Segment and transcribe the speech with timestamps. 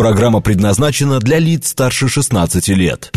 [0.00, 3.12] Программа предназначена для лиц старше 16 лет.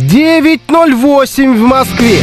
[0.00, 2.18] Девять ноль восемь в Москве.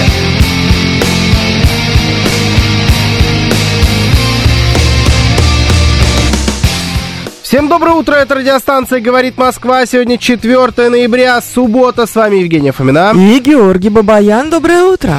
[7.49, 9.83] Всем доброе утро, это радиостанция «Говорит Москва».
[9.87, 12.05] Сегодня 4 ноября, суббота.
[12.05, 13.11] С вами Евгения Фомина.
[13.15, 14.51] И Георгий Бабаян.
[14.51, 15.15] Доброе утро.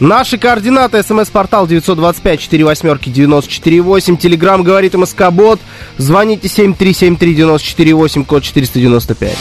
[0.00, 1.04] Наши координаты.
[1.04, 4.16] СМС-портал 925-48-94-8.
[4.16, 5.60] Телеграмм «Говорит МСК-бот».
[5.98, 9.36] Звоните 7373-94-8, код 495.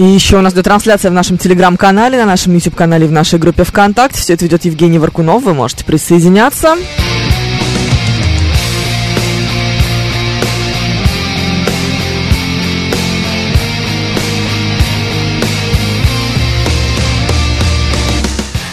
[0.00, 3.64] И еще у нас идет трансляция в нашем телеграм-канале, на нашем YouTube-канале, в нашей группе
[3.64, 4.18] ВКонтакте.
[4.18, 5.42] Все это ведет Евгений Варкунов.
[5.42, 6.74] Вы можете присоединяться.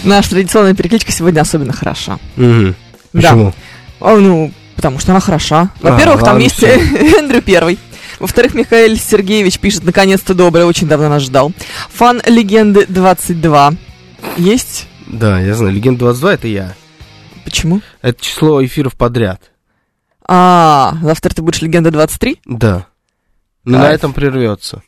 [0.05, 2.19] Наша традиционная перекличка сегодня особенно хороша.
[2.37, 2.73] Да.
[3.11, 3.53] Почему?
[3.99, 5.71] А, ну, потому что она хороша.
[5.83, 6.63] А, Во-первых, там ладно, есть.
[6.63, 7.77] Эндрю Первый.
[8.19, 11.51] Во-вторых, Михаил Сергеевич пишет, наконец-то доброе, очень давно нас ждал.
[11.89, 13.73] Фан Легенды 22.
[14.37, 14.87] Есть?
[15.05, 15.73] Да, я знаю.
[15.73, 16.73] Легенда 22 это я.
[17.45, 17.81] Почему?
[18.01, 19.51] Это число эфиров подряд.
[20.27, 22.41] А, завтра ты будешь Легенда 23?
[22.45, 22.87] Да.
[23.63, 23.95] Но на Кайф.
[23.97, 24.81] этом прервется.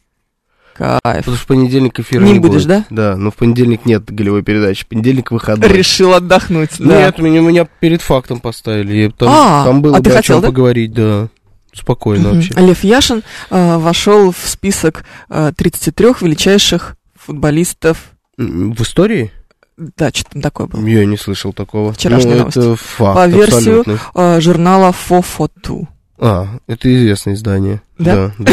[0.73, 0.99] Кайф.
[1.03, 2.67] Потому что в понедельник эфира Не не, будешь, будет.
[2.67, 3.11] да?
[3.11, 4.83] Да, но в понедельник нет голевой передачи.
[4.85, 5.69] В понедельник выходной.
[5.69, 6.85] Решил отдохнуть, да.
[7.05, 9.13] Нет, меня, меня перед фактом поставили.
[9.17, 10.47] Там, А, там было а бы о хотел, чем да?
[10.47, 11.27] поговорить, да.
[11.73, 12.35] Спокойно Мгм.
[12.35, 12.53] вообще.
[12.55, 18.11] Лев Яшин э, вошел в список э, 33 величайших футболистов.
[18.37, 19.31] В истории?
[19.77, 20.85] Да, что там такое было.
[20.85, 21.93] Я не слышал такого.
[21.93, 22.57] Вчерашняя ну, новость.
[22.57, 25.87] это факт, По версию э, журнала Фофоту.
[26.17, 27.81] А, это известное издание.
[27.97, 28.33] Да?
[28.37, 28.51] Да,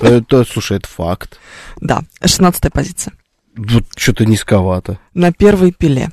[0.00, 0.08] да.
[0.08, 1.40] Это, слушай, это факт.
[1.80, 3.14] Да, 16 позиция.
[3.56, 4.98] Вот что-то низковато.
[5.12, 6.10] На первой пиле.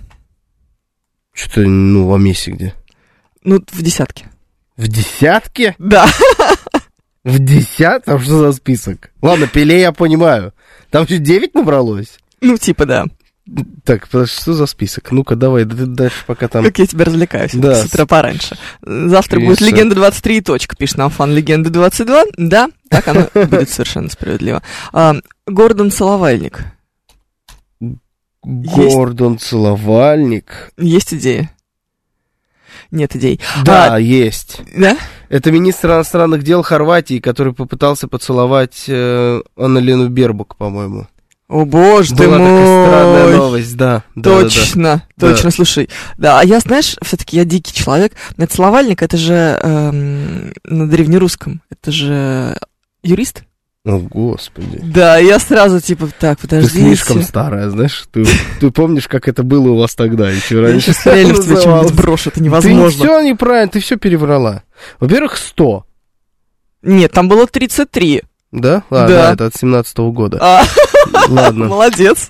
[1.33, 2.73] Что-то, ну, в Месси где?
[3.43, 4.26] Ну, в десятке.
[4.77, 5.75] В десятке?
[5.79, 6.07] Да.
[7.23, 8.19] В десятом?
[8.21, 9.11] Что за список?
[9.21, 10.53] Ладно, Пеле я понимаю.
[10.91, 12.19] Там еще 9 набралось?
[12.41, 13.05] Ну, типа, да.
[13.83, 15.11] Так, что за список?
[15.11, 16.63] Ну-ка, давай, дальше пока там...
[16.65, 17.75] Как я тебя развлекаю Да.
[17.75, 18.57] с утра пораньше.
[18.81, 19.73] Завтра будет Писать.
[19.73, 20.75] Легенда 23 и точка.
[20.75, 22.23] Пишет нам фан Легенды 22.
[22.37, 24.61] Да, так оно будет совершенно справедливо.
[24.93, 25.15] А,
[25.45, 26.65] Гордон Соловальник.
[28.43, 30.71] Гордон Целовальник.
[30.77, 31.51] Есть идея?
[32.91, 33.39] Нет идей.
[33.63, 34.61] Да, А, есть.
[34.75, 34.97] да?
[35.29, 41.07] Это министр иностранных дел Хорватии, который попытался поцеловать э, Анна-Лену Бербук, по-моему.
[41.49, 43.35] О, боже ты Была такая странная мой.
[43.37, 44.03] новость, да.
[44.15, 44.41] да, да, да.
[44.43, 45.27] Точно, Да.
[45.29, 45.89] точно, слушай.
[46.17, 48.13] Да, а я, знаешь, все-таки я дикий человек.
[48.35, 51.61] На целовальник это же эм, на древнерусском.
[51.69, 52.57] Это же
[53.01, 53.43] юрист?
[53.87, 54.79] О, господи.
[54.83, 56.79] Да, я сразу типа, так, Ты подождите.
[56.83, 58.03] слишком старая, знаешь?
[58.11, 58.25] Ты,
[58.59, 60.91] ты помнишь, как это было у вас тогда, еще Я раньше?
[60.91, 62.89] сейчас реально тебя что-нибудь брошу, это Ты невозможно.
[62.91, 64.63] все неправильно, ты все переврала.
[64.99, 65.85] Во-первых, 100,
[66.81, 68.23] Нет, там было 33.
[68.51, 68.83] да?
[68.89, 69.07] А, Да.
[69.07, 70.37] да, это от 17 года.
[70.41, 70.63] А,
[71.29, 71.65] Ладно.
[71.69, 72.29] молодец.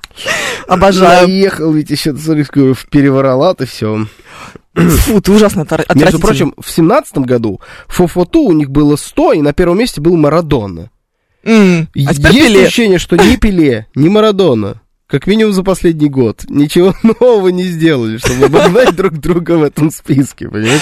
[0.67, 1.27] Обожаю.
[1.27, 4.05] Наехал ведь еще, смотри, в переврала ты все.
[4.75, 6.21] Фу, ты ужасно отвра- Между отвратительный.
[6.21, 10.91] прочим, в 17 году Фофоту у них было 100, и на первом месте был Марадона.
[11.43, 12.63] М, А теперь Есть Пеле.
[12.65, 18.17] ощущение, что ни Пеле, ни Марадона, как минимум за последний год, ничего нового не сделали,
[18.17, 20.81] чтобы обогнать друг друга в этом списке, понимаешь?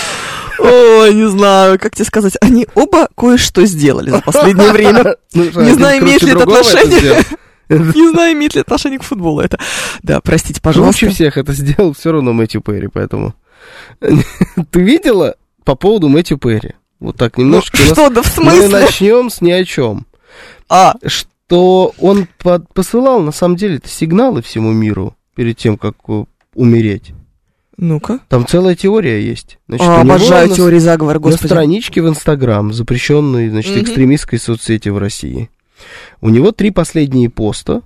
[0.58, 2.34] Ой, не знаю, как тебе сказать.
[2.42, 5.16] Они оба кое-что сделали за последнее время.
[5.34, 7.22] Ну, Не знаю, имеет ли это отношение.
[7.68, 9.60] Не знаю, имеет ли отношение к футболу это.
[10.02, 11.10] Да, простите, Лучше пожалуйста.
[11.10, 13.34] всех это сделал все равно Мэтью Перри, поэтому...
[14.00, 15.36] Ты видела
[15.66, 16.74] по поводу Мэтью Перри?
[17.00, 17.76] Вот так Ну, немножко.
[17.76, 18.68] у нас- что, да в Мы смысле?
[18.70, 20.06] начнем с ни о чем.
[20.70, 25.96] А, Что он под- посылал, на самом деле, это сигналы всему миру перед тем, как
[26.08, 26.26] э,
[26.56, 27.14] умереть.
[27.78, 28.20] ну-ка.
[28.30, 29.60] Там целая теория есть.
[29.68, 31.48] Значит, А, Обожаю на- теории заговора, На господи.
[31.48, 33.84] страничке в Инстаграм, запрещенной, значит, Мгм.
[33.84, 35.50] экстремистской соцсети в России,
[36.22, 37.82] у него три последние поста,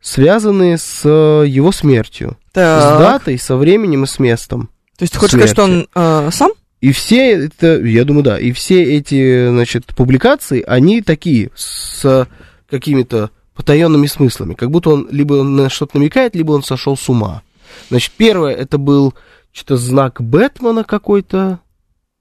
[0.00, 2.36] связанные с э, его смертью.
[2.50, 2.98] С Так.
[3.00, 4.68] датой, со временем и с местом.
[4.96, 6.50] То есть ты хочешь сказать, что он э, сам?
[6.80, 12.28] И все это, я думаю, да, и все эти, значит, публикации, они такие, с
[12.70, 17.42] какими-то потаенными смыслами, как будто он либо на что-то намекает, либо он сошел с ума.
[17.88, 19.14] Значит, первое, это был
[19.52, 21.58] что-то знак Бэтмена какой-то,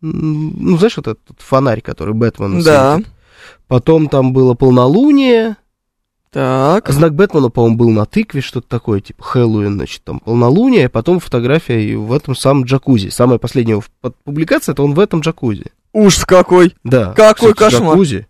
[0.02, 2.96] ну, знаешь, вот этот фонарь, который Бэтмен Да.
[2.96, 3.12] светит.
[3.68, 5.58] Потом там было полнолуние,
[6.38, 6.88] Так.
[6.92, 11.20] знак Бэтмена, по-моему, был на тыкве, что-то такое, типа Хэллоуин, значит, там полнолуние, а потом
[11.20, 13.10] фотография и в этом самом джакузи.
[13.10, 13.84] Самая последняя его
[14.24, 15.72] публикация, это он в этом джакузи.
[15.94, 16.76] Ужас какой.
[16.84, 17.14] Да.
[17.14, 17.94] Какой кстати, кошмар.
[17.94, 18.28] Джакузи.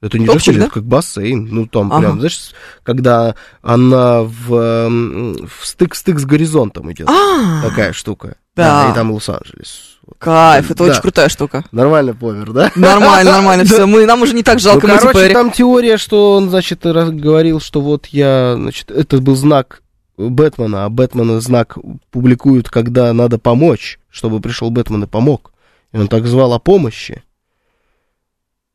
[0.00, 0.64] Это не Топчик, джакузи, да?
[0.64, 1.44] это как бассейн.
[1.48, 2.00] Ну, там Ага.
[2.00, 2.50] прям, знаешь,
[2.82, 7.08] когда она в, эм, в стык-стык с горизонтом идет.
[7.08, 8.38] А, Такая штука.
[8.56, 8.90] Да.
[8.90, 9.89] и там Лос-Анджелес.
[10.18, 10.90] Кайф, это Да.
[10.90, 11.64] очень крутая штука.
[11.72, 12.70] Нормально повер, да?
[12.76, 13.86] Нормально, нормально, все.
[13.86, 15.32] Мы, нам уже не так жалко ну, короче, Перри.
[15.34, 19.82] там теория, что он, значит, говорил, что вот я, значит, это был знак
[20.18, 21.78] Бэтмена, а Бэтмена знак
[22.10, 25.52] публикуют, когда надо помочь, чтобы пришел Бэтмен и помог.
[25.92, 27.22] И он так звал о помощи.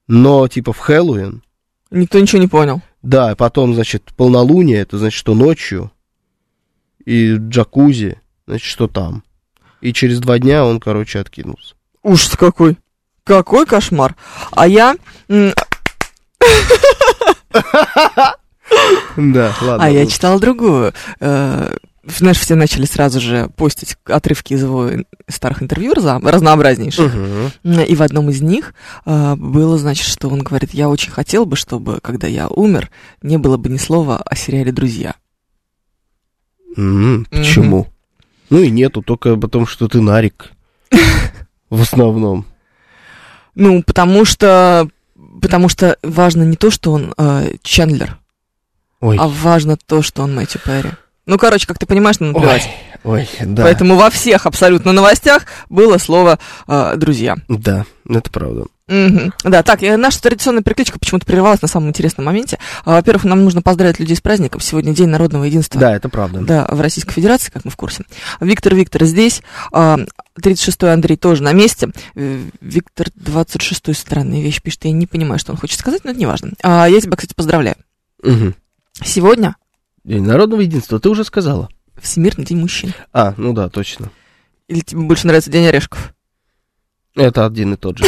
[0.08, 1.42] Но, типа, в Хэллоуин,
[1.92, 2.82] Никто ничего не понял.
[3.02, 5.92] да, и потом, значит, полнолуние, это значит, что ночью,
[7.06, 9.24] и джакузи, значит, что там.
[9.82, 11.76] И через два дня он, короче, откинулся.
[12.04, 12.78] Ужас какой.
[13.24, 14.16] Какой кошмар.
[14.52, 14.96] А я...
[19.18, 19.84] Да, ладно.
[19.86, 20.94] А я читала другую.
[21.20, 24.90] Э, Знаешь, все начали сразу же постить отрывки из его
[25.28, 27.14] старых интервью разно- разнообразнейших.
[27.64, 27.80] мгм.
[27.82, 28.74] И в одном из них
[29.06, 32.90] э, было, значит, что он говорит, я очень хотел бы, чтобы, когда я умер,
[33.22, 35.16] не было бы ни слова о сериале «Друзья».
[36.78, 37.88] М, Почему?
[38.50, 40.52] Ну и нету, только потому что ты нарик.
[41.70, 42.46] В основном.
[43.56, 44.90] Ну, потому что...
[45.42, 48.18] Потому что важно не то, что он э, Чендлер,
[49.02, 50.92] Ой, а важно то, что он Мэтью Перри.
[51.26, 52.70] Ну, короче, как ты понимаешь, ну, наплевать.
[53.04, 53.64] ой, да.
[53.64, 56.38] Поэтому во всех абсолютно новостях было слово
[56.68, 57.36] э, «друзья».
[57.48, 58.66] Да, это правда.
[58.88, 59.34] Мгм.
[59.44, 62.60] Да, так, наша традиционная прикличка почему-то прервалась на самом интересном моменте.
[62.84, 64.62] А, Во-первых, нам нужно поздравить людей с праздником.
[64.62, 65.82] Сегодня День народного единства.
[65.82, 66.42] Да, это правда.
[66.42, 68.04] Да, в Российской Федерации, как мы в курсе.
[68.40, 69.42] Виктор Виктор здесь,
[69.72, 69.98] а,
[70.40, 71.90] 36-й Андрей тоже на месте.
[72.14, 74.86] Виктор 26-й странные вещи пишет.
[74.86, 76.52] Я не понимаю, что он хочет сказать, но это не важно.
[76.62, 77.78] А, я тебя, кстати, поздравляю.
[78.22, 78.54] Мгм.
[79.04, 79.56] Сегодня
[80.06, 81.68] День народного единства, ты уже сказала.
[82.00, 82.94] Всемирный день мужчин.
[83.12, 84.12] А, ну да, точно.
[84.68, 86.14] Или тебе больше нравится День орешков?
[87.16, 88.06] Это один и тот же.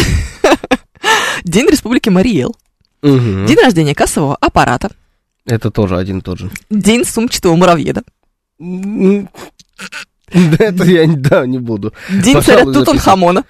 [1.44, 2.56] День Республики Мариэл.
[3.02, 4.92] День рождения кассового аппарата.
[5.46, 6.52] Это тоже один и тот же.
[6.70, 8.04] День сумчатого муравьеда.
[8.60, 11.94] Это я не- да, не буду.
[12.12, 12.64] День царя.
[12.64, 13.44] Тутанхамона.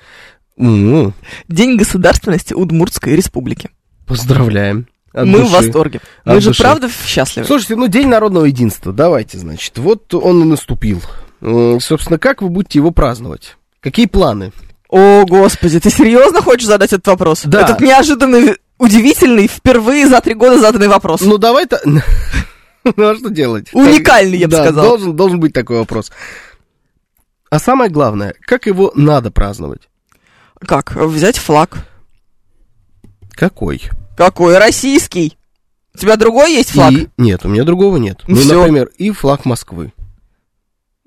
[0.55, 3.71] День государственности Удмуртской республики.
[4.05, 4.88] Поздравляем.
[5.13, 5.54] От Мы в души.
[5.54, 6.01] восторге.
[6.24, 6.62] От Мы же души.
[6.63, 7.48] правда счастливы.
[7.48, 9.77] Слушайте, ну День народного единства, давайте, значит.
[9.77, 11.01] Вот он и наступил.
[11.42, 13.57] М, Собственно, как вы будете его праздновать?
[13.80, 14.51] Какие планы?
[14.89, 17.42] О, господи, ты серьезно хочешь задать этот вопрос?
[17.45, 17.62] Да.
[17.62, 21.21] Этот неожиданный, удивительный, впервые за три года заданный вопрос.
[21.21, 21.80] Ну, давай-то...
[22.95, 23.68] Ну, а что делать?
[23.74, 24.86] Уникальный, я бы сказал.
[24.86, 26.09] Должен, должен быть такой вопрос.
[27.50, 29.89] А самое главное, как его надо праздновать?
[30.65, 30.95] Как?
[30.95, 31.80] Взять флаг.
[33.31, 33.81] Какой?
[34.18, 34.58] Какой?
[34.58, 35.38] Российский.
[35.94, 36.92] У тебя другой есть флаг?
[36.92, 37.08] И...
[37.18, 38.22] Нет, у меня другого нет.
[38.28, 38.60] Ну, всё.
[38.60, 39.94] например, и флаг Москвы.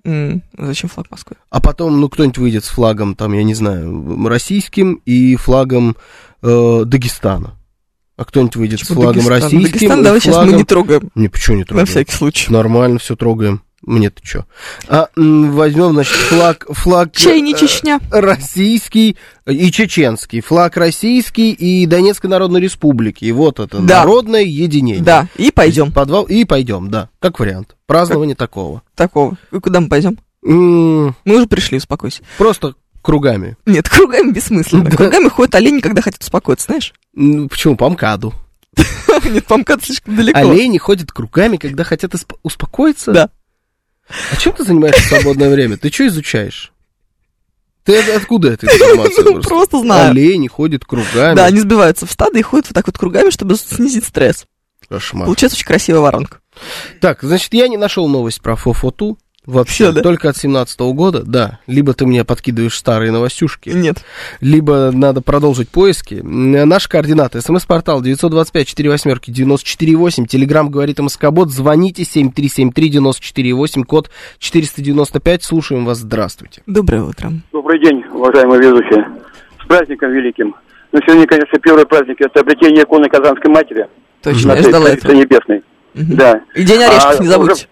[0.05, 1.37] М, зачем флаг Москвы?
[1.51, 5.97] А потом, ну, кто-нибудь выйдет с флагом, там, я не знаю, российским и флагом
[6.43, 7.57] э, Дагестана.
[8.17, 9.43] А кто-нибудь выйдет с Почему флагом Дагестан?
[9.43, 10.57] российским Дагестан и давай сейчас мы флагом...
[10.59, 11.11] не трогаем.
[11.15, 11.87] Не, почему не На трогаем?
[11.87, 12.52] всякий случай.
[12.52, 13.62] Нормально, все трогаем.
[13.82, 14.44] Мне-то что?
[14.88, 16.66] А, возьмем, значит, флаг...
[16.68, 17.99] флаг Чей не э, Чечня?
[18.10, 20.40] российский и чеченский.
[20.42, 23.25] Флаг российский и Донецкой Народной Республики.
[23.25, 24.00] И вот это Да.
[24.00, 25.02] народное единение.
[25.02, 25.92] Да, и пойдем.
[25.92, 27.08] Подвал, и пойдем, да.
[27.20, 27.76] Как вариант.
[27.87, 28.82] Празднование такого.
[28.94, 29.37] Такого.
[29.50, 30.18] И куда мы пойдем?
[30.42, 32.22] Мы уже пришли, успокойся.
[32.37, 33.56] Просто кругами.
[33.64, 34.84] Нет, кругами бессмысленно.
[34.84, 34.96] Да.
[34.96, 36.92] Кругами ходят олени, когда хотят успокоиться, знаешь?
[37.49, 37.76] Почему?
[37.76, 38.34] По МКАДу.
[39.25, 40.38] Нет, по МКАДу слишком далеко.
[40.38, 43.12] Олени ходят кругами, когда хотят успокоиться?
[43.12, 43.30] Да.
[44.33, 45.76] А чем ты занимаешься в свободное время?
[45.76, 46.73] Ты что изучаешь?
[47.85, 49.25] Ты от- откуда эта информация?
[49.25, 49.49] Ну, просто?
[49.49, 50.11] просто знаю.
[50.11, 51.35] Олени ходят кругами.
[51.37, 54.45] Да, они сбиваются в стадо и ходят вот так вот кругами, чтобы снизить стресс.
[54.88, 55.26] Кошмар.
[55.26, 56.38] Получается очень красивая воронка.
[57.00, 59.19] Так, значит, я не нашел новость про Фофоту.
[59.47, 60.02] Вообще, Всё, да?
[60.02, 61.61] только от 17 года, да.
[61.66, 64.04] Либо ты мне подкидываешь старые новостюшки, Нет.
[64.40, 66.20] либо надо продолжить поиски.
[66.23, 67.40] Наши координаты.
[67.40, 70.26] СМС-портал 925-48-448.
[70.26, 71.50] Телеграмм говорит МСК-бот.
[71.50, 75.42] Звоните 7373-94-8, код 495.
[75.42, 75.99] Слушаем вас.
[75.99, 76.62] Здравствуйте.
[76.66, 77.32] Доброе утро.
[77.52, 79.06] Добрый день, уважаемые ведущие.
[79.62, 80.54] С праздником великим.
[80.92, 83.87] Ну, сегодня, конечно, первый праздник– это обретение иконы Казанской Матери.
[84.23, 85.12] Точно, я ждала этого.
[85.12, 85.62] Небесной.
[85.94, 86.16] Мгм.
[86.16, 86.40] Да.
[86.54, 87.52] И день орешков А не забудьте.
[87.52, 87.66] уже-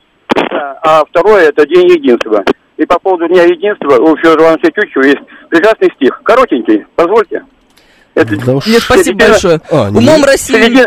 [0.83, 2.45] А второе– это День единства.
[2.77, 5.19] И по поводу Дня Единства у Федора Ивановича Тютчева есть
[5.51, 6.21] прекрасный стих.
[6.23, 7.43] Коротенький, позвольте.
[8.15, 8.67] Это Да уж.
[8.67, 9.61] Нет, спасибо середина- большое.
[9.71, 10.27] А, Умом нет.
[10.27, 10.55] России...
[10.55, 10.87] Середина,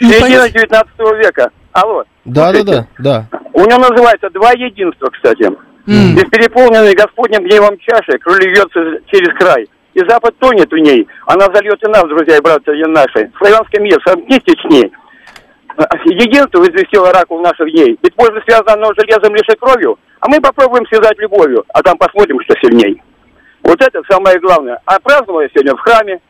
[0.00, 0.52] не середина понять.
[0.54, 0.90] 19
[1.22, 1.50] века.
[1.72, 2.04] Алло.
[2.24, 3.26] Да, да, да, да.
[3.52, 5.44] У него называется «Два единства», кстати.
[5.44, 6.14] М.
[6.14, 9.68] Без переполненной Господним гневом чаши кровь льется через край.
[9.92, 13.30] И Запад тонет в ней, она зальет и нас, друзья и братья наши.
[13.38, 14.90] Славянский мир, сомкнитесь с ней.
[16.04, 17.98] Единство известило оракул наших дней.
[18.02, 21.96] Ведь можно связано оно железом лишь и кровью, а мы попробуем связать любовью, а там
[21.96, 23.02] посмотрим, что сильней.
[23.62, 24.78] Вот это самое главное.
[24.84, 26.20] А праздновал я сегодня в храме,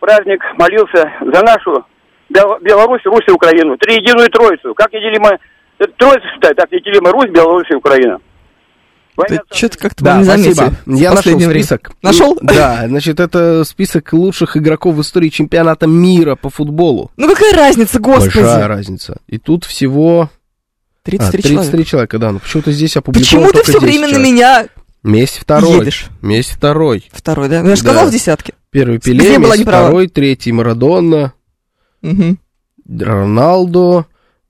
[0.00, 1.84] праздник, молился за нашу
[2.28, 3.76] Бел- Беларусь, Русь и Украину.
[3.76, 4.74] Триединую Троицу.
[4.74, 5.38] Как неделима...
[5.78, 8.20] Троица считает, так неделима Русь, Беларусь и Украина.
[9.16, 10.74] Да что-то как-то Да, не спасибо.
[10.86, 11.50] Я нашел время.
[11.52, 11.90] список.
[12.02, 12.38] Нашел?
[12.42, 17.10] Да, значит, это список лучших игроков в истории чемпионата мира по футболу.
[17.16, 18.34] Ну какая разница, господи?
[18.38, 19.16] Большая разница.
[19.26, 20.30] И тут всего...
[21.04, 21.84] 33 а, 33 человека.
[21.90, 22.18] человека.
[22.18, 22.32] да.
[22.32, 24.28] Ну почему-то здесь опубликовано Почему ты все 10 время на человек.
[24.34, 24.66] меня
[25.04, 25.78] Месяц второй.
[25.78, 26.06] едешь?
[26.20, 27.08] Месяц второй.
[27.12, 27.62] Второй, да?
[27.62, 27.90] Ну, я же Да.
[27.90, 28.54] сказал в десятке.
[28.70, 29.84] Первый Пеле, была не права?
[29.86, 31.32] второй, третий Марадона,
[32.02, 32.38] Мгм.
[33.00, 34.06] Роналдо,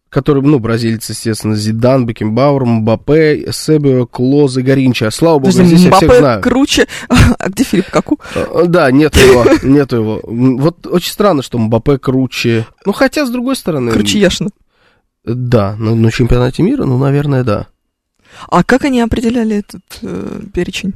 [0.08, 5.10] который, ну, бразильцы, естественно, Зидан, Бекенбауэр, Мбаппе, Эсебио, Клоз и Гаринча.
[5.10, 6.42] Слава богу, Подожди, здесь я всех Мбаппе знаю.
[6.42, 6.86] круче.
[7.38, 8.18] А где Филипп Каку?
[8.34, 10.20] Э, Да, нет его, нет его.
[10.22, 12.66] Вот очень странно, что Мбаппе круче.
[12.84, 13.90] Ну, хотя, с другой стороны...
[13.92, 14.50] Круче Яшина.
[15.24, 17.66] Да, на, на чемпионате мира, ну, наверное, да.
[18.48, 20.94] А как они определяли этот э, перечень?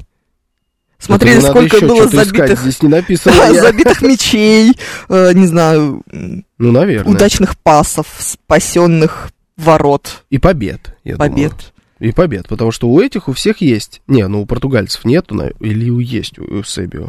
[1.01, 3.55] Смотрели, Это надо сколько было искать, забитых, Здесь не написано.
[3.61, 4.75] забитых мячей,
[5.09, 7.13] э, не знаю, Ну, наверное.
[7.15, 11.51] удачных пасов, спасенных ворот, И побед, я побед.
[11.51, 11.55] думаю.
[12.01, 14.01] И побед, потому что у этих у всех есть.
[14.07, 17.09] Не, ну у португальцев нету, или у есть у, у Себио.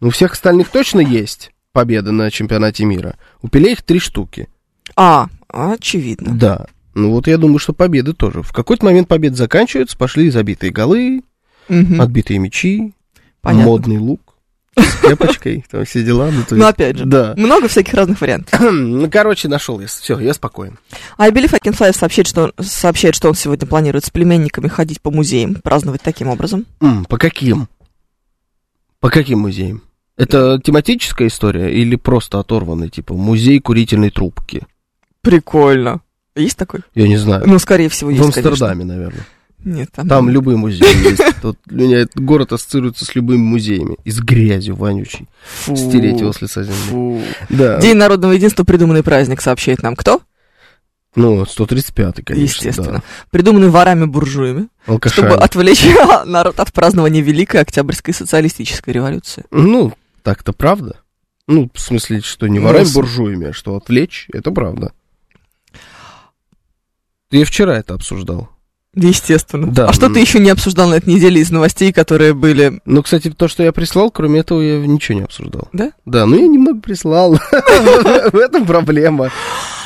[0.00, 3.16] Ну, у всех остальных точно есть победы на чемпионате мира.
[3.42, 4.48] У Пеле их три штуки.
[4.96, 6.34] А, очевидно.
[6.34, 6.66] Да.
[6.94, 8.42] Ну вот я думаю, что победы тоже.
[8.42, 11.22] В какой-то момент победы заканчиваются, пошли забитые голы,
[11.70, 12.92] Мгм, отбитые мячи,
[13.40, 13.66] Понятно.
[13.70, 14.20] модный лук
[14.76, 16.30] с кепочкой, там все дела.
[16.30, 17.34] Ну, Ну, опять же, Да.
[17.36, 18.60] много всяких разных вариантов.
[18.60, 19.86] Ну, короче, нашел я.
[19.86, 20.78] Все, я спокоен.
[21.16, 25.10] А Билли Факенфлайв сообщает что, он, сообщает, что он сегодня планирует с племенниками ходить по
[25.10, 26.66] музеям, праздновать таким образом.
[26.80, 27.68] М, По каким?
[29.00, 29.82] По каким музеям?
[30.16, 34.66] Это тематическая история или просто оторванный, типа музей курительной трубки?
[35.22, 36.00] Прикольно.
[36.36, 36.80] Есть такой?
[36.94, 37.44] Я не знаю.
[37.46, 38.50] Ну, скорее всего, В есть, конечно.
[38.50, 39.26] Амстердаме, наверное.
[39.64, 40.08] Нет, там...
[40.08, 41.40] Там любые музеи есть.
[41.42, 43.96] Тут у меня этот город ассоциируется с любыми музеями.
[44.04, 45.28] И с грязью вонючей.
[45.44, 46.74] Фу, Стереть его с лица земли.
[46.76, 47.22] фу.
[47.50, 47.78] Да.
[47.80, 50.22] День народного единства, придуманный праздник, сообщает нам кто?
[51.16, 52.42] Ну, 135-й, конечно.
[52.68, 53.02] Естественно.
[53.30, 54.98] Придуманный ворами-буржуями, Да.
[55.08, 55.84] Чтобы отвлечь
[56.24, 59.44] народ от празднования Великой Октябрьской социалистической революции.
[59.50, 61.00] Ну, так-то правда.
[61.48, 64.92] Ну, в смысле, что не Ну, ворами с- буржуями, а что отвлечь, это правда.
[67.32, 68.48] Я вчера это обсуждал.
[68.94, 69.68] Естественно.
[69.68, 69.86] Да.
[69.88, 72.80] А что ты еще не обсуждал на этой неделе из новостей, которые были...
[72.84, 75.68] Ну, кстати, то, что я прислал, кроме этого, я ничего не обсуждал.
[75.72, 75.92] Да?
[76.06, 77.34] Да, ну я немного прислал.
[78.32, 79.30] В этом проблема.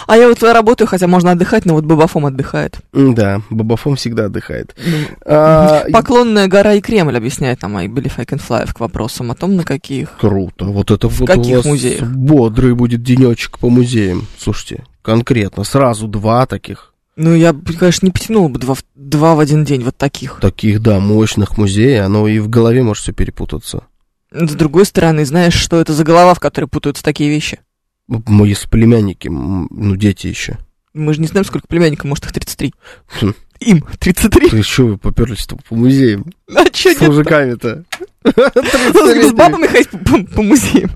[0.07, 2.79] А я вот работаю, хотя можно отдыхать, но вот Бабафом отдыхает.
[2.93, 4.75] Да, Бабафом всегда отдыхает.
[4.85, 9.31] Ну, А, Поклонная гора и Кремль объясняет нам I Believe I Can Fly к вопросам
[9.31, 10.17] о том, на каких...
[10.19, 10.67] Круто.
[10.67, 12.03] Вот это вот у каких вас музеях?
[12.03, 14.27] бодрый будет денечек по музеям.
[14.39, 16.94] Слушайте, конкретно, сразу два таких.
[17.17, 20.41] Ну, я, конечно, не потянул бы два, в- два в один день вот таких.
[20.41, 23.85] Таких, да, мощных музеев, оно и в голове может все перепутаться.
[24.33, 27.61] С другой стороны, знаешь, что это за голова, в которой путаются такие вещи?
[28.09, 30.59] Мои племянники, ну, дети еще.
[30.93, 32.75] Мы же не знаем, сколько племянников, может, их 33.
[33.21, 33.35] Хм.
[33.65, 34.51] Им 33.
[34.51, 36.27] Ты что, вы поперлись-то по музеям?
[36.55, 37.85] А чё С мужиками-то?
[38.25, 39.91] С бабами ходить
[40.35, 40.91] по, музеям.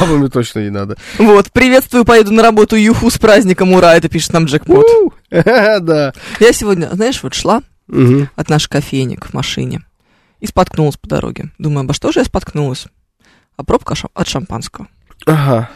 [0.00, 0.96] Бабами точно не надо.
[1.18, 4.86] Вот, приветствую, поеду на работу, юху, с праздником, ура, это пишет нам Джекпот.
[5.30, 6.12] Да.
[6.40, 7.62] Я сегодня, знаешь, вот шла
[8.36, 9.82] от наших кофейник в машине
[10.40, 11.50] и споткнулась по дороге.
[11.58, 12.86] Думаю, обо что же я споткнулась?
[13.56, 14.88] А пробка от шампанского.
[15.26, 15.70] Ага.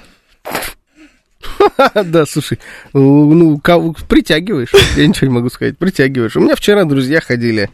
[2.05, 2.59] Да, слушай,
[2.93, 3.61] ну,
[4.09, 6.37] притягиваешь, я ничего не могу сказать, притягиваешь.
[6.37, 7.71] У меня вчера друзья ходили,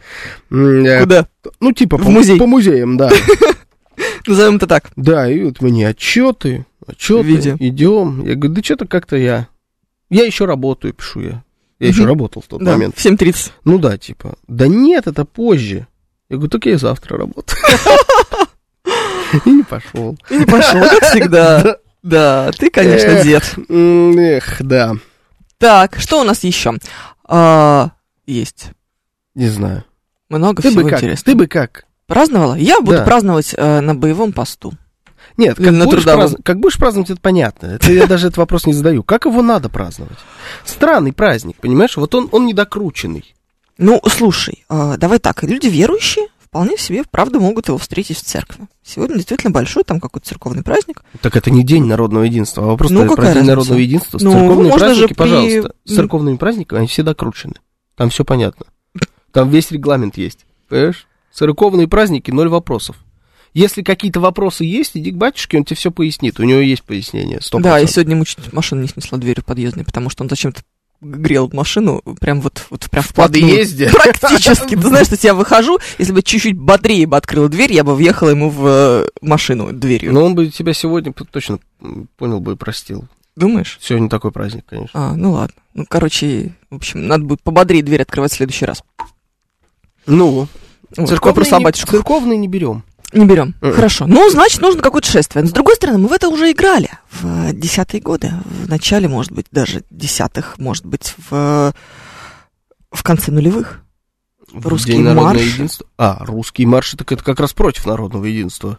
[0.51, 1.27] э, Куда?
[1.59, 3.11] ну, типа, по, музеям, да.
[4.27, 4.91] Назовем это так.
[4.95, 8.25] Да, и вот мне отчеты, отчеты, идем.
[8.25, 9.47] Я говорю, да что-то как-то я,
[10.09, 11.43] я еще работаю, пишу я.
[11.79, 12.95] Я еще работал в тот момент.
[12.97, 13.51] в 7.30.
[13.65, 15.87] Ну да, типа, да нет, это позже.
[16.29, 17.59] Я говорю, так я и завтра работаю.
[19.45, 20.17] И не пошел.
[20.29, 21.77] И не пошел, как всегда.
[22.05, 23.23] Да, ты, конечно, Эх.
[23.23, 23.55] дед.
[23.67, 24.93] Эх, да,
[25.57, 26.75] Так, что у нас еще?
[27.27, 27.91] А,
[28.27, 28.67] есть.
[29.33, 29.83] не знаю.
[30.29, 30.99] Много Ты всего бы как?
[30.99, 31.25] интересного.
[31.25, 31.85] Ты бы как?
[32.05, 32.53] Праздновала?
[32.53, 33.03] Я буду Да.
[33.03, 34.73] праздновать э, на боевом посту.
[35.37, 36.25] Нет, как на будешь, трудовом.
[36.25, 37.65] празд- как будешь праздновать, это понятно.
[37.67, 39.01] Это я даже этот вопрос не задаю.
[39.01, 40.17] Как его надо праздновать?
[40.63, 41.97] Странный праздник, понимаешь?
[41.97, 43.33] Вот он, он недокрученный.
[43.79, 48.67] Ну, слушай, а, давай так, люди верующие вполне себе, правда, могут его встретить в церкви.
[48.81, 51.03] Сегодня действительно большой, там какой-то церковный праздник.
[51.19, 53.45] Так это не день народного единства, а вопрос Ну, про день разница?
[53.47, 54.19] народного единства.
[54.21, 55.73] Ну, церковные можно же праздники, при- пожалуйста.
[55.83, 57.55] С церковными праздниками они всегда кручены.
[57.97, 58.67] Там все понятно.
[59.33, 60.45] Там весь регламент есть.
[60.69, 61.07] Понимаешь?
[61.33, 62.95] Церковные праздники, ноль вопросов.
[63.53, 66.39] Если какие-то вопросы есть, иди к батюшке, он тебе все пояснит.
[66.39, 67.39] У него есть пояснение.
[67.39, 67.61] 100%.
[67.63, 70.61] Да, и сегодня ему чуть машину не снесла дверью подъездной, потому что он зачем-то
[71.01, 73.89] грел машину прям вот, вот прям в подъезде.
[73.89, 74.75] Практически.
[74.75, 78.29] Ты знаешь, что я выхожу, если бы чуть-чуть бодрее бы открыла дверь, я бы въехала
[78.29, 80.13] ему в э, машину дверью.
[80.13, 81.59] Но он бы тебя сегодня точно
[82.17, 83.05] понял бы и простил.
[83.35, 83.77] Думаешь?
[83.81, 84.91] Сегодня такой праздник, конечно.
[84.93, 85.55] А, ну ладно.
[85.73, 88.81] Ну, короче, в общем, надо будет пободрее дверь открывать в следующий раз.
[90.05, 90.47] Ну,
[90.95, 92.83] Вот, церковные, вопрос о не, церковные не берем.
[93.13, 93.55] Не берем.
[93.61, 93.73] Мгм.
[93.73, 94.05] Хорошо.
[94.07, 95.43] Ну, значит, нужно какое-то шествие.
[95.43, 98.33] Но, с другой стороны, мы в это уже играли в десятые годы.
[98.45, 101.73] В начале, может быть, даже десятых, может быть, в,
[102.91, 103.81] в конце нулевых.
[104.51, 105.45] В Русские День народного марши.
[105.45, 105.85] единства.
[105.97, 108.77] А, русские марши, так это как раз против народного единства.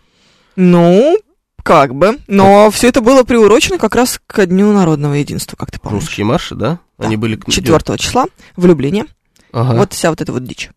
[0.55, 1.19] Ну,
[1.63, 2.19] как бы.
[2.29, 6.03] Но все это было приурочено как раз к Дню народного единства, как ты помнишь.
[6.05, 6.79] Русские марши, да?
[6.99, 7.07] Да.
[7.07, 7.37] Они были...
[7.37, 9.05] к- 4 числа, влюбление.
[9.53, 9.77] Ага.
[9.79, 10.71] Вот вся вот эта вот дичь,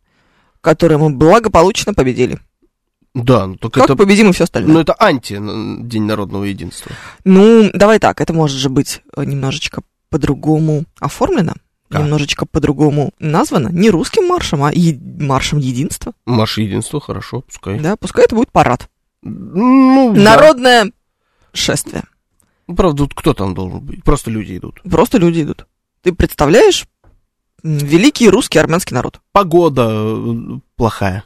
[0.62, 2.40] которую мы благополучно победили.
[3.14, 3.96] Да, ну только Как это...
[3.96, 4.74] победим и все остальное.
[4.74, 6.92] Ну, это анти н- День народного единства.
[7.26, 11.54] Ну, давай так, это может же быть э, немножечко по-другому оформлено,
[11.90, 12.02] Как?
[12.02, 16.14] немножечко по-другому названо, не русским маршем, а е- маршем единства.
[16.26, 17.80] Марш единства, хорошо, пускай.
[17.80, 18.90] Да, пускай это будет парад.
[19.24, 20.22] Ну, да.
[20.22, 20.92] Народное
[21.54, 22.04] шествие.
[22.68, 24.04] Ну, Правда, кто там должен быть?
[24.04, 24.82] Просто люди идут.
[24.84, 25.66] Просто люди идут.
[26.04, 26.86] Ты представляешь
[27.64, 29.20] великий русский армянский народ.
[29.32, 31.24] Погода э, плохая.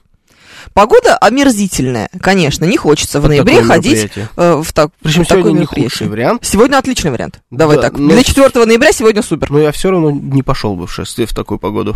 [0.73, 5.43] Погода омерзительная, конечно, не хочется в ноябре такое ходить э, в, так, Причем в такое
[5.43, 6.45] сегодня не худший вариант.
[6.45, 7.41] Сегодня отличный вариант.
[7.51, 7.97] Давай Да, так.
[7.97, 9.51] но Для с- 4 ноября сегодня супер.
[9.51, 11.95] Но я все равно не пошел бы в шествие в такую погоду.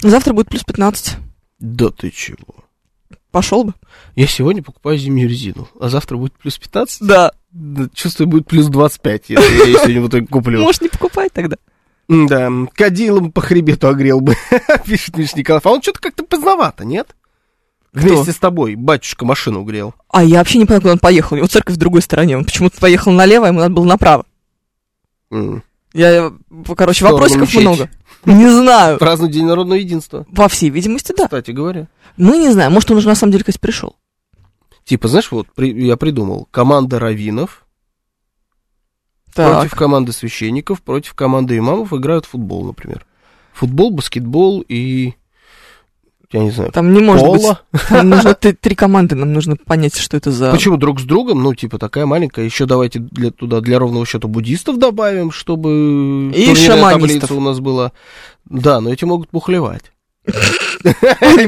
[0.00, 1.16] Завтра будет плюс 15.
[1.58, 2.64] Да ты чего?
[3.30, 3.74] Пошел бы.
[4.14, 7.02] Я сегодня покупаю зимнюю резину, а завтра будет плюс 15?
[7.06, 7.32] Да.
[7.94, 10.60] Чувствую, будет плюс 25, если я ее сегодня в итоге куплю.
[10.62, 11.56] Можешь не покупать тогда.
[12.08, 14.34] Да, кадилом по хребету огрел бы,
[14.86, 15.66] пишет Миша Николаев.
[15.66, 17.08] А он что-то как-то поздновато, нет?
[17.92, 19.94] Вместе с тобой батюшка машину грел.
[20.10, 21.34] А я вообще не поняла, куда он поехал.
[21.34, 22.36] У него церковь в другой стороне.
[22.36, 24.24] Он почему-то поехал налево, ему надо было направо.
[25.30, 26.30] Я, э,
[26.76, 27.90] короче, сторону вопросиков много.
[28.26, 28.98] Не знаю.
[29.00, 31.24] Празднует День народного единства, Во всей видимости, да.
[31.24, 31.88] кстати говоря.
[32.16, 32.72] Мы не знаем.
[32.72, 33.96] Может, он уже на самом деле, кажется, пришел.
[34.84, 37.66] Типа, знаешь, вот при- я придумал, команда раввинов
[39.34, 39.52] Так.
[39.60, 43.04] против команды священников, против команды имамов играют в футбол, например.
[43.52, 45.14] Футбол, баскетбол и,
[46.32, 47.60] я не знаю, Там не может поло.
[47.72, 47.82] быть.
[47.88, 50.50] Там нужно три, три команды, нам нужно понять, что это за...
[50.50, 51.42] Почему друг с другом?
[51.42, 52.44] Ну, типа, такая маленькая.
[52.44, 57.00] Еще давайте для, туда для ровного счета буддистов добавим, чтобы И шаманистов.
[57.00, 57.92] таблица у нас была.
[58.44, 59.92] Да, но эти могут пухлевать.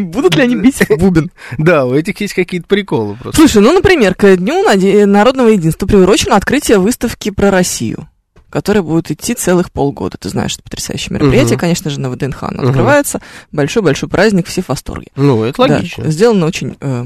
[0.01, 1.31] Будут ли они бить бубен?
[1.59, 3.38] Да, у этих есть какие-то приколы просто.
[3.40, 4.64] Слушай, ну, например, к Дню
[5.07, 8.09] народного единства приурочено открытие выставки про Россию,
[8.51, 10.19] которая будет идти целых полгода.
[10.19, 11.61] Ты знаешь, это потрясающее мероприятие, Мгм.
[11.61, 12.69] конечно же, на ВДНХ оно Мгм.
[12.71, 13.21] открывается.
[13.53, 15.09] Большой-большой праздник, все в восторге.
[15.17, 16.11] Ну, это Да, логично.
[16.11, 16.77] сделано очень...
[16.81, 17.05] э,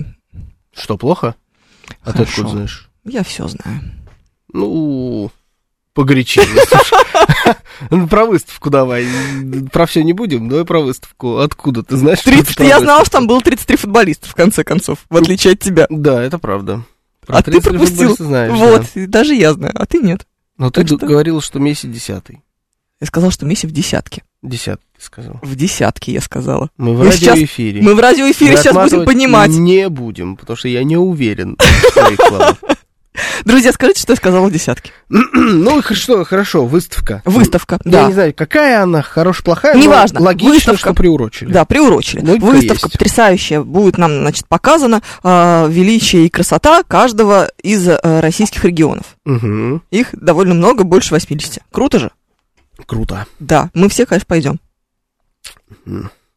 [0.75, 1.35] Что, плохо?
[2.03, 2.89] А ты откуда знаешь?
[3.05, 3.81] я все знаю.
[4.53, 5.31] Ну,
[5.95, 6.45] слушай.
[7.91, 9.07] Ну, Про выставку давай.
[9.73, 11.39] Про все не будем, давай про выставку.
[11.39, 12.19] Откуда ты знаешь?
[12.21, 13.05] что это 30, про я знала, выставку?
[13.07, 15.87] что там было 33 футболиста, в конце концов, в отличие от тебя.
[15.91, 16.83] Да, это правда.
[17.27, 18.17] Про А ты 33 пропустил.
[18.17, 19.01] знаешь, вот, да.
[19.01, 20.27] и даже я знаю, а ты нет.
[20.57, 22.43] Но ты Так что- говорила, что Месси десятый.
[23.01, 24.23] Я сказала, что Месси в десятке.
[24.41, 25.39] Десятый, ты сказал.
[25.43, 26.71] В десятке, я сказала.
[26.77, 27.83] Мы в сейчас- радиоэфире.
[27.83, 29.51] Мы в радиоэфире Мы сейчас будем понимать.
[29.51, 32.57] Не будем, потому что я не уверен в своих словах.
[33.45, 34.91] Друзья, скажите, что я сказала в десятке.
[35.09, 37.23] Ну, что, хорошо, выставка.
[37.25, 38.07] Выставка, Я да.
[38.09, 40.79] не знаю, какая она, хорошая, плохая, но Неважно, логично, выставка.
[40.79, 41.53] что приурочили.
[41.53, 42.21] Да, приурочили.
[42.27, 42.93] Логика Выставка есть.
[42.93, 43.61] потрясающая.
[43.63, 49.17] Будет нам, значит, показано э, величие и красота каждого из э, российских регионов.
[49.25, 49.83] Мгм.
[49.91, 51.61] Их довольно много, больше 80.
[51.71, 52.11] Круто же?
[52.87, 53.27] Круто.
[53.39, 54.59] Да, мы все, конечно, пойдем.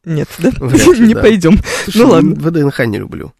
[0.04, 0.50] Нет, да?
[0.60, 1.20] Вряд ли, Не да.
[1.20, 1.60] пойдем.
[1.84, 2.34] Слушай, Ну ладно.
[2.36, 3.32] ВДНХ не люблю.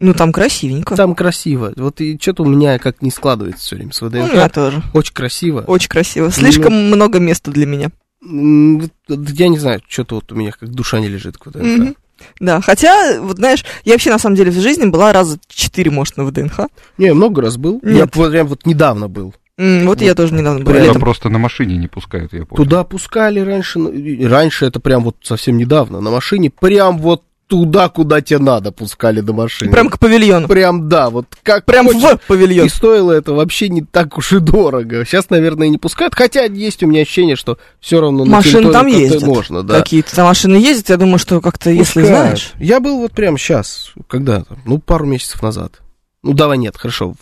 [0.00, 0.96] Ну, там красивенько.
[0.96, 1.72] Там красиво.
[1.76, 4.52] Вот и что-то у меня как не складывается все время с У меня ВДНХ.
[4.52, 4.82] тоже.
[4.94, 5.60] Очень красиво.
[5.66, 6.30] Очень красиво.
[6.30, 7.90] Слишком много места для меня.
[8.22, 11.62] Я не знаю, что-то вот у меня как душа не лежит к ВДНХ.
[11.64, 11.96] Мгм.
[12.38, 16.18] Да, хотя, вот знаешь, я вообще на самом деле в жизни была раза четыре, может,
[16.18, 16.60] на ВДНХ.
[16.98, 17.80] Не, я много раз был.
[17.82, 18.16] Я Нет.
[18.16, 19.34] вот прям вот недавно был.
[19.56, 22.62] М, вот Вот я тоже недавно прям Туда просто на машине не пускают, я понял.
[22.62, 23.78] Туда пускали раньше.
[23.78, 23.90] ну,
[24.28, 26.00] Раньше это прям вот совсем недавно.
[26.00, 29.72] На машине прям вот туда, куда тебе надо, пускали до машины.
[29.72, 30.46] Прям к павильону.
[30.46, 32.00] Прям, да, вот как Прям хочешь.
[32.00, 32.64] в павильон.
[32.64, 35.04] И стоило это вообще не так уж и дорого.
[35.04, 36.14] Сейчас, наверное, не пускают.
[36.14, 39.22] Хотя есть у меня ощущение, что все равно на Машины там ездят.
[39.22, 39.80] можно, да.
[39.80, 42.52] Какие-то машины ездят, я думаю, что как-то, если знаешь.
[42.60, 45.80] Я был вот прямо сейчас, когда ну, пару месяцев назад.
[46.22, 47.14] Ну, давай нет, хорошо.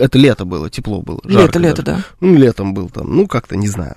[0.00, 1.20] это лето было, тепло было.
[1.22, 2.02] Лето, лето, даже.
[2.02, 2.06] да.
[2.20, 3.96] Ну, летом был там, ну, как-то, не знаю.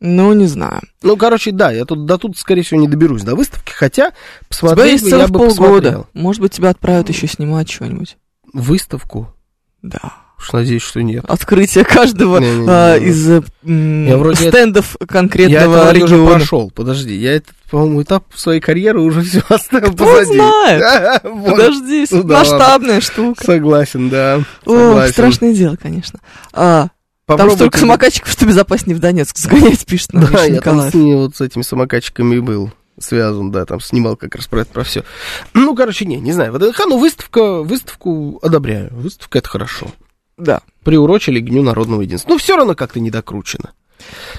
[0.00, 0.80] Ну, не знаю.
[1.02, 4.14] Ну, короче, да, я тут до тут, скорее всего, не доберусь до выставки, хотя тебя
[4.48, 5.56] посмотреть есть бы я бы полгода.
[5.72, 6.06] посмотрел.
[6.12, 8.16] Может быть, тебя отправят еще снимать что-нибудь.
[8.52, 9.34] Выставку?
[9.82, 9.98] Да.
[10.38, 11.24] Уж надеюсь, что нет.
[11.26, 12.66] Открытие каждого Не-не-не.
[12.68, 16.30] а, из э, м, Я вроде стендов Я это конкретного уже региона.
[16.32, 20.34] прошел, подожди, я этот, по-моему, этап своей карьеры уже все оставил Кто позади.
[20.36, 21.22] знает?
[21.24, 21.50] Вот.
[21.52, 23.42] Подожди, Ну да масштабная штука.
[23.44, 24.40] Согласен, да.
[24.66, 26.18] О, страшное дело, конечно.
[26.52, 26.88] А,
[27.26, 30.94] там Попробуй столько самокатчиков, что безопаснее в Донецк сгонять, пишет нам Да, я там с
[30.94, 35.04] вот с этими самокатчиками был связан, да, там снимал как раз про это, про все.
[35.52, 36.52] Ну, короче, не, не знаю.
[36.52, 38.90] ВДНХ, ну, выставка, выставку одобряю.
[38.92, 39.90] Выставка это хорошо.
[40.36, 40.62] Да.
[40.84, 42.30] Приурочили к Дню народного единства.
[42.30, 43.72] Ну, все равно как-то не докручено.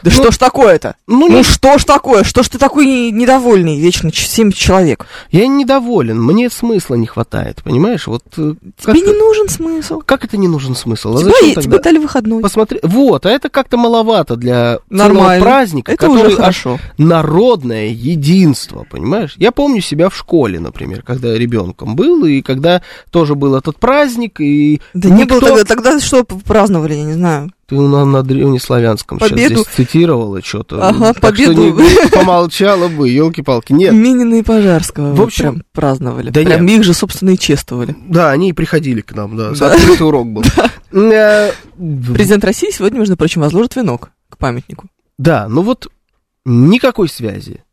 [0.04, 0.96] Да что ж такое-то?
[1.08, 2.24] Ну, Ну не- что ж такое?
[2.24, 4.12] Что ж ты такой не- недовольный вечно?
[4.14, 5.06] Семь человек.
[5.32, 8.08] я недоволен, мне смысла не хватает, понимаешь?
[8.08, 10.02] Вот э, Тебе не нужен смысл.
[10.06, 11.16] как это не нужен смысл?
[11.16, 12.42] А Тебе, зачем тебе дали выходной.
[12.42, 15.44] Посмотри, вот, а это как-то маловато для Нормально.
[15.44, 16.80] праздника, Это уже который аж хорошо.
[16.98, 19.34] народное единство, понимаешь?
[19.38, 24.40] Я помню себя в школе, например, когда ребенком был, и когда тоже был этот праздник,
[24.42, 25.40] и Да не никто...
[25.40, 27.52] было тогда, тогда что праздновали, я не знаю.
[27.68, 29.56] Ты на, на древнеславянском сейчас Победу.
[29.56, 30.88] здесь цитировала что-то.
[30.88, 31.80] Ага, так что победу.
[31.82, 33.74] не- помолчала бы, елки-палки.
[33.74, 36.30] Нет, Минина и Пожарского В общем, прям праздновали.
[36.30, 36.80] да прям нет.
[36.80, 37.96] их же, собственно, и чествовали.
[38.08, 39.74] да, они и приходили к нам, да, Да.
[39.74, 40.44] открытый урок был.
[40.92, 44.88] Э, Президент России сегодня, между прочим, возложит венок к памятнику.
[45.18, 45.88] Да, ну вот
[46.46, 47.64] никакой связи.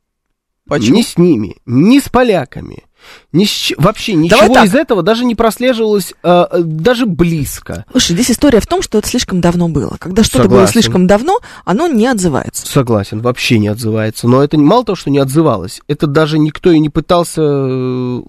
[0.66, 0.96] Почему?
[0.96, 2.84] Ни с ними, ни с поляками,
[3.32, 3.46] ни
[3.80, 4.66] вообще Давай ничего так.
[4.66, 7.86] из этого даже не прослеживалось э, э, даже близко.
[7.90, 9.96] Слушай, здесь история в том, что это слишком давно было.
[9.98, 10.72] Когда что-то было Согласен.
[10.72, 12.66] слишком давно, оно не отзывается.
[12.66, 14.28] Согласен, вообще не отзывается.
[14.28, 18.22] Но это мало того, что не отзывалось, это даже никто и не пытался э,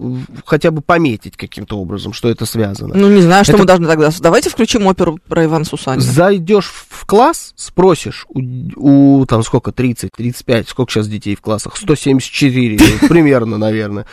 [0.46, 2.94] хотя бы пометить каким-то образом, что это связано.
[2.94, 4.10] Ну, не знаю, что Это- мы должны тогда...
[4.20, 6.02] Давайте включим оперу про Ивана Сусанина.
[6.02, 11.76] Зайдешь в класс, спросишь у, у, там сколько, 30, 35, сколько сейчас детей в классах?
[11.76, 14.06] 174 ну, примерно, наверное.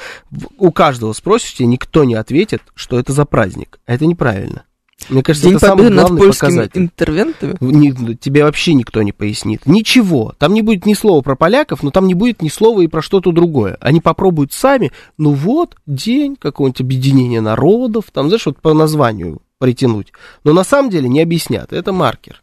[0.58, 3.80] У каждого спросишь, тебе никто не ответит, что это за праздник.
[3.86, 4.64] А Это неправильно.
[5.10, 6.82] Мне кажется, День это самый над главный польскими показатель.
[6.82, 7.58] интервентами.
[7.60, 9.66] Не- тебе вообще никто не пояснит.
[9.68, 10.34] Ничего.
[10.40, 13.02] Там не будет ни слова про поляков, но там не будет ни слова и про
[13.04, 13.78] что-то другое.
[13.82, 20.14] Они попробуют сами, ну вот, день какого-нибудь объединения народов, там, знаешь, вот по названию притянуть.
[20.44, 21.72] Но на самом деле не объяснят.
[21.74, 22.42] Это маркер.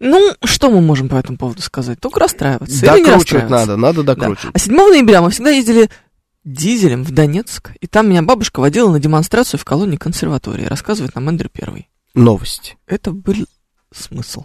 [0.00, 2.00] Ну, что мы можем по этому поводу сказать?
[2.00, 2.84] Только расстраиваться.
[2.84, 4.14] Докручивать надо, надо Да.
[4.16, 4.54] докручивать.
[4.54, 5.90] А 7 ноября мы всегда ездили
[6.44, 11.28] дизелем в Донецк, и там меня бабушка водила на демонстрацию в колонии консерватории, рассказывает нам
[11.28, 11.88] Эндрю Первый.
[12.14, 12.76] Новости.
[12.86, 13.46] Это был
[13.92, 14.44] смысл.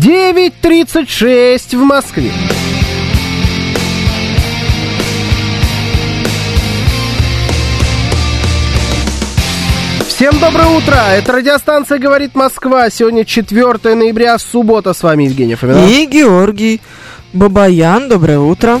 [0.00, 2.30] Девять тридцать шесть в Москве.
[10.06, 10.94] Всем доброе утро!
[10.94, 12.90] Это радиостанция «Говорит Москва».
[12.90, 14.94] Сегодня 4 ноября, суббота.
[14.94, 15.90] С вами Евгений Фоминов.
[15.90, 16.80] И Георгий
[17.32, 18.80] Бабаян, доброе утро.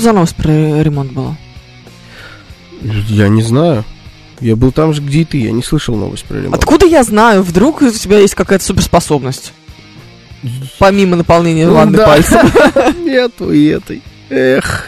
[0.00, 1.36] Что за новость про ремонт была?
[3.08, 3.84] Я не знаю.
[4.40, 5.38] Я был там же, где и ты.
[5.38, 6.54] Я не слышал новость про ремонт.
[6.54, 7.42] Откуда я знаю?
[7.42, 9.52] Вдруг у тебя есть какая-то суперспособность?
[10.78, 12.06] Помимо наполнения ванны Да.
[12.06, 12.40] пальцем.
[13.04, 14.00] Нету и этой.
[14.30, 14.86] Эх.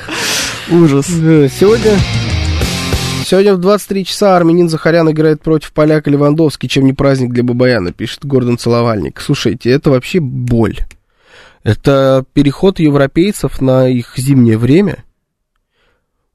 [0.70, 1.06] Ужас.
[1.10, 1.98] Э, Сегодня...
[3.26, 7.92] Сегодня в 23 часа армянин Захарян играет против поляка Левандовский, чем не праздник для Бабаяна,
[7.92, 9.20] пишет Гордон Целовальник.
[9.20, 10.78] Слушайте, это вообще боль.
[11.62, 15.04] Это переход европейцев на их зимнее время.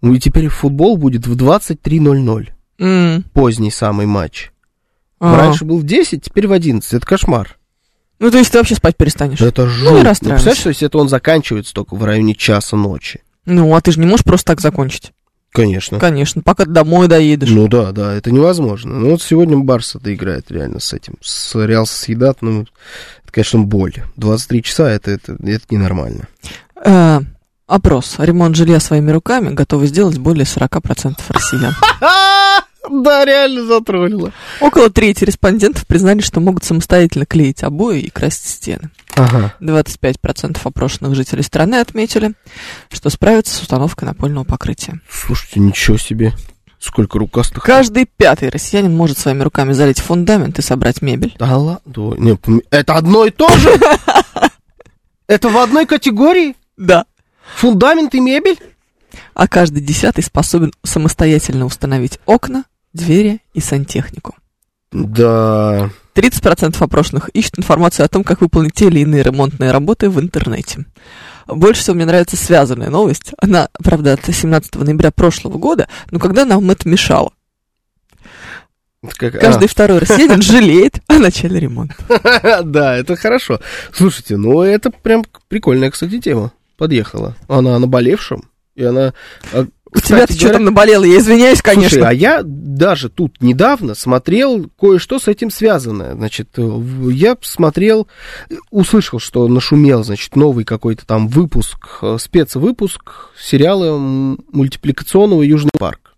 [0.01, 2.49] Ну и теперь футбол будет в 23.00.
[2.79, 3.23] М.
[3.33, 4.51] Поздний самый матч.
[5.19, 5.35] А.
[5.35, 6.93] Раньше был в 10, теперь в 11.
[6.93, 7.57] Это кошмар.
[8.19, 9.41] Ну, то есть ты вообще спать перестанешь?
[9.41, 10.13] Это Ну, не Ну, расстраивайся.
[10.29, 13.21] представляешь, то есть это он заканчивается только в районе часа ночи.
[13.45, 15.11] Ну, а ты же не можешь просто так закончить.
[15.51, 15.99] Конечно.
[15.99, 17.49] Конечно, пока ты домой доедешь.
[17.49, 18.99] Ну да, да, это невозможно.
[18.99, 23.59] Ну вот сегодня Барс это играет реально с этим, с Реал Сосъедат, ну, это, конечно,
[23.59, 23.95] боль.
[24.17, 26.27] 23 часа, это, это, это ненормально.
[26.83, 27.21] Э,
[27.65, 28.15] опрос.
[28.19, 31.73] Ремонт жилья своими руками готовы сделать более 40% россиян.
[32.89, 34.31] Да, реально затроллило.
[34.61, 38.89] Около трети респондентов признали, что могут самостоятельно клеить обои и красить стены.
[39.15, 39.53] Ага.
[39.61, 42.33] 25% опрошенных жителей страны отметили,
[42.91, 44.99] что справятся с установкой напольного покрытия.
[45.09, 46.33] Слушайте, ничего себе.
[46.79, 47.63] Сколько рукастых.
[47.63, 51.35] Каждый пятый россиянин может своими руками залить фундамент и собрать мебель.
[51.39, 51.81] Да ладно.
[51.85, 53.69] Да, не, пом- это одно и то же?
[55.27, 56.55] Это в одной категории?
[56.77, 57.05] Да.
[57.57, 58.57] Фундамент и мебель?
[59.33, 62.63] А каждый десятый способен самостоятельно установить окна,
[62.97, 64.35] двери и сантехнику.
[64.91, 65.89] Да.
[66.15, 70.85] 30% опрошенных ищут информацию о том, как выполнить те или иные ремонтные работы в интернете.
[71.45, 73.33] Больше всего мне нравится связанная новость.
[73.39, 77.31] Она, правда, от 17 ноября прошлого года, но когда нам это мешало.
[79.15, 79.39] Как- а.
[79.39, 81.95] Каждый второй россиянин жалеет о начале ремонта.
[82.63, 83.59] Да, это хорошо.
[83.93, 86.51] Слушайте, ну это прям прикольная, кстати, тема.
[86.77, 87.35] Подъехала.
[87.47, 88.43] Она о наболевшем.
[88.75, 89.13] И она...
[89.97, 91.03] У тебя-то что там наболело?
[91.03, 91.89] Я извиняюсь, конечно.
[91.89, 96.13] Слушай, а я даже тут недавно смотрел кое-что с этим связанное.
[96.13, 96.79] Значит, э,
[97.11, 98.07] я смотрел,
[98.71, 103.97] услышал, что нашумел, значит, новый какой-то там выпуск, э, спецвыпуск сериала
[104.51, 106.13] мультипликационного «Южный парк».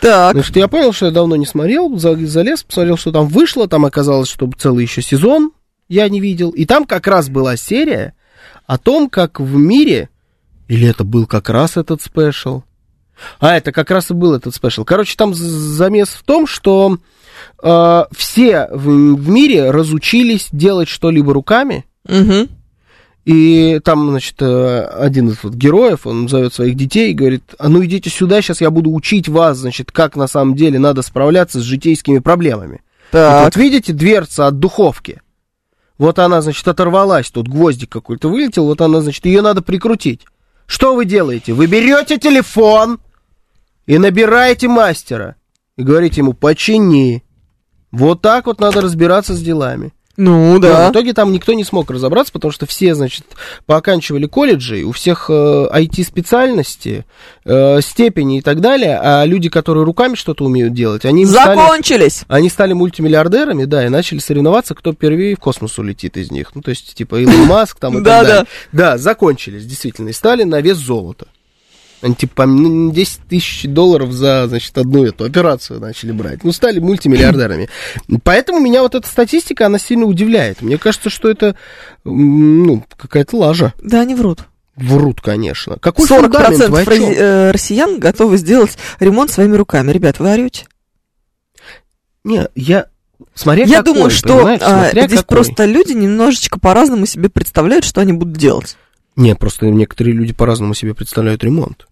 [0.00, 3.66] Так, Значит, я понял, что я давно не смотрел, за- залез, посмотрел, что там вышло,
[3.68, 5.50] там оказалось, что целый еще сезон
[5.88, 6.50] я не видел.
[6.50, 8.14] И там как раз была серия
[8.66, 10.08] о том, как в мире,
[10.68, 12.62] или это был как раз этот special,
[13.40, 14.84] а, это как раз и был этот special.
[14.84, 16.98] Короче, там замес в том, что
[17.62, 18.84] э, все в,
[19.16, 22.48] в мире разучились делать что-либо руками, мгм.
[23.24, 27.68] и там, значит, э, один из вот героев, он зовет своих детей и говорит, а
[27.68, 31.60] ну идите сюда, сейчас я буду учить вас, значит, как на самом деле надо справляться
[31.60, 32.82] с житейскими проблемами.
[33.12, 35.22] Вот, так, вот видите, дверца от духовки.
[35.96, 40.20] Вот она, значит, оторвалась, тут гвоздик какой-то вылетел, вот она, значит, ее надо прикрутить.
[40.66, 41.54] Что вы делаете?
[41.54, 43.00] Вы берете телефон
[43.88, 45.34] и набираете мастера.
[45.76, 47.24] И говорите ему, почини.
[47.90, 49.94] Вот так вот надо разбираться с делами.
[50.18, 50.88] ну Но да.
[50.88, 53.24] в итоге там никто не смог разобраться, потому что все, значит,
[53.64, 55.32] пооканчивали колледжи, у всех э,
[55.72, 57.06] IT-специальности,
[57.46, 62.24] э, степени и так далее, а люди, которые руками что-то умеют делать, они стали, Закончились.
[62.28, 66.54] они стали мультимиллиардерами, да, и начали соревноваться, кто первее в космос улетит из них.
[66.54, 68.22] Ну, то есть, типа, Илон Маск там и так да.
[68.22, 68.46] далее.
[68.72, 71.28] Да, закончились, действительно, и стали на вес золота.
[72.00, 76.44] Они, типа, ну, 10 тысяч долларов за, значит, одну эту операцию начали брать.
[76.44, 77.68] Ну, стали мультимиллиардерами.
[78.22, 80.62] Поэтому меня вот эта статистика, она сильно удивляет.
[80.62, 81.56] Мне кажется, что это,
[82.04, 83.72] ну, какая-то лажа.
[83.82, 84.40] Да, они врут.
[84.76, 85.76] Врут, конечно.
[85.80, 86.94] Какой 40% фундамент, вы о чём?
[86.94, 89.90] рози- э, россиян готовы сделать ремонт своими руками.
[89.90, 90.66] Ребят, вы орете?
[92.22, 92.86] Не, я...
[93.34, 95.24] Смотря Я какой, думаю, что а, здесь какой.
[95.36, 98.76] просто люди немножечко по-разному себе представляют, что они будут делать.
[99.16, 101.87] Не, просто некоторые люди по-разному себе представляют ремонт.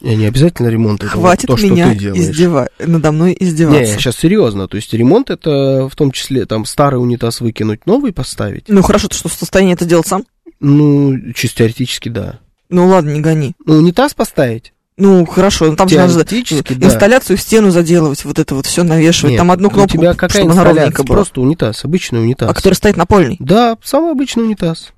[0.00, 2.22] И не обязательно ремонт это вот Хватит то, что меня ты делаешь.
[2.22, 2.68] издева...
[2.78, 3.94] надо мной Не, издеваться.
[3.94, 4.68] сейчас серьезно.
[4.68, 8.64] То есть ремонт это в том числе там старый унитаз выкинуть, новый поставить.
[8.68, 10.24] Ну хорошо, ты что, в состоянии это делать сам?
[10.60, 12.40] Ну, чисто теоретически, да.
[12.68, 13.54] Ну ладно, не гони.
[13.64, 14.72] Ну, унитаз поставить?
[14.98, 16.86] Ну хорошо, ну там же надо да.
[16.86, 19.30] инсталляцию в стену заделывать, вот это вот все навешивать.
[19.30, 21.18] Нет, там одну кнопку, У тебя какая чтобы она ровненько была.
[21.18, 22.50] Просто унитаз, обычный унитаз.
[22.50, 23.36] А который стоит напольный.
[23.38, 24.92] Да, самый обычный унитаз.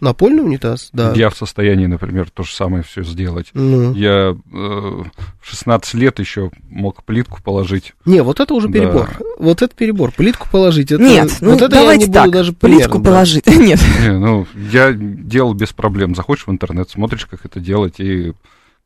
[0.00, 1.12] Напольный унитаз, да.
[1.14, 3.48] Я в состоянии, например, то же самое все сделать.
[3.52, 3.92] Ну.
[3.94, 5.04] Я э, в
[5.42, 7.92] 16 лет еще мог плитку положить.
[8.06, 8.72] Не, вот это уже Да.
[8.78, 9.10] перебор.
[9.38, 10.12] Вот это перебор.
[10.12, 10.90] Плитку положить.
[10.92, 13.04] Это, Нет, ну вот это давайте я не так, буду даже плитку примерно брать.
[13.04, 13.46] положить.
[13.46, 16.14] Нет, Не, ну, я делал без проблем.
[16.14, 18.32] Заходишь в интернет, смотришь, как это делать, и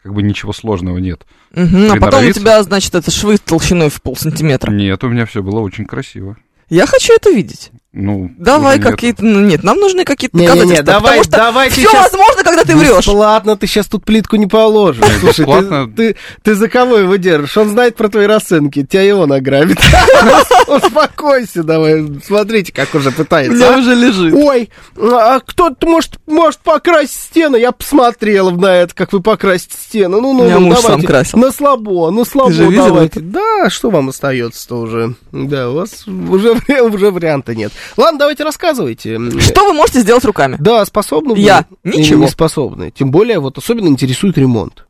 [0.02, 1.22] как бы ничего сложного нет.
[1.54, 4.70] Мгм, а потом у тебя, значит, это швы толщиной в полсантиметра.
[4.70, 6.36] Нет, у меня все было очень красиво.
[6.68, 7.70] Я хочу это видеть.
[7.96, 9.24] Ну, Давай какие-то...
[9.24, 10.82] Ну, нет, нам нужны какие-то доказательства.
[10.82, 13.06] давай- потому что давай все щас- возможно, когда ты врешь.
[13.06, 15.04] Бесплатно ты сейчас тут плитку не положишь.
[15.20, 15.92] Слушай, ты, бесплатно.
[15.96, 17.56] ты, ты за кого его держишь?
[17.56, 19.78] Он знает про твои расценки, тебя и он ограбит.
[20.66, 22.04] Успокойся давай.
[22.26, 23.54] Смотрите, как уже У пытается.
[23.54, 23.78] меня а.
[23.78, 24.34] уже лежит.
[24.34, 27.56] Ой, а кто-то может, может покрасить стену.
[27.56, 30.20] Я посмотрела на это, как вы покрасите стену.
[30.20, 31.06] Ну, ну, ну, давайте.
[31.06, 31.38] красил.
[31.38, 33.20] На слабо, на слабо давайте.
[33.20, 35.14] Да, что вам остается-то уже?
[35.30, 37.72] Да, у вас уже, уже варианта нет.
[37.96, 39.18] Ладно, давайте рассказывайте.
[39.40, 40.56] Что вы можете сделать руками?
[40.60, 41.66] Да, способны Я?
[41.84, 42.24] Ничего.
[42.24, 42.90] не способны.
[42.90, 44.86] Тем более, вот особенно интересует ремонт.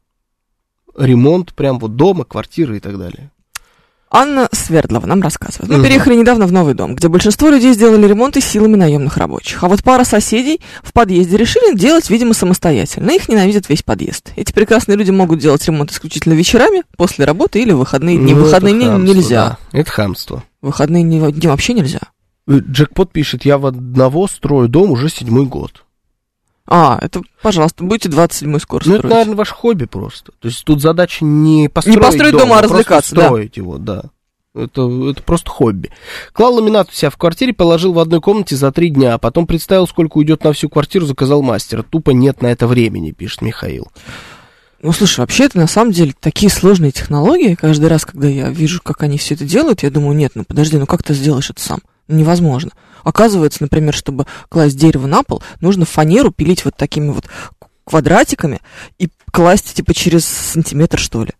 [0.96, 3.30] Ремонт прям вот дома, квартиры и так далее.
[4.16, 5.68] Анна Свердлова нам рассказывает.
[5.68, 5.84] Мы Мгм.
[5.86, 9.64] переехали недавно в новый дом, где большинство людей сделали ремонты силами наемных рабочих.
[9.64, 13.10] А вот пара соседей в подъезде решили делать, видимо, самостоятельно.
[13.10, 14.30] Их ненавидит весь подъезд.
[14.36, 18.34] Эти прекрасные люди могут делать ремонт исключительно вечерами, после работы или в выходные дни.
[18.34, 19.58] Ну, выходные дни нельзя.
[19.72, 19.78] да.
[19.80, 20.44] Это хамство.
[20.62, 21.98] Выходные дни, дни вообще нельзя.
[22.46, 25.84] Э, Джекпот пишет, я в одного строю дом уже седьмой год.
[26.66, 29.12] А, это, пожалуйста, будете 27-й скоро Ну, это, строить.
[29.12, 30.32] наверное, ваше хобби просто.
[30.38, 33.26] То есть тут задача не построить, построить дом, а просто развлекаться, да.
[33.26, 34.04] строить его, да.
[34.54, 35.90] Это, это просто хобби.
[36.32, 39.46] Клал ламинат у себя в квартире, положил в одной комнате за три дня, а потом
[39.46, 41.82] представил, сколько уйдет на всю квартиру, заказал мастера.
[41.82, 43.88] Тупо нет на это времени, пишет Михаил.
[44.80, 47.56] Ну, слушай, вообще это на самом деле такие сложные технологии.
[47.56, 50.78] Каждый раз, когда я вижу, как они все это делают, я думаю, нет, ну подожди,
[50.78, 51.80] ну как ты сделаешь это сам?
[52.08, 52.70] Ну, невозможно.
[53.02, 57.26] Оказывается, например, чтобы класть дерево на пол, нужно фанеру пилить вот такими вот
[57.84, 58.60] квадратиками
[58.98, 61.32] и класть типа через сантиметр, что ли.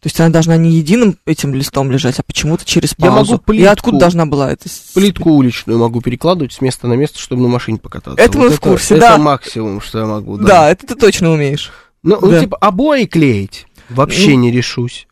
[0.00, 3.32] То есть она должна не единым этим листом лежать, а почему-то через Я паузу.
[3.32, 4.66] могу И плитку- откуда должна была это?
[4.94, 8.22] Плитку уличную могу перекладывать с места на место, чтобы на машине покататься.
[8.22, 9.12] Это мы в курсе, да.
[9.14, 10.46] Это максимум, что я могу, да.
[10.46, 11.70] Да, это ты точно умеешь.
[12.02, 12.40] Ну, ну, Да.
[12.40, 14.36] типа, обои клеить вообще Ну.
[14.38, 15.06] не решусь.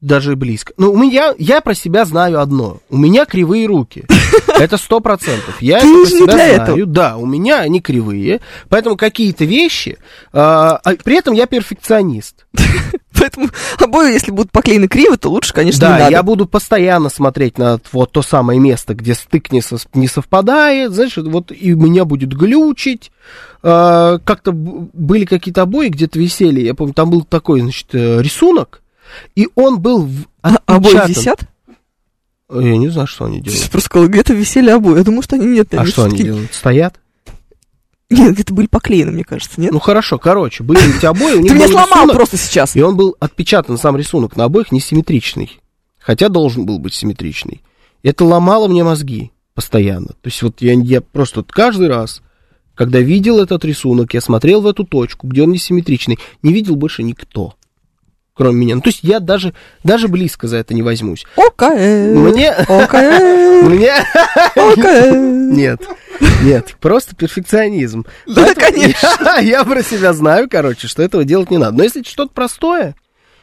[0.00, 0.72] Даже близко.
[0.78, 2.78] Ну, у меня, я про себя знаю одно.
[2.88, 4.04] У меня кривые руки.
[4.58, 5.60] Это сто процентов.
[5.60, 6.62] Я Ты это про себя знаю.
[6.62, 6.86] этого.
[6.86, 8.40] Да, у меня они кривые.
[8.68, 9.98] Поэтому какие-то вещи...
[10.32, 12.46] а, а при этом я перфекционист.
[13.18, 17.78] Поэтому обои, если будут поклеены криво, то лучше, конечно, да, я буду постоянно смотреть на
[17.92, 22.32] вот то самое место, где стык не, сос- не совпадает, знаешь, вот и меня будет
[22.32, 23.12] глючить.
[23.62, 28.80] А, как-то были какие-то обои, где-то висели, я помню, там был такой, значит, э, рисунок,
[29.34, 31.08] и он был в- А обои отпечатан.
[31.10, 31.40] висят?
[32.52, 33.70] Я не знаю, что они делают.
[33.70, 34.98] Просто сказала, где-то висели обои.
[34.98, 35.72] Я думаю, что они нет.
[35.74, 36.52] А что они делают?
[36.54, 36.98] Стоят?
[38.08, 39.70] Нет, где-то были поклеены, мне кажется, нет?
[39.72, 42.74] Ну хорошо, короче, были эти обои, Ты меня сломал рисунок, просто сейчас.
[42.74, 45.60] И он был отпечатан, сам рисунок на обоих несимметричный.
[46.00, 47.62] Хотя должен был быть симметричный.
[48.02, 50.08] Это ломало мне мозги постоянно.
[50.08, 52.20] То есть вот я, я просто каждый раз,
[52.74, 57.04] когда видел этот рисунок, я смотрел в эту точку, где он несимметричный, не видел больше
[57.04, 57.54] никто,
[58.40, 58.74] кроме меня.
[58.76, 59.52] Ну, то есть я даже,
[59.84, 61.26] даже близко за это не возьмусь.
[61.36, 62.14] Окей.
[62.14, 62.50] Мне...
[62.50, 63.62] Окей.
[63.64, 63.92] Мне...
[64.56, 65.10] Окей.
[65.12, 65.82] Нет,
[66.42, 68.06] нет, просто перфекционизм.
[68.26, 69.08] Да, Поэтому конечно.
[69.36, 71.76] Я, я про себя знаю, короче, что этого делать не надо.
[71.76, 72.94] Но если что-то простое,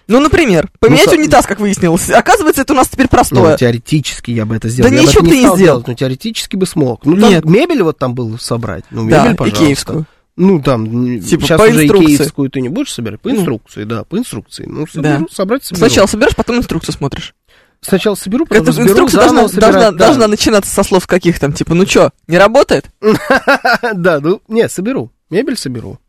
[0.08, 2.10] Ну, например, поменять Ну, унитаз, как выяснилось.
[2.10, 3.56] Оказывается, это у нас теперь Ну, простое.
[3.58, 4.90] теоретически я бы это сделал.
[4.90, 5.58] Да я бы ничего это ты не сделал.
[5.58, 7.06] делать, но теоретически бы смог.
[7.06, 7.46] Ну, там Нет.
[7.46, 8.84] мебель вот там было собрать.
[8.90, 9.64] Ну, Да, мебель, пожалуйста.
[9.66, 10.06] икеевскую.
[10.38, 12.15] Ну, там, Типа сейчас по уже инструкции.
[12.15, 13.19] икеевскую ты не будешь собирать?
[13.19, 13.38] По Ну.
[13.38, 14.65] инструкции, да, по инструкции.
[14.67, 15.80] Ну, соберу, собрать соберу.
[15.80, 17.34] Сначала соберешь, потом инструкцию смотришь.
[17.82, 19.97] Сначала соберу, потом Эта разберу, инструкция должна, собирать, должна, да.
[20.06, 22.86] должна начинаться со слов каких там, типа, ну чё, не работает?
[23.93, 25.12] Да, ну, не, соберу.
[25.30, 26.00] Мебель соберу.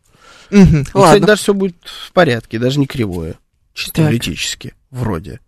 [0.51, 3.35] Кстати, даже все будет в порядке, даже не кривое.
[3.75, 5.41] Чисто теоретически, вроде.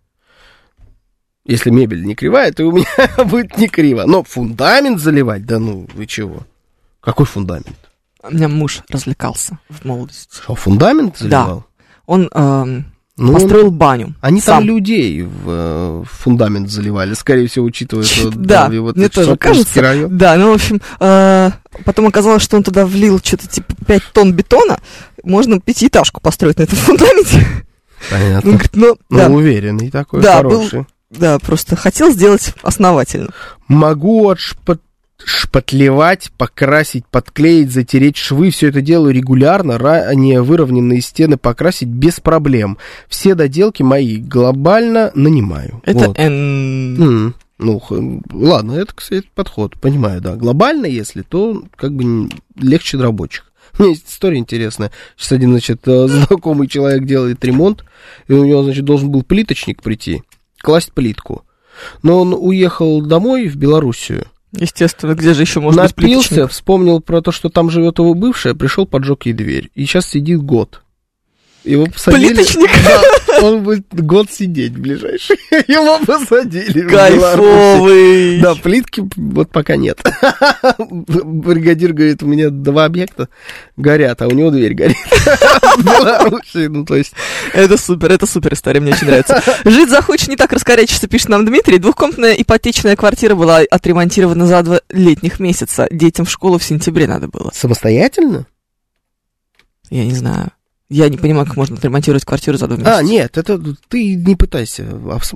[1.45, 2.85] Если мебель не кривая, то у меня
[3.25, 4.05] будет не криво.
[4.07, 6.41] Но фундамент заливать, да ну, вы чего?
[6.99, 7.90] Какой фундамент?
[8.23, 10.29] У меня муж развлекался в молодости.
[10.43, 11.43] Что, фундамент Да.
[11.43, 11.65] заливал?
[12.05, 12.85] Он эм,
[13.17, 14.15] Ну, построил баню.
[14.21, 14.57] Они сам.
[14.59, 19.81] там людей в э, фундамент заливали, скорее всего, учитывая, что Да, вот мне тоже кажется.
[19.81, 20.17] район.
[20.17, 21.51] Да, ну, в общем, э,
[21.85, 24.79] потом оказалось, что он туда влил что-то типа 5 тонн бетона.
[25.23, 27.37] Можно пятиэтажку построить на этом фундаменте.
[28.11, 28.51] Он Понятно.
[28.51, 30.85] говорит, ну, Ну, да, уверенный такой, Да, был- хороший.
[31.11, 33.29] да, просто хотел сделать основательно.
[33.67, 34.81] Могу отшпат
[35.25, 38.49] шпатлевать, покрасить, подклеить, затереть швы.
[38.51, 39.77] Все это делаю регулярно.
[39.77, 42.77] Ранее выровненные стены покрасить без проблем.
[43.07, 45.81] Все доделки мои глобально нанимаю.
[45.85, 46.19] Это Вот.
[46.19, 47.01] Н.
[47.01, 47.81] М, Ну,
[48.33, 49.79] ладно, это, кстати, подход.
[49.79, 50.35] Понимаю, да.
[50.35, 52.29] Глобально, если, то как бы
[52.59, 53.51] легче рабочих.
[53.77, 54.91] У меня есть история интересная.
[55.15, 57.85] Сейчас один, значит, э, знакомый человек делает ремонт,
[58.27, 60.23] и у него, значит, должен был плиточник прийти,
[60.59, 61.43] класть плитку.
[62.03, 66.51] Но он уехал домой в Белоруссию, Естественно, где же еще может быть напился, плиточник?
[66.51, 69.71] вспомнил про то, что там живет его бывшая, пришел, поджег ей дверь.
[69.75, 70.81] И сейчас сидит год.
[71.63, 72.33] Его посадили...
[72.33, 72.69] Плиточник?
[72.83, 75.37] Да, Он будет год сидеть ближайший.
[75.67, 76.87] Его посадили.
[76.87, 78.41] Кайфовый.
[78.41, 80.01] Да, плитки вот пока нет.
[80.79, 83.29] Бригадир говорит, у меня два объекта
[83.77, 84.97] горят, а у него дверь горит.
[85.83, 87.13] Беларуси, ну то есть...
[87.53, 89.43] Это супер, это супер история, мне очень нравится.
[89.63, 91.77] Жить захочешь, не так раскорячишься, пишет нам Дмитрий.
[91.77, 95.87] Двухкомнатная ипотечная квартира была отремонтирована за два летних месяца.
[95.91, 97.51] Детям в школу в сентябре надо было.
[97.53, 98.47] Самостоятельно?
[99.91, 100.51] Я не знаю.
[100.93, 102.97] Я не понимаю, как можно отремонтировать квартиру за два месяца.
[102.97, 104.83] А, нет, это ты не пытайся.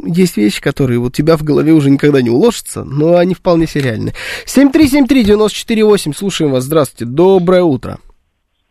[0.04, 4.12] Есть вещи, которые у тебя в голове уже никогда не уложатся, но они вполне сериальны.
[4.48, 8.00] 7373948, слушаем вас, здравствуйте, доброе утро.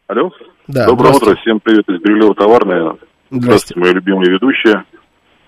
[0.09, 0.30] Алло.
[0.66, 2.97] Да, Доброе утро, всем привет из Бирюлева товарная.
[3.30, 4.85] Здравствуйте, мои любимые ведущие,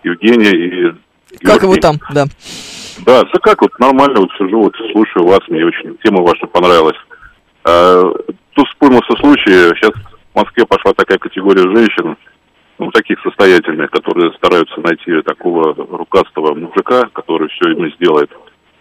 [0.05, 0.95] Евгения и
[1.45, 1.81] Как его Георгий.
[1.83, 2.25] там, да.
[3.05, 6.97] Да, все как вот нормально, вот сижу, вот слушаю вас, мне очень тема ваша понравилась.
[7.65, 8.05] А,
[8.55, 9.93] тут вспомнился случай, сейчас
[10.37, 12.15] в Москве пошла такая категория женщин,
[12.79, 18.31] ну, таких состоятельных, которые стараются найти такого рукастого мужика, который все ему сделает.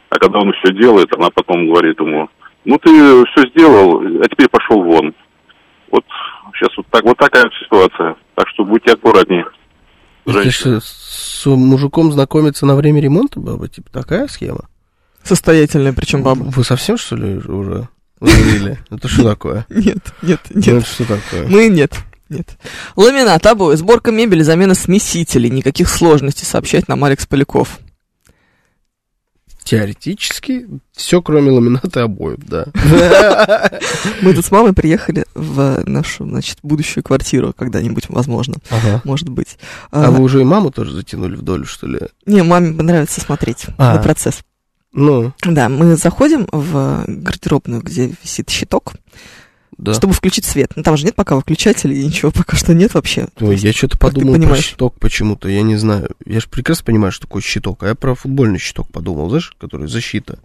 [0.09, 2.29] А когда он все делает, она потом говорит ему,
[2.65, 5.13] ну ты все сделал, а теперь пошел вон.
[5.91, 6.03] Вот
[6.55, 8.17] сейчас вот, так, вот такая ситуация.
[8.35, 9.45] Так что будьте аккуратнее.
[10.25, 10.81] Женщины.
[10.81, 13.69] с мужиком знакомиться на время ремонта, баба?
[13.69, 14.67] Типа такая схема?
[15.23, 16.43] Состоятельная, причем баба.
[16.43, 17.87] Вы совсем, что ли, уже
[18.21, 18.77] завели?
[18.89, 19.65] Это что такое?
[19.69, 20.67] Нет, нет, Ну, нет.
[20.67, 21.47] это что такое?
[21.47, 21.93] Мы нет.
[22.29, 22.57] Нет.
[22.95, 25.49] Ламинат, обои, сборка мебели, замена смесителей.
[25.51, 27.79] Никаких сложностей, сообщает нам Алекс Поляков.
[29.63, 32.65] Теоретически все, кроме ламината и обоев, да.
[34.21, 38.55] Мы тут с мамой приехали в нашу, значит, будущую квартиру когда-нибудь, возможно.
[38.69, 39.01] Ага.
[39.05, 39.57] Может быть.
[39.89, 41.99] А А, вы уже и маму тоже затянули в долю, что ли?
[42.27, 43.95] Не, маме нравится смотреть А.
[43.95, 44.41] на процесс.
[44.97, 48.93] Ну, Да, мы заходим в гардеробную, где висит щиток,
[49.77, 49.93] да.
[49.93, 50.71] чтобы включить свет.
[50.77, 53.27] Ну, там же нет пока выключателей, и ничего пока что нет вообще.
[53.41, 56.09] Ой, я что-то подумал про щиток почему-то, я не знаю.
[56.25, 59.87] Я же прекрасно понимаю, что такое щиток, а я про футбольный щиток подумал, знаешь, который
[59.89, 60.39] защита.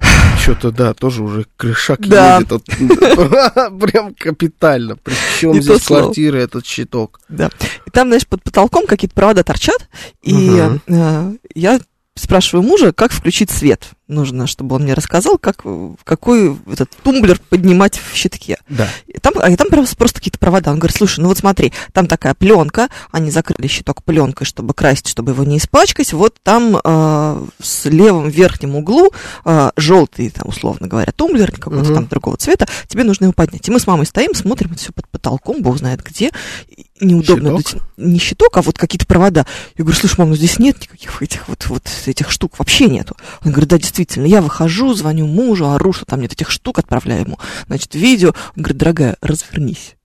[0.42, 2.38] Что-то, да, тоже уже крышак Да.
[2.38, 2.50] едет.
[2.50, 2.64] вот,
[3.80, 4.96] Прям капитально.
[4.96, 7.20] Причем Не здесь квартира, этот щиток.
[7.28, 7.50] Да.
[7.86, 9.88] И там, знаешь, под потолком какие-то провода торчат,
[10.22, 10.80] и Мгм.
[10.88, 11.78] э, я
[12.20, 13.90] спрашиваю мужа, как включить свет.
[14.10, 15.62] Нужно, чтобы он мне рассказал, как,
[16.04, 18.58] какой этот тумблер поднимать в щитке.
[18.68, 18.88] Да.
[19.06, 20.72] И там, а там просто, просто какие-то провода.
[20.72, 25.06] Он говорит, слушай, ну вот смотри, там такая пленка, они закрыли щиток пленкой, чтобы красить,
[25.06, 26.12] чтобы его не испачкать.
[26.12, 29.12] Вот там э, с левым верхнем углу
[29.44, 31.94] э, желтый, там, условно говоря, тумблер какого-то Мгм.
[31.94, 32.66] там другого цвета.
[32.88, 33.68] Тебе нужно его поднять.
[33.68, 36.30] И мы с мамой стоим, смотрим, все под потолком, бог знает где.
[36.68, 37.58] И Неудобно.
[37.58, 37.82] Щиток?
[37.96, 39.46] Не щиток, а вот какие-то провода.
[39.76, 43.16] Я говорю, слушай, мам, ну здесь нет никаких этих вот, вот этих штук, вообще нету.
[43.44, 47.22] Он говорит, да, действительно, я выхожу, звоню мужу, ору, что там нет этих штук, отправляю
[47.22, 48.28] ему, значит, видео.
[48.56, 49.96] Он говорит, дорогая, развернись.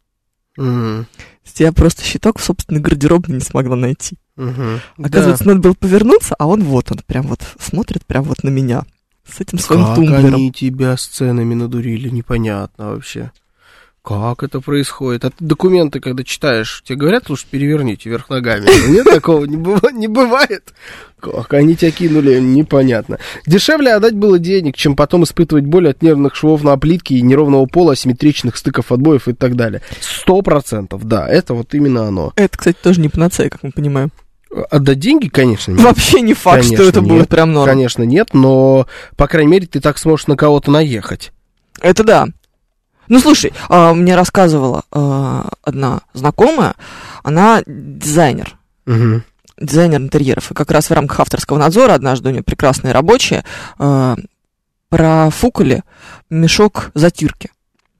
[0.57, 4.17] Есть Я просто щиток в собственной гардеробной не смогла найти.
[4.35, 4.79] Мгм.
[4.97, 8.83] Оказывается, надо было повернуться, а он вот, он прям вот смотрит прям вот на меня.
[9.27, 9.63] С этим Да.
[9.63, 10.35] своим Как тумблером.
[10.35, 13.31] они тебя сценами надурили, непонятно вообще.
[14.05, 15.25] Как это происходит?
[15.25, 18.67] А ты документы, когда читаешь, тебе говорят, слушай, переверните вверх ногами.
[18.91, 20.75] Нет такого, не, быва- не бывает.
[21.19, 23.17] Как они тебя кинули, непонятно.
[23.47, 27.65] Дешевле отдать было денег, чем потом испытывать боль от нервных швов на плитке и неровного
[27.65, 29.81] пола, асимметричных стыков отбоев и так далее.
[29.99, 32.31] Сто процентов, да, это вот именно оно.
[32.35, 34.11] Это, кстати, тоже не панацея, как мы понимаем.
[34.69, 35.81] Отдать деньги, конечно, нет.
[35.81, 37.09] Вообще не факт, что Конечно, это нет.
[37.09, 37.69] будет прям норм.
[37.71, 38.85] Конечно, нет, но,
[39.17, 41.31] по крайней мере, ты так сможешь на кого-то наехать.
[41.81, 42.27] Это да.
[43.07, 46.75] Ну, слушай, а, мне рассказывала а, одна знакомая,
[47.23, 49.23] она дизайнер, Мгм.
[49.59, 50.51] дизайнер интерьеров.
[50.51, 53.43] И как раз в рамках авторского надзора однажды у нее прекрасные рабочие
[53.79, 54.15] а,
[54.89, 55.83] профукали
[56.29, 57.49] мешок затирки.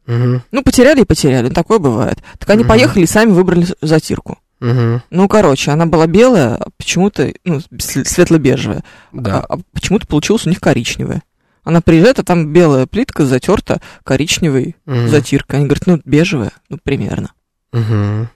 [0.08, 0.44] Мгм.
[0.52, 2.20] Ну, потеряли и потеряли, такое бывает.
[2.38, 2.70] Так они Мгм.
[2.70, 4.38] поехали и сами выбрали затирку.
[4.60, 5.02] Мгм.
[5.10, 8.84] Ну, короче, она была белая, а почему-то, ну, св- светло-бежевая.
[9.12, 9.40] Да.
[9.42, 11.24] А, а почему-то получилось у них коричневая.
[11.66, 15.10] Она приезжает, а там белая плитка затерта коричневой Мгм.
[15.10, 15.60] затиркой.
[15.60, 17.34] Они говорят, ну, бежевая, ну, примерно.
[17.74, 18.30] Мгм.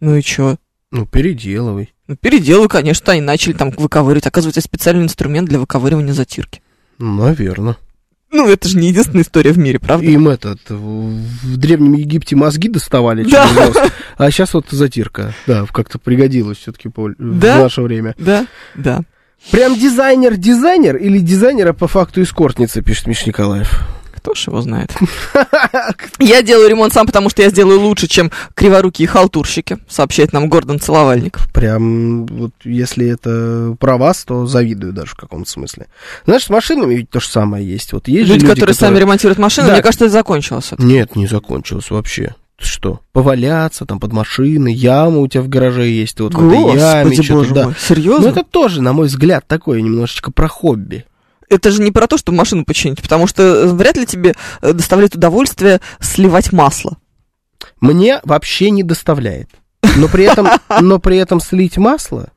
[0.00, 0.56] Ну и чё?
[0.92, 1.92] Ну, переделывай.
[2.06, 4.26] Ну, переделаю, конечно, они начали там выковыривать.
[4.26, 6.62] Оказывается, специальный инструмент для выковыривания затирки.
[6.98, 7.76] Наверное.
[8.30, 10.04] Ну, это же не единственная история в мире, правда?
[10.06, 13.48] Им этот, в Древнем Египте мозги доставали Да.
[13.48, 15.32] через нос, а сейчас вот затирка.
[15.46, 18.14] Да, как-то пригодилась все-таки в наше время.
[18.18, 19.02] Да, да.
[19.50, 23.80] Прям дизайнер-дизайнер или дизайнера по факту эскортницы, пишет Миш Николаев.
[24.16, 24.90] Кто ж его знает.
[26.18, 30.80] Я делаю ремонт сам, потому что я сделаю лучше, чем криворукие халтурщики, сообщает нам Гордон
[30.80, 31.40] Целовальник.
[31.52, 35.88] Прям вот если это про вас, то завидую даже в каком-то смысле.
[36.24, 37.92] Знаешь, с машинами ведь то же самое есть.
[37.92, 39.74] Вот есть же Люди, которые сами ремонтируют машины, Да.
[39.74, 40.68] мне кажется, это закончилось.
[40.72, 40.82] это.
[40.82, 42.34] Нет, не закончилось вообще.
[42.58, 43.00] Что?
[43.12, 47.10] Поваляться там под машиной, яма у тебя в гараже есть, ты вот в этой яме
[47.10, 47.64] Господи, что-то, да.
[47.64, 48.26] мой, серьезно?
[48.26, 51.04] Ну, это тоже, на мой взгляд, такое немножечко про хобби.
[51.48, 54.72] Это же не про то, чтобы машину починить, потому что э, вряд ли тебе э,
[54.72, 56.96] доставляет удовольствие сливать масло.
[57.80, 59.50] Мне вообще не доставляет.
[59.96, 60.48] Но при этом,
[60.80, 62.30] но при этом слить масло,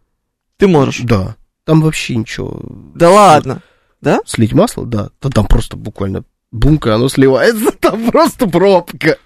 [0.58, 1.00] Ты можешь.
[1.02, 2.62] да, там вообще ничего.
[2.96, 3.62] Да ладно.
[4.02, 4.20] Да?
[4.26, 9.18] Слить масло, да, то там просто буквально бумка, оно сливается, там просто пробка.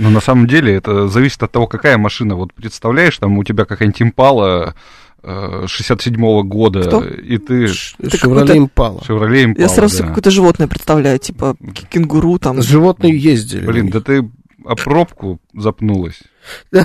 [0.00, 2.34] Но на самом деле это зависит от того, какая машина.
[2.34, 4.74] Вот представляешь, там у тебя какая-нибудь импала
[5.22, 7.04] э, 67-го года, Кто?
[7.04, 9.04] и ты Шевроле импала.
[9.04, 10.08] Шевроле импала, Я сразу да.
[10.08, 11.54] какое-то животное представляю, типа
[11.90, 12.62] кенгуру там.
[12.62, 13.66] Животные ездили.
[13.66, 14.26] Блин, да ты
[14.64, 16.20] о пробку запнулась.
[16.72, 16.84] Да,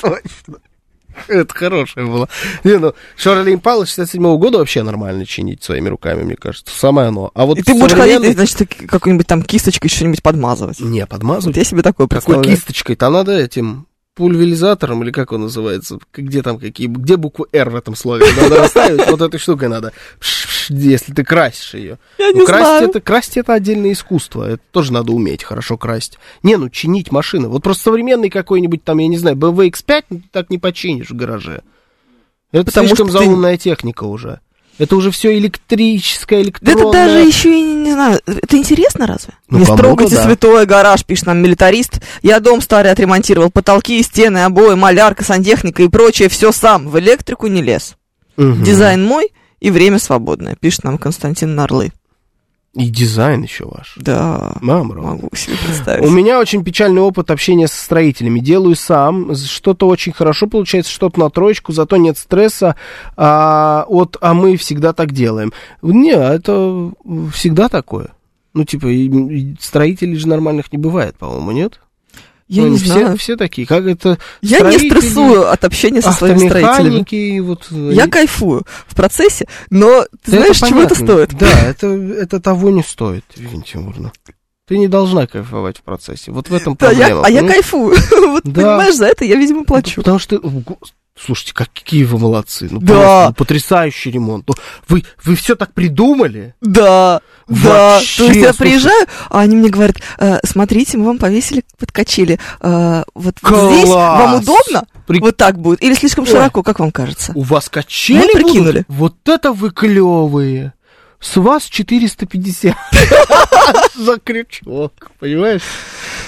[0.00, 0.58] точно.
[1.28, 2.28] Это хорошая была.
[2.64, 6.74] Не, ну, Шевроле Импала 67 года вообще нормально чинить своими руками, мне кажется.
[6.76, 7.30] Самое оно.
[7.34, 10.80] А вот И ты будешь современный- ходить, значит, ты какой-нибудь там кисточкой что-нибудь подмазывать.
[10.80, 11.56] Не, Вот подмазывать.
[11.56, 12.56] я себе такое Какой представляю.
[12.56, 12.96] кисточкой?
[12.96, 13.86] Там надо этим
[14.16, 15.98] пульверизатором, или как он называется?
[16.12, 16.86] Где там какие?
[16.86, 18.24] Где букву «Р» в этом слове?
[18.40, 19.92] Надо расставить, вот этой штукой надо.
[20.68, 21.98] Пш-пш, Если ты красишь ее.
[22.18, 22.88] Я Ну, не красть знаю.
[22.88, 24.44] это, красть это отдельное искусство.
[24.48, 26.18] Это тоже надо уметь хорошо красть.
[26.42, 27.48] Не, ну чинить машины.
[27.48, 31.10] Вот просто современный какой-нибудь там, я не знаю, BMW X5 ну, ты так не починишь
[31.10, 31.62] в гараже.
[32.52, 34.40] Это Потому слишком что ты- заумная техника уже.
[34.76, 36.82] Это уже все электрическое, Да электронное.
[36.82, 38.20] это даже еще и не, знаю.
[38.26, 39.34] Это интересно разве?
[39.48, 40.24] Ну, не строгайте да.
[40.24, 42.00] святой гараж, пишет нам милитарист.
[42.22, 46.88] Я дом старый отремонтировал, потолки, стены, обои, малярка, сантехника и прочее, все сам.
[46.88, 47.94] В электрику не лез.
[48.36, 48.64] Мгм.
[48.64, 49.30] Дизайн мой
[49.64, 51.90] и время свободное, пишет нам Константин Нарлы.
[52.74, 53.94] И дизайн еще ваш.
[53.96, 56.04] Да, Мама могу себе представить.
[56.04, 58.40] У меня очень печальный опыт общения со строителями.
[58.40, 62.76] Делаю сам, что-то очень хорошо получается, что-то на троечку, зато нет стресса.
[63.16, 65.50] А, от, а мы всегда так делаем.
[65.80, 66.92] Не, это
[67.32, 68.10] всегда такое.
[68.52, 68.88] Ну, типа,
[69.60, 71.80] строителей же нормальных не бывает, по-моему, нет?
[72.46, 73.16] Я Ну, не все, знаю.
[73.16, 74.18] все такие, как это...
[74.42, 77.40] Я не стрессую от общения со своими строителями.
[77.40, 77.68] вот...
[77.70, 81.34] Я кайфую в процессе, но ты Да знаешь, это чего это стоит?
[81.34, 84.12] Да, это, это того не стоит, Евгения Тимуровна.
[84.66, 86.32] Ты не должна кайфовать в процессе.
[86.32, 87.26] Вот в этом Да, я- проблема.
[87.26, 87.96] а я кайфую.
[88.30, 88.60] Вот Да.
[88.62, 89.96] понимаешь, за это я, видимо, Ну, плачу.
[89.96, 90.38] Потому что,
[91.18, 92.68] слушайте, какие вы молодцы.
[92.70, 92.86] Ну, Да.
[92.94, 94.44] просто, ну, потрясающий ремонт.
[94.48, 94.54] Ну,
[94.88, 96.54] вы, вы все так придумали?
[96.60, 97.94] Да, да.
[97.94, 98.58] Вообще, То есть я слушай.
[98.70, 102.38] приезжаю, а они мне говорят, «Э, смотрите, мы вам повесили под качели.
[102.60, 103.72] Э, вот Класс!
[103.74, 104.84] здесь вам удобно?
[105.06, 105.82] При- Вот так будет.
[105.82, 106.30] Или слишком Ой.
[106.30, 107.32] широко, как вам кажется?
[107.34, 108.42] У вас качели Мы будут?
[108.42, 108.84] прикинули.
[108.88, 110.72] Вот это вы клевые.
[111.24, 112.76] С вас 450
[113.96, 115.62] за крючок, понимаешь?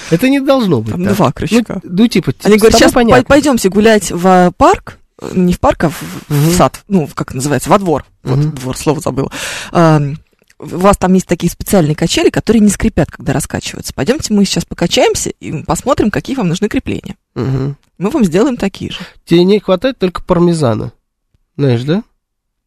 [0.09, 1.15] Это не должно быть Там так.
[1.15, 1.79] два крючка.
[1.83, 3.23] Ну, ну, типа, Они с говорят, сейчас понятно.
[3.25, 6.51] пойдемте гулять в э, парк, э, не в парк, а в, в Мгм.
[6.53, 8.05] сад, ну, как называется, во двор.
[8.23, 8.51] Вот, Мгм.
[8.55, 9.31] двор, слово забыла.
[9.71, 10.01] А,
[10.59, 13.93] у вас там есть такие специальные качели, которые не скрипят, когда раскачиваются.
[13.93, 17.15] Пойдемте мы сейчас покачаемся и посмотрим, какие вам нужны крепления.
[17.35, 17.77] Мгм.
[17.99, 18.97] Мы вам сделаем такие же.
[19.25, 20.91] Тебе не хватает только пармезана.
[21.55, 22.01] Знаешь, да?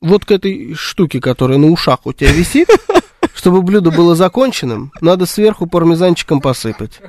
[0.01, 2.69] Вот к этой штуке, которая на ушах у тебя висит,
[3.35, 7.01] чтобы блюдо было законченным, надо сверху пармезанчиком посыпать.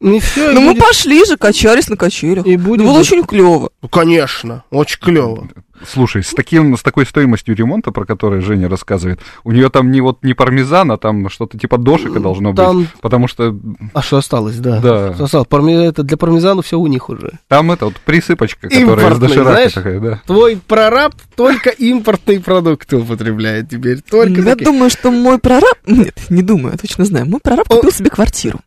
[0.00, 2.44] И все, Ну, мы пошли же, качались на качелях.
[2.46, 2.84] и будет.
[2.84, 3.70] Ну, было очень клево.
[3.82, 5.48] Ну, конечно, очень клево.
[5.88, 10.00] Слушай, с, таким, с такой стоимостью ремонта, про который Женя рассказывает, у нее там не
[10.00, 12.56] вот не пармезан, а там что-то типа дошика должно быть.
[12.64, 13.56] Там, Потому что
[13.94, 14.80] а что осталось, да?
[14.80, 15.14] Да.
[15.14, 15.48] Что осталось?
[15.48, 17.38] Парме- это для пармезана все у них уже.
[17.48, 19.72] там это вот присыпочка, которая из доширака знаешь?
[19.72, 20.22] такая, да.
[20.26, 24.00] Твой прораб только импортные продукты употребляет теперь.
[24.02, 24.64] Только Я такие.
[24.66, 25.76] думаю, что мой прораб...
[25.86, 27.26] Нет, не думаю, я точно знаю.
[27.26, 27.76] Мой прораб О.
[27.76, 28.60] купил себе квартиру.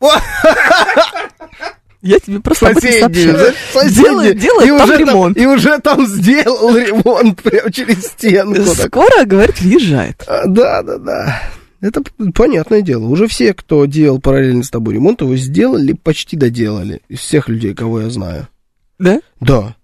[2.02, 2.80] Я тебе просто да?
[2.80, 3.92] Соседнюю.
[3.92, 5.36] Делает- делает и там уже ремонт.
[5.38, 8.74] и уже там сделал ремонт прямо через стенку.
[8.76, 8.86] так.
[8.88, 10.24] Скоро, говорит, въезжает.
[10.26, 11.42] А, Да, да, да.
[11.82, 12.02] Это
[12.34, 13.06] понятное дело.
[13.06, 17.00] Уже все, кто делал параллельно с тобой ремонт, его сделали, почти доделали.
[17.08, 18.48] Из всех людей, кого я знаю.
[18.98, 19.20] Да?
[19.40, 19.74] Да,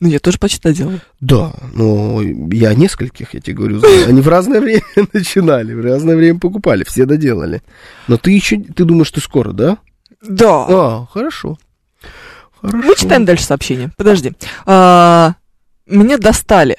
[0.00, 0.98] Ну, я тоже почти доделала.
[1.20, 1.52] да.
[1.74, 2.20] Но
[2.52, 4.08] я нескольких, я тебе говорю, знаю.
[4.08, 7.62] Они в разное время начинали, в разное время покупали, все доделали.
[8.08, 9.78] Но ты еще, ты думаешь, ты скоро, да?
[10.26, 10.66] Да.
[10.68, 11.56] А, хорошо.
[12.70, 12.88] Хорошо.
[12.88, 13.90] Мы читаем дальше сообщение.
[13.96, 14.32] Подожди.
[14.66, 15.34] А,
[15.86, 16.78] Меня достали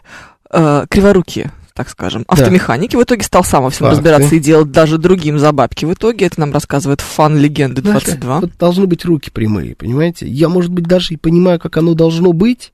[0.49, 2.95] а, криворукие, так скажем, автомеханики.
[2.95, 3.97] В итоге стал сам во всем Факты.
[3.97, 5.85] разбираться и делать даже другим за бабки.
[5.85, 8.39] В итоге это нам рассказывает фан легенды Знаешь, 22.
[8.41, 10.27] вот должны быть руки прямые, понимаете?
[10.27, 12.73] Я, может быть, даже и понимаю, как оно должно быть,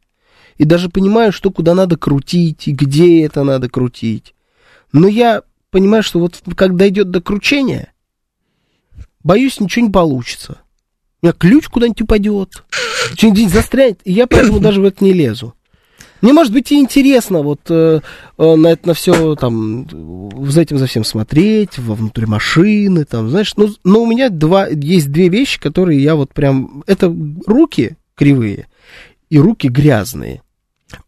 [0.57, 4.33] и даже понимаю, что куда надо крутить, и где это надо крутить.
[4.93, 7.91] Но я понимаю, что вот когда дойдет до кручения,
[9.23, 10.59] боюсь, ничего не получится.
[11.21, 12.63] У меня ключ куда-нибудь упадет,
[13.15, 15.53] что-нибудь застрянет, и я поэтому даже в это не лезу.
[16.21, 18.01] Мне, может быть, и интересно вот э,
[18.37, 23.05] э, на это на все там э, за этим за всем смотреть, во внутри машины,
[23.05, 27.13] там, знаешь, ну, но у меня два, есть две вещи, которые я вот прям, это
[27.47, 28.67] руки кривые
[29.29, 30.43] и руки грязные.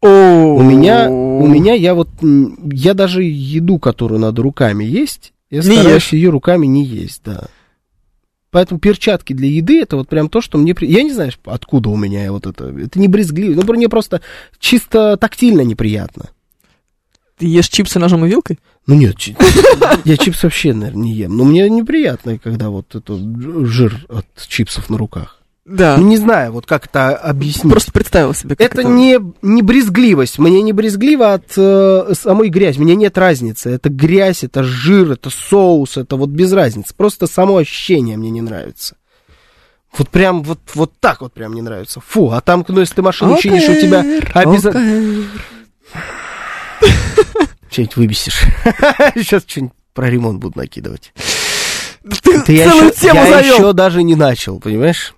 [0.00, 6.12] У меня, у меня я вот, я даже еду, которую надо руками есть, я стараюсь
[6.12, 7.44] ее руками не есть, да.
[8.54, 10.76] Поэтому перчатки для еды это вот прям то, что мне...
[10.82, 12.68] Я не знаю, откуда у меня вот это.
[12.68, 13.60] Это не брезгливо.
[13.60, 14.20] Ну, мне просто
[14.60, 16.30] чисто тактильно неприятно.
[17.36, 18.60] Ты ешь чипсы ножом и вилкой?
[18.86, 19.16] Ну нет,
[20.04, 21.36] я чипсы вообще, наверное, не ем.
[21.36, 23.18] Но мне неприятно, когда вот это
[23.66, 25.42] жир от чипсов на руках.
[25.64, 25.96] Да.
[25.96, 27.72] Ну, не знаю, вот как это объяснить.
[27.72, 30.38] Просто представила себе, как это, не, не брезгливость.
[30.38, 32.78] Мне не брезгливо от э, самой грязи.
[32.78, 33.70] Мне нет разницы.
[33.70, 36.94] Это грязь, это жир, это соус, это вот без разницы.
[36.94, 38.96] Просто само ощущение мне не нравится.
[39.96, 42.00] Вот прям вот, вот так вот прям не нравится.
[42.00, 44.04] Фу, а там, ну, если ты машину чинишь, у тебя
[44.34, 45.24] обязательно...
[47.70, 48.42] Что-нибудь выбесишь.
[49.14, 51.12] Сейчас что-нибудь про ремонт буду накидывать.
[52.22, 53.54] Ты Это я целую еще, тему я завел.
[53.54, 55.14] еще даже не начал, понимаешь?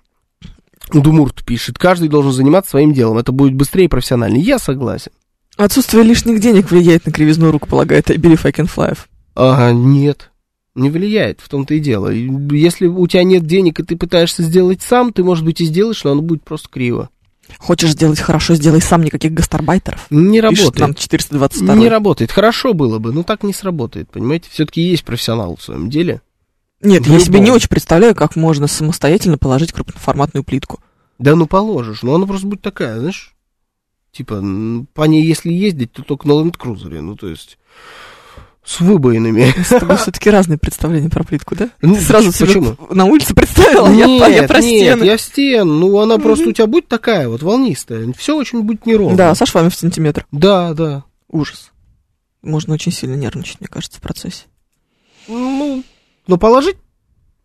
[0.91, 4.43] Думурт пишет, каждый должен заниматься своим делом, это будет быстрее и профессиональнее.
[4.43, 5.11] Я согласен.
[5.57, 8.97] Отсутствие лишних денег влияет на кривизну рук, полагает can fly.
[9.35, 10.31] Ага, нет,
[10.77, 12.09] не влияет, в том-то и дело.
[12.09, 16.03] Если у тебя нет денег, и ты пытаешься сделать сам, ты, может быть, и сделаешь,
[16.03, 17.09] но оно будет просто криво.
[17.57, 20.05] Хочешь сделать хорошо, сделай сам, никаких гастарбайтеров.
[20.09, 20.79] Не Пишет работает.
[20.79, 21.75] нам 422.
[21.75, 22.31] Не работает.
[22.31, 24.49] Хорошо было бы, но так не сработает, понимаете?
[24.51, 26.21] Все-таки есть профессионал в своем деле.
[26.81, 27.55] Нет, В я себе не любом.
[27.57, 30.79] очень представляю, как можно самостоятельно положить крупноформатную плитку.
[31.17, 33.33] Да ну положишь, но она просто будет такая, знаешь,
[34.11, 34.35] типа,
[34.93, 37.57] по ней если ездить, то только на ленд-крузере, ну то есть
[38.63, 39.53] с выбоинами.
[39.63, 41.69] С тобой все-таки разные представления про плитку, да?
[41.81, 42.75] Ну, Ты сразу поч- почему?
[42.93, 45.03] на улице представила, я, нет, я про нет, стены.
[45.05, 49.15] я стен, ну она просто у тебя будет такая вот волнистая, все очень будет неровно.
[49.15, 50.27] Да, со швами в сантиметр.
[50.31, 51.03] да, да.
[51.29, 51.71] Ужас.
[52.43, 54.45] Можно очень сильно нервничать, мне кажется, в процессе.
[55.27, 55.83] Ну,
[56.27, 56.77] но положить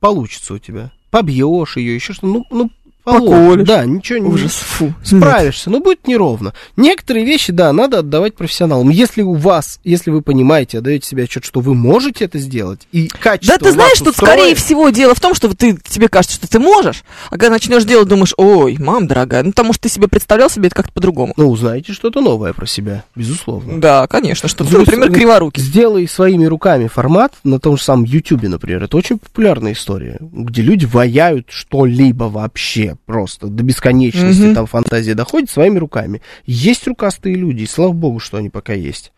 [0.00, 0.92] получится у тебя.
[1.10, 2.70] Побьешь ее, еще что, ну, ну.
[3.05, 3.66] Поколешь.
[3.66, 4.92] Да, ничего не Ужас, фу.
[5.03, 6.53] Справишься, но будет неровно.
[6.76, 8.90] Некоторые вещи, да, надо отдавать профессионалам.
[8.90, 13.09] Если у вас, если вы понимаете, отдаете себе отчет, что вы можете это сделать, и
[13.09, 16.36] качество Да ты знаешь, тут устроит- скорее всего дело в том, что ты, тебе кажется,
[16.36, 19.88] что ты можешь, а когда начнешь делать, думаешь, ой, мам дорогая, ну потому что ты
[19.88, 21.32] себе представлял себе это как-то по-другому.
[21.36, 23.80] Ну, узнаете что-то новое про себя, безусловно.
[23.80, 25.62] Да, конечно, что Плюс, например, криворукий.
[25.62, 28.84] Сделай своими руками формат на том же самом Ютубе, например.
[28.84, 34.55] Это очень популярная история, где люди ваяют что-либо вообще просто до бесконечности, Мгм.
[34.55, 36.22] там фантазия доходит своими руками.
[36.47, 39.12] Есть рукастые люди, и слава богу, что они пока есть.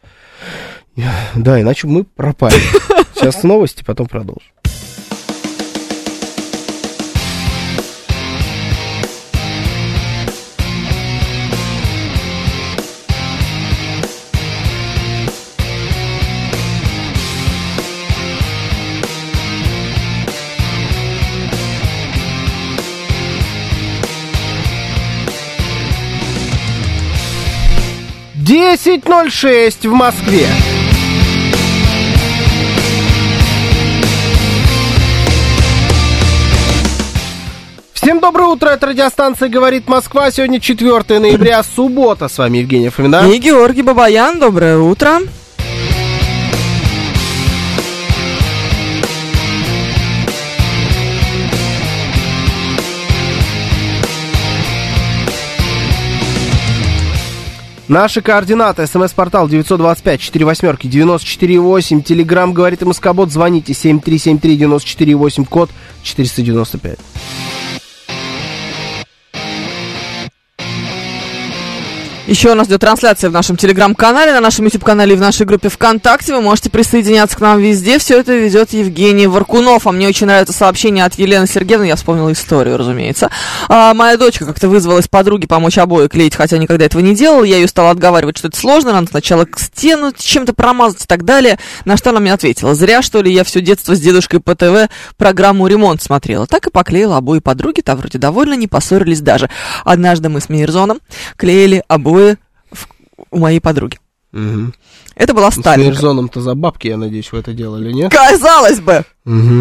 [1.34, 2.54] Да, иначе мы пропали.
[3.14, 4.50] Сейчас новости, потом продолжим.
[28.84, 30.46] Десять ноль шесть в Москве.
[37.94, 40.30] Всем доброе утро, это радиостанция «Говорит Москва».
[40.30, 42.28] Сегодня 4 ноября, суббота.
[42.28, 43.26] С вами Евгений Фомина.
[43.32, 45.20] И Георгий Бабаян, доброе утро.
[57.88, 58.86] Наши координаты.
[58.86, 62.02] СМС-портал 925 4 восьмерки 948.
[62.02, 63.30] Телеграмм говорит и Москобот.
[63.30, 65.70] Звоните 7373 948 код
[66.02, 66.98] 495.
[72.26, 75.68] Еще у нас идет трансляция в нашем телеграм-канале, на нашем YouTube-канале и в нашей группе
[75.68, 76.34] ВКонтакте.
[76.34, 77.98] Вы можете присоединяться к нам везде.
[77.98, 79.86] Все это ведет Евгений Варкунов.
[79.86, 81.84] А мне очень нравится сообщение от Елены Сергеевны.
[81.84, 83.28] Я вспомнила историю, разумеется.
[83.68, 87.44] А, моя дочка как-то вызвалась подруге помочь обои клеить, хотя никогда этого не делала.
[87.44, 88.94] Я ее стала отговаривать, что это сложно.
[88.94, 91.58] Надо сначала к стену чем-то промазать и так далее.
[91.84, 92.74] На что она мне ответила.
[92.74, 96.46] Зря, что ли, я все детство с дедушкой по ТВ программу «Ремонт» смотрела.
[96.46, 97.82] Так и поклеила обои подруги.
[97.82, 99.50] Та вроде довольно, не поссорились даже.
[99.84, 101.00] Однажды мы с Мейерзоном
[101.36, 102.13] клеили обои
[102.72, 102.88] в-
[103.30, 103.98] у моей подруги.
[105.16, 105.90] Это была С Сталинка.
[105.92, 108.12] Мирзоном-то за бабки, я надеюсь, вы это делали, нет?
[108.12, 109.04] Казалось бы,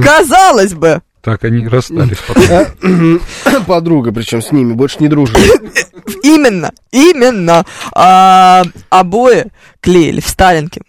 [0.04, 1.02] казалось бы.
[1.22, 3.22] Так они расстались потом.
[3.68, 5.38] Подруга, причем с ними, больше не дружит.
[6.24, 7.66] Именно, именно.
[7.94, 9.46] А, обои
[9.80, 10.82] клеили в Сталинке.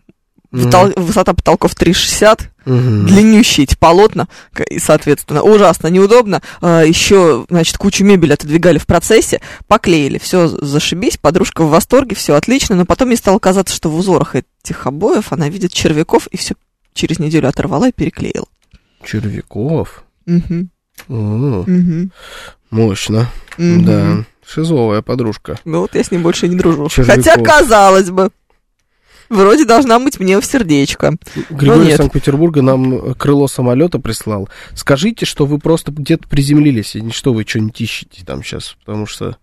[0.55, 3.07] Втол- Высота потолков 3,60, Мгм.
[3.07, 4.29] длиннющие эти полотна,
[4.71, 6.41] и, соответственно, ужасно неудобно.
[6.63, 12.77] Еще, значит, кучу мебели отодвигали в процессе, поклеили, все зашибись, подружка в восторге, все отлично,
[12.77, 16.55] но потом ей стало казаться, что в узорах этих обоев она видит червяков, и все
[16.95, 18.47] через неделю оторвала и переклеила.
[19.05, 20.05] Червяков.
[21.09, 22.13] О, мгм,
[22.71, 23.29] мощно.
[23.59, 23.85] мгм.
[23.85, 24.25] Да.
[24.47, 25.59] Шизовая подружка.
[25.65, 26.89] Ну вот я с ним больше не дружу.
[26.89, 27.17] Червяков.
[27.25, 28.31] Хотя, казалось бы,
[29.29, 31.17] вроде должна быть мне в сердечко.
[31.51, 31.97] Григорий нет.
[31.97, 34.49] Санкт-Петербурга нам крыло самолета прислал.
[34.75, 39.07] Скажите, что вы просто где-то приземлились, и не что вы что-нибудь ищете там сейчас, потому
[39.07, 39.37] что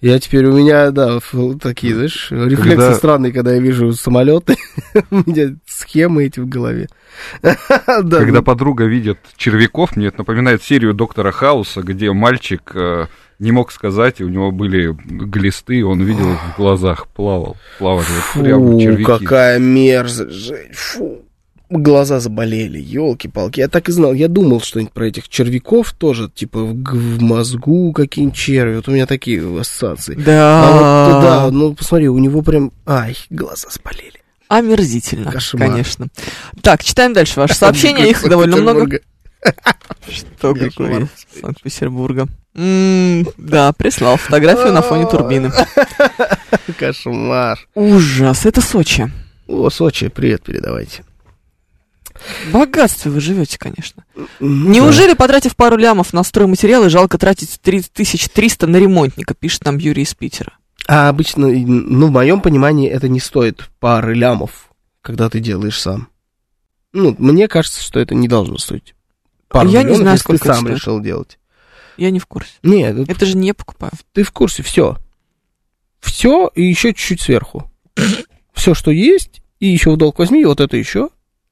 [0.00, 1.18] я теперь, у меня, да,
[1.60, 4.56] такие, знаешь, рефлексы Когда- странные, когда я вижу самолеты,
[5.10, 6.88] у меня схемы эти в голове.
[7.42, 13.06] Да, Когда ну, подруга видит червяков, мне это напоминает серию доктора Хауса, где мальчик э,
[13.40, 18.06] не мог сказать, у него были глисты, он видел их в глазах, плавал, плавали.
[18.34, 19.04] Вот прям Фу, червяки.
[19.04, 21.22] какая мерзость, Жень, фу.
[21.70, 23.60] Глаза заболели, елки-палки.
[23.60, 27.92] Я так и знал, я думал что-нибудь про этих червяков тоже, типа в, в мозгу
[27.92, 28.74] какие-нибудь черви.
[28.76, 30.14] Вот у меня такие ассоциации.
[30.14, 30.64] Да.
[30.64, 34.20] А вот, да, ну посмотри, у него прям, ай, глаза заболели.
[34.48, 35.68] Омерзительно, Кошмар.
[35.70, 36.08] конечно.
[36.60, 38.98] Так, читаем дальше ваши сообщения, их довольно много.
[40.08, 40.70] Что, Кошмар.
[40.88, 41.06] Григорий?
[41.40, 42.26] Санкт-Петербурга.
[43.38, 45.50] Да, прислал фотографию на фоне турбины.
[46.78, 47.58] Кошмар.
[47.74, 49.10] Ужас, это Сочи.
[49.46, 51.04] О, Сочи, привет передавайте.
[52.52, 54.04] Богатстве вы живете, конечно.
[54.40, 60.14] Неужели, потратив пару лямов на стройматериалы, жалко тратить 3300 на ремонтника, пишет нам Юрий из
[60.14, 60.52] Питера.
[60.86, 66.08] А обычно, ну, в моем понимании, это не стоит пары лямов, когда ты делаешь сам.
[66.92, 68.94] Ну, мне кажется, что это не должно стоить.
[69.48, 70.76] Пару Я не миллионов, знаю, если сколько ты сам стоит.
[70.76, 71.38] решил делать.
[72.00, 72.52] Я не в курсе.
[72.62, 73.92] Нет, это Это же не покупаю.
[74.14, 74.96] ты в курсе, все.
[76.00, 77.70] Все и еще чуть-чуть сверху.
[78.54, 81.10] Все, что есть, и еще в долг возьми, и вот это еще.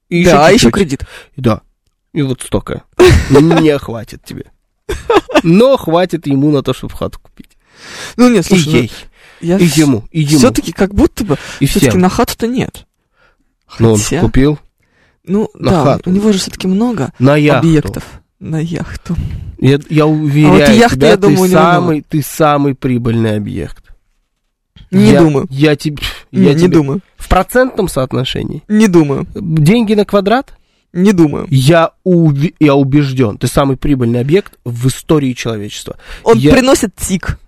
[0.09, 1.03] И да, а еще кредит.
[1.37, 1.61] Да.
[2.15, 2.85] И вот столько.
[3.29, 4.51] Не хватит тебе.
[5.43, 7.59] Но хватит ему на то, чтобы хату купить.
[8.17, 8.93] Ну нет, И слушай, ей,
[9.43, 12.87] я и ему, и ему, все-таки как будто бы, и все-таки на хату-то нет.
[13.79, 14.59] Но он Хотя, купил
[15.25, 16.09] ну на да, хату.
[16.09, 17.69] у него же все-таки много на яхту.
[17.69, 18.05] объектов
[18.41, 19.17] на яхту.
[19.59, 23.37] Я, я уверяю А вот яхты, тебя, я ты, думаю, него самый, ты самый прибыльный
[23.37, 23.85] объект.
[24.91, 25.47] Не Я- думаю.
[25.51, 25.99] Я тебе...
[26.33, 27.01] Не, Я не тебе- думаю.
[27.17, 28.63] В процентном соотношении.
[28.69, 29.27] Не думаю.
[29.35, 30.55] Деньги на квадрат?
[30.93, 31.47] Не думаю.
[31.51, 35.97] Я, уви- я убежден, ты самый прибыльный объект в истории человечества.
[36.25, 37.39] Он Я- приносит тик.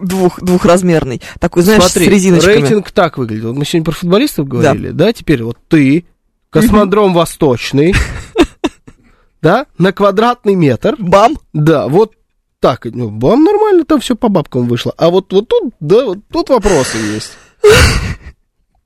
[0.00, 1.20] Двух, двухразмерный.
[1.38, 2.54] Такой, знаешь, Смотри, с резиночками.
[2.54, 3.44] рейтинг так выглядит.
[3.44, 5.12] Вот мы сегодня про футболистов говорили, да?
[5.12, 6.06] Теперь вот ты,
[6.48, 7.94] космодром Восточный,
[9.42, 11.38] да, на квадратный метр, Бам!
[11.52, 12.14] да, вот
[12.60, 14.92] так, ну, вам нормально там все по бабкам вышло.
[14.98, 17.32] А вот, вот тут, да, вот тут вопросы есть.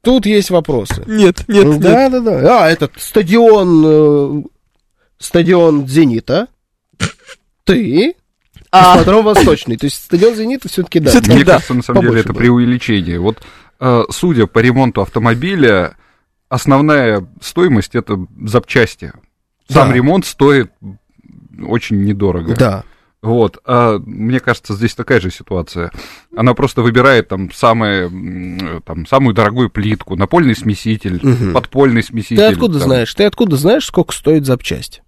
[0.02, 1.02] Тут есть вопросы.
[1.06, 1.80] Нет, нет, нет.
[1.80, 2.64] да, да, да.
[2.64, 4.42] А, этот стадион, э,
[5.18, 6.48] стадион Зенита.
[7.64, 8.14] Ты,
[8.70, 9.76] А, космодром Восточный.
[9.78, 11.10] То есть стадион Зенита все-таки да.
[11.10, 12.38] Всё-таки Мне да, кажется, на самом деле, это было.
[12.38, 13.18] преувеличение.
[13.18, 13.38] Вот,
[13.80, 15.96] э, судя по ремонту автомобиля,
[16.50, 19.12] основная стоимость это запчасти.
[19.68, 19.94] Сам Да.
[19.94, 20.70] ремонт стоит
[21.66, 22.54] очень недорого.
[22.56, 22.84] Да.
[23.22, 25.90] Вот, а мне кажется, здесь такая же ситуация.
[26.36, 28.10] Она просто выбирает там, самое,
[28.84, 31.54] там самую дорогую плитку, напольный смеситель, Мгм.
[31.54, 32.36] подпольный смеситель.
[32.36, 32.88] Ты откуда там.
[32.88, 33.14] знаешь?
[33.14, 35.00] Ты откуда знаешь, сколько стоит запчасть?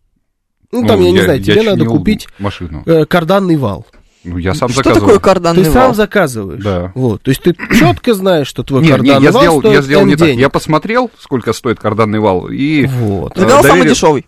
[0.72, 2.82] Ну, там, Ну, я, не знаю, тебе надо купить машину.
[2.86, 3.86] э, карданный вал.
[4.24, 5.06] Ну, я сам что заказывал.
[5.08, 5.84] такое карданный ты вал?
[5.88, 6.64] сам заказываешь.
[6.64, 6.92] Да.
[6.94, 7.22] Вот.
[7.22, 9.82] То есть ты четко знаешь, что твой Не, не, карданный я вал сделал, стоит я
[9.82, 10.26] сделал не так.
[10.26, 10.40] денег.
[10.40, 12.86] Я посмотрел, сколько стоит карданный вал, и...
[12.86, 13.36] Вот.
[13.36, 14.26] Заказал самый доверил- дешевый.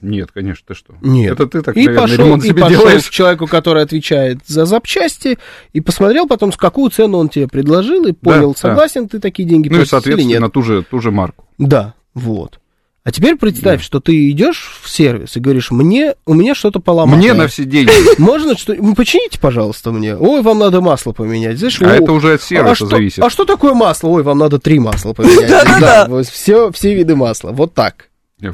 [0.00, 0.94] Нет, конечно, ты что?
[1.00, 1.32] Нет.
[1.32, 3.06] Это ты так, и наверное, пошел, ремонт и себе пошел делаешь.
[3.08, 5.38] к человеку, который отвечает за запчасти,
[5.72, 8.58] и посмотрел потом, с какую цену он тебе предложил, и понял, да.
[8.58, 10.52] согласен ты такие деньги Ну и, платить или соответственно, нет.
[10.52, 11.44] ту же, ту же марку.
[11.58, 12.58] Да, вот.
[13.04, 13.84] А теперь представь, Да.
[13.84, 17.16] что ты идешь в сервис и говоришь, мне, у меня что-то поломалось.
[17.24, 17.90] Мне на все деньги.
[18.20, 20.14] Можно что ну, почините, пожалуйста, мне.
[20.14, 21.58] Ой, вам надо масло поменять.
[21.58, 23.24] Знаешь, А о, это уже от а сервиса что, зависит.
[23.24, 24.08] А что такое масло?
[24.08, 25.48] Ой, вам надо три масла поменять.
[25.48, 26.22] Да-да-да.
[26.24, 27.52] все, все виды масла.
[27.52, 28.07] Вот так.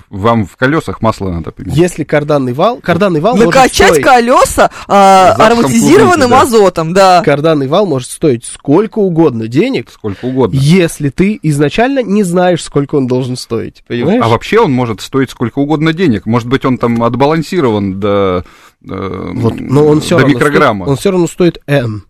[0.09, 1.77] Вам в колесах масло надо поменять.
[1.77, 6.41] Если карданный вал, карданный вал может Накачать стоить, колеса а, ароматизированным да.
[6.41, 7.23] азотом, да.
[7.23, 10.57] карданный вал может стоить сколько угодно денег, Сколько угодно.
[10.59, 13.85] если ты изначально не знаешь, сколько он должен стоить.
[13.87, 14.23] Понимаешь?
[14.25, 16.25] А вообще он может стоить сколько угодно денег.
[16.25, 18.45] Может быть, он там отбалансирован до,
[18.89, 20.85] э, Вот, но он все до равно микрограмма.
[20.87, 22.03] Стоит, он все равно стоит N.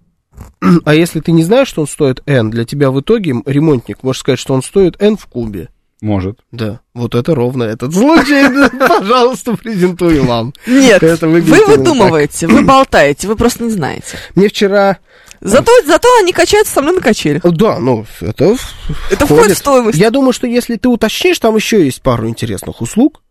[0.85, 4.21] А если ты не знаешь, что он стоит N, для тебя в итоге ремонтник может
[4.21, 5.71] сказать, что он стоит N в кубе.
[6.05, 6.41] Может.
[6.53, 8.69] Да, вот это ровно этот случай.
[8.89, 10.53] Пожалуйста, презентую вам.
[10.67, 14.19] Нет, Это вы выдумываете, вы болтаете, вы просто не знаете.
[14.35, 14.99] Мне вчера...
[15.41, 17.43] Зато, зато они качаются со мной на качелях.
[17.45, 18.55] Да, ну, это...
[19.11, 19.99] Это входит в стоимость.
[19.99, 23.23] Я думаю, что если ты уточнишь, там еще есть пару интересных услуг.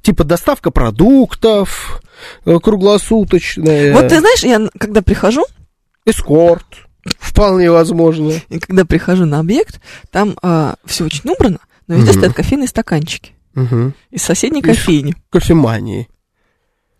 [0.00, 2.00] Типа доставка продуктов,
[2.46, 5.44] э, круглосуточная, Вот ты знаешь, я когда прихожу,
[6.06, 6.64] эскорт.
[7.18, 8.34] Вполне возможно.
[8.48, 10.36] и когда прихожу на объект, там
[10.86, 12.18] все очень убрано, но везде Мгм.
[12.20, 13.32] стоят кофейные стаканчики.
[13.56, 13.92] Угу.
[14.10, 15.14] Из соседней Из- кофейни.
[15.30, 16.08] Кофемании.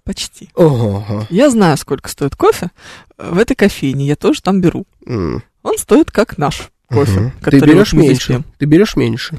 [0.04, 0.50] Почти.
[0.54, 1.26] Ого.
[1.30, 2.70] Я знаю, сколько стоит кофе
[3.16, 4.06] в этой кофейне.
[4.06, 4.84] Я тоже там беру.
[5.06, 5.42] М.
[5.62, 7.20] Он стоит как наш кофе.
[7.20, 7.32] Мгм.
[7.42, 8.44] Ты берешь вот меньше.
[8.58, 9.38] Ты берешь меньше.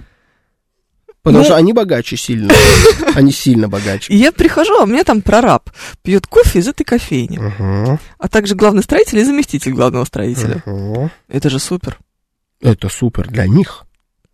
[1.21, 2.53] Потому Ну- что они богаче сильно.
[3.15, 4.13] Они сильно богаче.
[4.13, 5.71] И я прихожу, а у меня там прораб
[6.03, 7.39] пьет кофе из этой кофейни.
[8.19, 10.61] А также главный строитель и заместитель главного строителя.
[11.27, 11.97] Это же супер.
[12.61, 13.85] Это супер для них.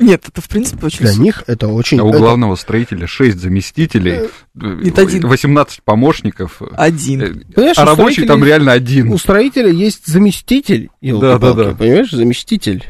[0.02, 1.24] Нет, это в принципе очень Для супер.
[1.24, 1.99] них это очень...
[1.99, 5.28] А у это- главного строителя 6 заместителей, Нет, один.
[5.28, 6.62] 18 помощников.
[6.76, 7.22] Один.
[7.22, 9.12] Э, Понимаешь, А рабочий там реально один.
[9.12, 11.47] У строителя есть заместитель, Да-да-да.
[11.47, 12.84] елки-палки, понимаешь, заместитель.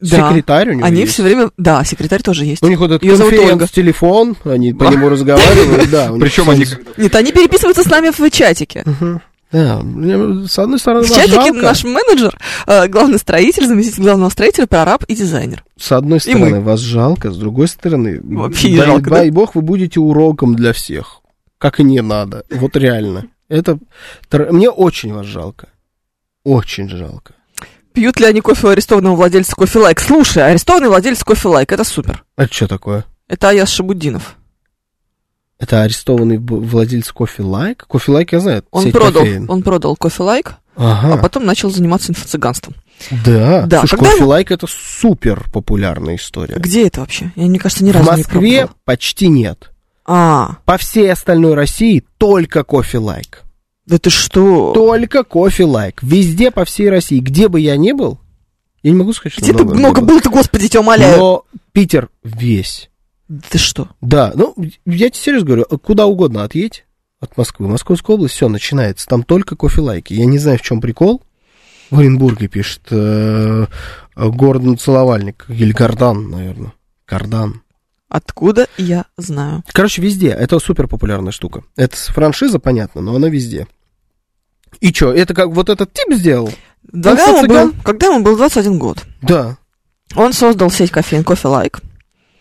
[0.00, 0.28] Да.
[0.28, 1.14] Секретарь у него Они есть.
[1.14, 1.50] все время...
[1.56, 2.62] Да, секретарь тоже есть.
[2.62, 3.24] У них вот этот Её Ольга.
[3.30, 6.12] конференц-телефон, они по нему разговаривают, да.
[6.20, 6.64] Причем они
[6.96, 8.84] Нет, они переписываются с нами в чатике.
[9.50, 9.80] Да,
[10.46, 15.04] с одной стороны, В чатике жалко, наш менеджер, э, главный строитель, заместитель главного строителя, прораб
[15.04, 15.64] и дизайнер.
[15.78, 16.46] с одной и мы.
[16.46, 20.72] стороны, вас жалко, с другой стороны, Вообще дай, жалко, дай бог, вы будете уроком для
[20.74, 21.22] всех.
[21.56, 22.44] Как и не надо.
[22.50, 23.26] Вот реально.
[23.48, 23.78] Это...
[24.30, 25.68] Мне очень вас жалко.
[26.44, 27.34] Очень жалко.
[27.94, 29.98] Пьют ли они кофе у арестованного владельца кофе лайк?
[29.98, 32.22] Слушай, арестованный владелец кофе лайк, это супер.
[32.36, 33.04] Это что такое?
[33.28, 34.36] Это Аяс Шабуддинов.
[35.58, 37.84] Это арестованный владелец кофе лайк?
[37.88, 38.64] Кофе лайк я знаю.
[38.70, 39.50] Он продал, кофеин.
[39.50, 41.14] он продал кофе лайк, Ага.
[41.14, 42.74] а потом начал заниматься инфо-цыганством.
[43.24, 43.66] Да.
[43.66, 46.54] Да, Слушай, когда кофе лайк это супер популярная история.
[46.56, 47.32] Где это вообще?
[47.34, 48.76] Я, мне кажется, ни В разу не Москве пробовала.
[48.84, 49.70] почти нет.
[50.06, 53.42] А, По всей остальной России только кофе лайк.
[53.86, 54.72] да ты что?
[54.74, 56.02] Только кофе лайк.
[56.02, 57.18] Везде по всей России.
[57.20, 58.20] Где бы я ни был,
[58.84, 61.18] я не могу сказать, что Где ты много, много где был, ты, господи, тебя умоляю.
[61.18, 62.90] Но Питер весь.
[63.28, 63.88] Да Ты что?
[64.00, 64.54] Да, ну,
[64.86, 66.84] я тебе серьезно говорю, куда угодно отъедь
[67.20, 67.68] от Москвы.
[67.68, 69.06] Московская область, все, начинается.
[69.06, 70.14] Там только кофе лайки.
[70.14, 71.22] Я не знаю, в чем прикол.
[71.90, 73.66] В Оренбурге пишет э,
[74.16, 75.46] Гордон Целовальник.
[75.48, 76.72] Или Гордан, наверное.
[77.06, 77.62] Кардан.
[78.08, 79.62] Откуда я знаю?
[79.72, 80.28] Короче, везде.
[80.28, 81.62] Это супер популярная штука.
[81.76, 83.66] Это франшиза, понятно, но она везде.
[84.80, 86.50] И что, это как вот этот тип сделал?
[86.90, 89.56] Когда ему, был, когда ему был 21 год, Да.
[90.14, 91.80] он создал сеть кофеин кофе лайк.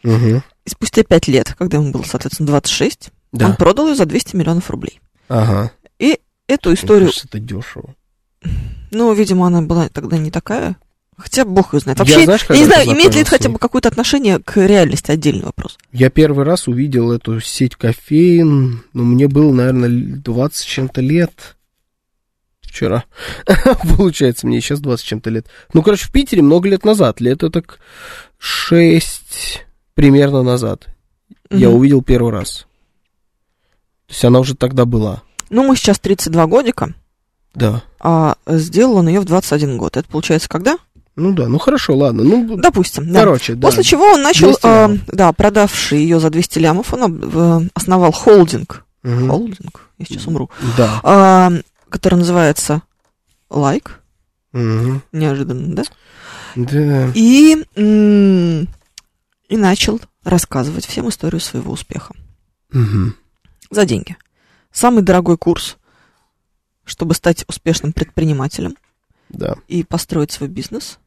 [0.03, 0.41] Угу.
[0.67, 3.45] И спустя 5 лет, когда ему было, соответственно, 26, Да.
[3.47, 4.99] он продал ее за 200 миллионов рублей.
[5.29, 5.71] Ага.
[5.97, 7.95] И эту Мне историю, кажется, это дешево.
[8.91, 10.75] ну, видимо, она была тогда не такая.
[11.15, 11.97] Хотя бог ее знает.
[11.99, 14.57] Я, Вообще, я, знаешь, когда не знаю, имеет ли это хотя бы какое-то отношение к
[14.57, 15.77] реальности, отдельный вопрос.
[15.93, 21.55] Я первый раз увидел эту сеть кофеин, ну, мне было, наверное, 20 с чем-то лет.
[22.61, 23.05] Вчера.
[23.97, 25.47] Получается, мне сейчас 20 с чем-то лет.
[25.73, 27.79] Ну, короче, в Питере много лет назад, лет так
[28.37, 29.65] 6
[29.97, 30.87] примерно назад.
[31.49, 31.77] Я Мгм.
[31.79, 32.67] увидел первый раз.
[34.05, 35.23] То есть она уже тогда была.
[35.49, 36.93] Ну, мы сейчас 32 годика,
[37.55, 37.81] Да.
[37.99, 39.97] а сделал он ее в 21 год.
[39.97, 40.77] Это получается когда?
[41.15, 42.23] Ну да, ну хорошо, ладно.
[42.23, 43.21] Ну, Допустим, да.
[43.21, 43.67] короче, да.
[43.67, 48.11] После чего он начал, 200 э, да, продавший ее за 200 лямов, он э, основал
[48.11, 48.85] холдинг.
[49.01, 49.29] Мгм.
[49.29, 49.89] Холдинг?
[49.97, 50.51] Я сейчас умру.
[50.77, 50.99] Да.
[51.03, 51.51] А,
[51.89, 52.83] который называется
[53.49, 53.99] Лайк.
[54.51, 55.01] Мгм.
[55.11, 55.83] Неожиданно, да?
[56.55, 57.11] Да.
[57.15, 58.67] И, м,
[59.47, 62.13] и начал рассказывать всем историю своего успеха.
[62.71, 63.15] Мгм.
[63.69, 64.17] За деньги.
[64.71, 65.77] Самый дорогой курс,
[66.85, 68.75] чтобы стать успешным предпринимателем
[69.29, 69.55] Да.
[69.67, 70.99] и построить свой бизнес.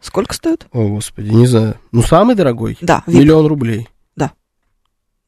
[0.00, 0.66] Сколько стоит?
[0.72, 1.78] О, господи, не знаю.
[1.92, 2.78] Ну, самый дорогой.
[2.80, 3.18] Да, VIP.
[3.20, 3.88] Миллион рублей.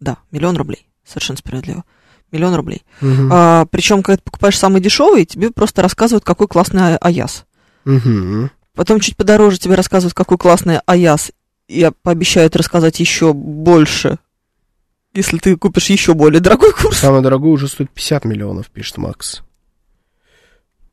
[0.01, 0.87] Да, миллион рублей.
[1.05, 1.85] Совершенно справедливо.
[2.31, 2.85] Миллион рублей.
[3.01, 3.31] Мгм.
[3.33, 7.47] А, причем, когда ты покупаешь самый дешевый, тебе просто рассказывают, какой классный а- АЯС.
[7.85, 8.51] Мгм.
[8.75, 11.33] Потом чуть подороже тебе рассказывают, какой классный АЯС.
[11.69, 14.19] И пообещают рассказать еще больше,
[15.15, 16.99] если ты купишь еще более дорогой курс.
[16.99, 19.43] Самый дорогой уже стоит 50 миллионов, пишет Макс.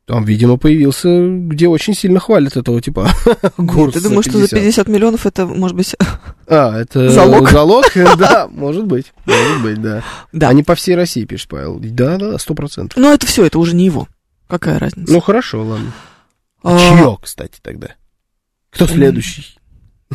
[0.06, 3.10] Там, видимо, появился, где очень сильно хвалят этого типа
[3.58, 3.94] курс.
[3.96, 5.96] Ты думаешь, что за 50 миллионов это, может быть...
[6.48, 7.50] А, это Залог?
[7.50, 7.86] Залог?
[8.20, 9.14] Да, может быть.
[9.26, 10.04] Может быть, да.
[10.32, 10.50] Да.
[10.50, 11.80] Они по всей России, пишет Павел.
[11.80, 13.02] Да, да, сто процентов.
[13.02, 14.08] Но это все, это уже не его.
[14.48, 15.12] Какая разница?
[15.12, 15.92] Ну, хорошо, ладно.
[16.62, 17.96] А, Чье, кстати, тогда?
[18.70, 19.56] Кто следующий?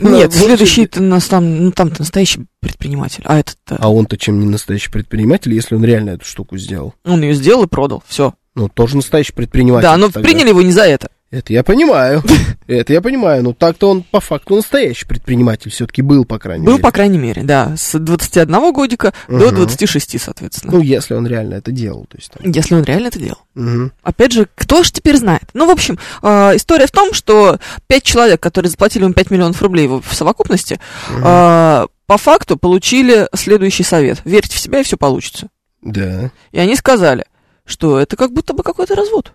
[0.01, 4.17] Нет, Ну, вот следующий ты нас там, ну там-то настоящий предприниматель, а этот-то, А он-то
[4.17, 6.95] чем не настоящий предприниматель, если он реально эту штуку сделал?
[7.05, 8.35] он ее сделал и продал, все.
[8.55, 9.85] Ну, тоже настоящий предприниматель.
[9.85, 10.29] Да, но тогда.
[10.29, 11.09] приняли его не за это.
[11.31, 12.25] Это я понимаю.
[12.67, 13.45] Это я понимаю.
[13.45, 16.83] Но так-то он по факту настоящий предприниматель все-таки был, по крайней Был, мере.
[16.83, 19.55] по крайней мере, да, с 21 годика до Мгм.
[19.55, 20.73] 26, соответственно.
[20.73, 22.07] Ну, если он реально это делал.
[22.09, 22.51] То есть, там.
[22.51, 23.39] Если он реально это делал.
[23.55, 23.93] Мгм.
[24.03, 25.45] Опять же, кто же теперь знает?
[25.55, 29.63] Ну, в общем, э, история в том, что пять человек, которые заплатили ему 5 миллионов
[29.63, 34.21] рублей в, совокупности, э, по факту получили следующий совет.
[34.25, 35.47] Верьте в себя, и все получится.
[35.81, 36.33] Да.
[36.51, 37.25] И они сказали,
[37.65, 39.33] что это как будто бы какой-то развод.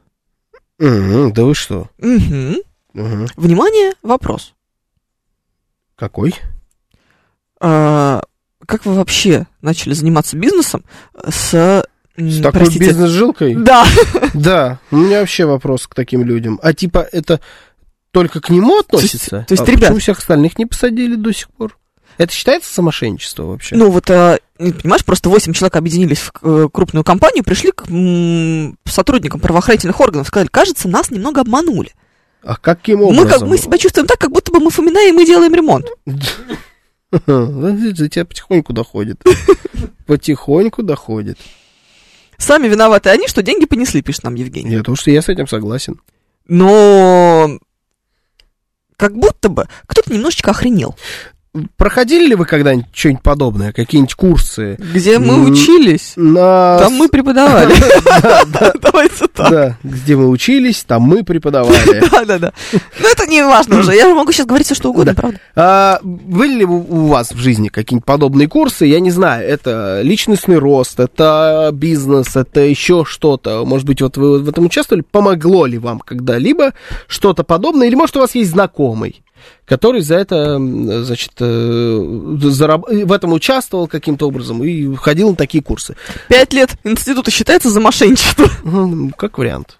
[0.79, 1.89] Мгм, Да вы что?
[1.99, 2.57] Мгм.
[2.93, 3.27] Мгм.
[3.35, 4.53] Внимание, вопрос.
[5.95, 6.33] Какой?
[7.61, 8.21] А,
[8.65, 10.83] как вы вообще начали заниматься бизнесом
[11.29, 11.85] с...
[12.17, 13.55] С такой простите, бизнес-жилкой?
[13.55, 13.85] Да.
[14.33, 14.79] Да.
[14.91, 16.59] У меня вообще вопрос к таким людям.
[16.63, 17.41] А типа это
[18.11, 19.43] только к нему относится?
[19.47, 21.77] то есть, а ребят- почему всех остальных не посадили до сих пор?
[22.17, 23.75] Это считается самошенничество вообще?
[23.75, 27.85] Ну вот, а, понимаешь, просто 8 человек объединились в э, крупную компанию, пришли к
[28.89, 31.91] сотрудникам правоохранительных органов, сказали, кажется, нас немного обманули.
[32.43, 33.29] А каким Мы, образом?
[33.29, 35.87] как, мы себя чувствуем так, как будто бы мы Фомина, и мы делаем ремонт.
[37.11, 39.21] За тебя потихоньку доходит.
[40.05, 41.39] Потихоньку доходит.
[42.37, 44.69] Сами виноваты они, что деньги понесли, пишет нам Евгений.
[44.69, 46.01] Нет, потому что я с этим согласен.
[46.47, 47.57] Но
[48.97, 50.95] как будто бы кто-то немножечко охренел.
[51.77, 53.71] Проходили ли вы когда-нибудь что-нибудь подобное?
[53.71, 54.77] Какие-нибудь курсы?
[54.93, 56.77] Где мы учились, На...
[56.79, 57.73] там мы преподавали.
[58.81, 59.49] Давайте так.
[59.51, 62.03] Да, где мы учились, там мы преподавали.
[62.15, 62.53] Да, да, да.
[62.99, 63.93] Но это не важно уже.
[63.93, 65.21] Я могу сейчас говорить все, что угодно, Да.
[65.21, 65.39] правда?
[65.55, 68.85] А были ли у вас в жизни какие-нибудь подобные курсы?
[68.85, 73.65] Я не знаю, это личностный рост, это бизнес, это еще что-то.
[73.65, 75.03] Может быть, вот вы в этом участвовали?
[75.09, 76.73] Помогло ли вам когда-либо
[77.07, 77.87] что-то подобное?
[77.87, 79.23] Или, может, у вас есть знакомый,
[79.65, 85.63] который за это, значит, э, зараб- в этом участвовал каким-то образом и ходил на такие
[85.63, 85.95] курсы?
[86.29, 88.47] Пять лет института считается за мошенничество.
[88.63, 89.77] Ну, Как вариант.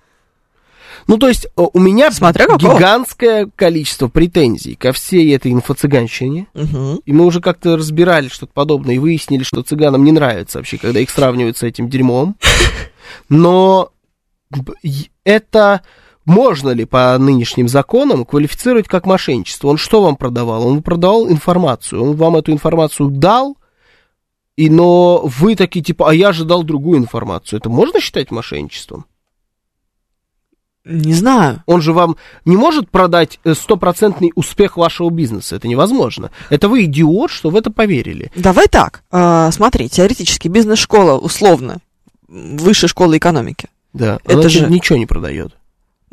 [1.08, 2.78] Ну, то есть, о, у меня Смотря какого.
[2.78, 6.47] гигантское количество претензий ко всей этой инфо-цыганщине.
[6.56, 7.01] Мгм.
[7.06, 10.99] И мы уже как-то разбирали что-то подобное и выяснили, что цыганам не нравится вообще, когда
[10.99, 12.36] их сравнивают с этим дерьмом.
[13.30, 13.91] Но
[15.24, 15.82] это
[16.26, 19.67] можно ли по нынешним законам квалифицировать как мошенничество?
[19.69, 20.67] Он что вам продавал?
[20.67, 22.01] Он продавал информацию.
[22.03, 23.57] Он вам эту информацию дал,
[24.55, 27.59] и, но вы такие типа, а я же дал другую информацию.
[27.59, 29.05] Это можно считать мошенничеством?
[30.86, 31.63] Не знаю.
[31.65, 32.15] Он же вам
[32.45, 35.55] не может продать э, стопроцентный успех вашего бизнеса.
[35.55, 36.30] Это невозможно.
[36.51, 38.32] Это вы идиот, что в это поверили.
[38.36, 39.03] Давай так.
[39.09, 41.80] а, смотри, теоретически бизнес-школа условно
[42.28, 43.67] высшая школа экономики.
[43.93, 45.55] Да, Это она же- ничего не продает.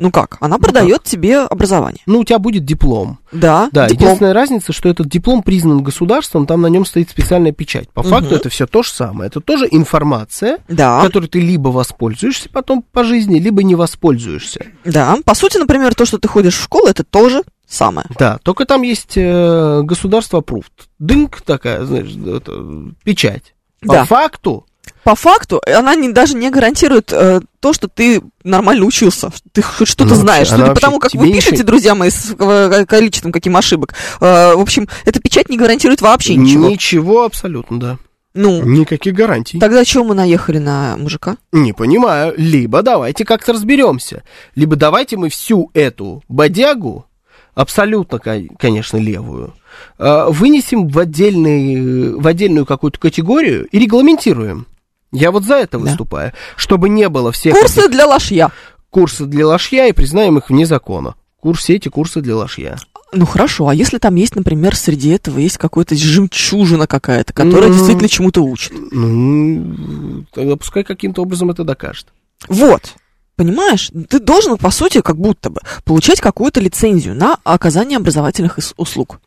[0.03, 0.35] Ну как?
[0.41, 2.01] Она продает тебе образование.
[2.07, 3.19] Ну, у тебя будет диплом.
[3.31, 4.01] Да, Да, диплом.
[4.05, 7.89] единственная разница, что этот диплом признан государством, там на нем стоит специальная печать.
[7.89, 8.09] По Мгм.
[8.09, 9.29] факту это все то же самое.
[9.29, 14.65] Это тоже информация, Да, которой ты либо воспользуешься потом по жизни, либо не воспользуешься.
[14.83, 15.15] да.
[15.23, 18.05] По сути, например, то, что ты ходишь в школу, это тоже самое.
[18.19, 20.65] Да, только там есть э, государство approved.
[20.99, 22.61] Дынк такая, знаешь, это,
[23.05, 23.53] печать.
[23.79, 24.05] По Да.
[24.05, 24.65] факту,
[25.03, 29.61] По факту, она не, даже не гарантирует э, то, что ты нормально учился, что ты
[29.61, 30.47] хоть что-то Ну, знаешь.
[30.49, 33.93] она Судя по вообще тому, как вы пишете, друзья мои, с э, количеством каким ошибок.
[34.21, 36.69] Э, в общем, эта печать не гарантирует вообще ничего.
[36.69, 37.97] ничего абсолютно, да.
[38.33, 39.59] Ну, Никаких гарантий.
[39.59, 41.37] тогда чего мы наехали на мужика?
[41.51, 42.33] Не понимаю.
[42.37, 44.23] Либо давайте как-то разберемся.
[44.55, 47.05] Либо давайте мы всю эту бодягу,
[47.53, 49.53] абсолютно, кон- конечно, левую,
[49.99, 54.65] э, вынесем в, отдельный, в отдельную какую-то категорию и регламентируем.
[55.13, 55.85] Я вот за это Да.
[55.85, 56.33] выступаю.
[56.57, 58.51] Чтобы не было всех Курсы этих для лошья.
[58.89, 61.15] курсов для лошья и признаем их вне закона.
[61.39, 62.77] Курс, все эти курсы для лошья.
[63.15, 67.75] Ну хорошо, а если там есть, например, среди этого есть какой-то жемчужина какая-то, которая Ну.
[67.75, 68.73] действительно чему-то учит?
[68.91, 72.07] Ну, тогда пускай каким-то образом это докажет.
[72.47, 72.95] Вот.
[73.35, 79.19] Понимаешь, ты должен, по сути, как будто бы получать какую-то лицензию на оказание образовательных услуг.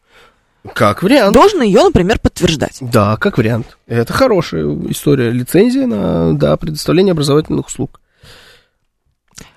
[0.75, 1.35] Как вариант.
[1.35, 2.79] Должен ее, например, подтверждать.
[2.81, 3.77] Да, как вариант.
[3.87, 5.31] Это хорошая история.
[5.31, 8.01] Лицензия на да, предоставление образовательных услуг.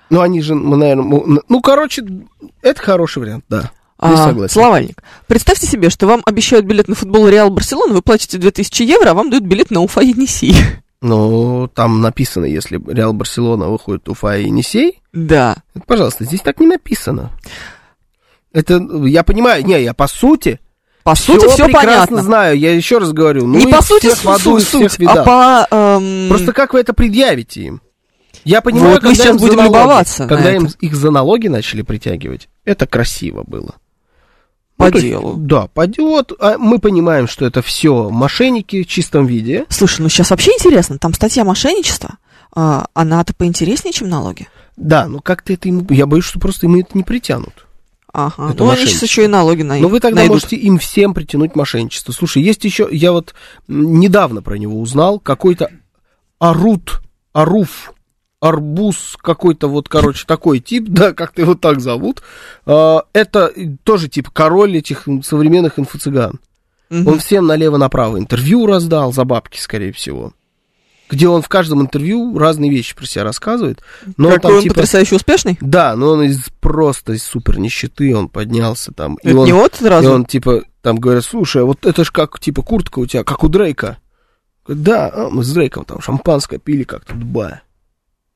[0.09, 2.03] Ну, они же, мы, наверное, ну, короче,
[2.61, 3.71] это хороший вариант, да.
[4.01, 4.53] А, согласен.
[4.53, 5.03] словальник.
[5.27, 9.13] Представьте себе, что вам обещают билет на футбол Реал Барселона, вы платите 2000 евро, а
[9.13, 10.55] вам дают билет на Уфа Енисей.
[11.01, 15.57] Ну, там написано, если Реал Барселона выходит Уфа и Енисей, Да.
[15.85, 17.31] пожалуйста, здесь так не написано.
[18.51, 20.59] Это, я понимаю, не, я по сути,
[21.03, 22.21] По сути, все прекрасно понятно.
[22.23, 25.25] знаю, я еще раз говорю, ну, Не по сути всех в аду суть, всех видах.
[25.27, 25.75] а по...
[25.75, 27.81] эм, Просто как вы это предъявите им?
[28.45, 30.75] Я понимаю, Вот мы когда сейчас им за будем налоги- любоваться Когда им это.
[30.81, 33.75] их за налоги начали притягивать, это красиво было.
[34.77, 35.33] По Ну, то есть, делу.
[35.37, 36.09] Да, по делу.
[36.09, 39.65] Вот, а мы понимаем, что это все мошенники в чистом виде.
[39.69, 42.17] Слушай, ну сейчас вообще интересно, там статья мошенничества,
[42.55, 44.47] а, она-то поинтереснее, чем налоги.
[44.77, 45.85] Да, но как-то это ему...
[45.89, 47.65] Я боюсь, что просто ему это не притянут.
[48.11, 48.51] Ага.
[48.51, 50.35] Это ну, они сейчас еще и налоги на Но вы тогда найдут.
[50.35, 52.11] можете им всем притянуть мошенничество.
[52.11, 53.35] Слушай, есть еще, я вот
[53.67, 55.69] недавно про него узнал, какой-то
[56.39, 57.01] Арут,
[57.33, 57.93] Аруф,
[58.41, 62.23] Арбуз, какой-то вот, короче, такой тип, да, как-то его так зовут.
[62.65, 63.53] А, Это
[63.83, 66.39] тоже типа король этих современных инфо-цыган.
[66.89, 67.07] Мгм.
[67.07, 70.33] Он всем налево-направо интервью раздал за бабки, скорее всего.
[71.09, 73.81] Где он в каждом интервью разные вещи про себя рассказывает.
[74.17, 74.75] Но Какой там он типа...
[74.75, 75.57] потрясающе успешный?
[75.59, 79.15] Да, но он из просто из супер нищеты, он поднялся там.
[79.15, 80.11] И Это он, не вот и сразу?
[80.11, 83.43] он типа, там говорят, слушай, а вот это ж как, типа, куртка у тебя, как
[83.43, 83.97] у Дрейка.
[84.67, 87.61] Да, а, мы с Дрейком там шампанское пили как-то в Дубае.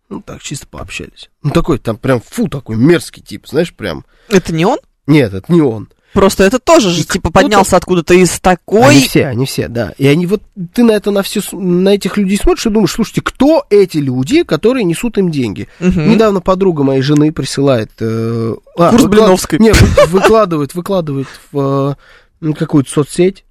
[0.10, 1.30] Ну, так, чисто пообщались.
[1.42, 4.06] Ну, такой, там прям, фу, такой мерзкий тип, знаешь, прям.
[4.30, 4.80] Это не он?
[5.08, 5.90] Нет, это не он.
[6.14, 8.86] Просто это тоже же, типа, поднялся откуда-то из такой...
[8.88, 9.93] Они все, они все, да.
[9.97, 10.41] И они вот,
[10.74, 14.43] ты на это, на все, на этих людей смотришь и думаешь, слушайте, кто эти люди,
[14.43, 15.68] которые несут им деньги?
[15.80, 16.09] Мгм.
[16.11, 17.91] Недавно подруга моей жены присылает...
[17.99, 19.59] э, а, Курс выклад- Блиновской.
[19.59, 21.95] Не, вы- выкладывает, выкладывает в э,
[22.41, 23.43] ну, какую-то соцсеть,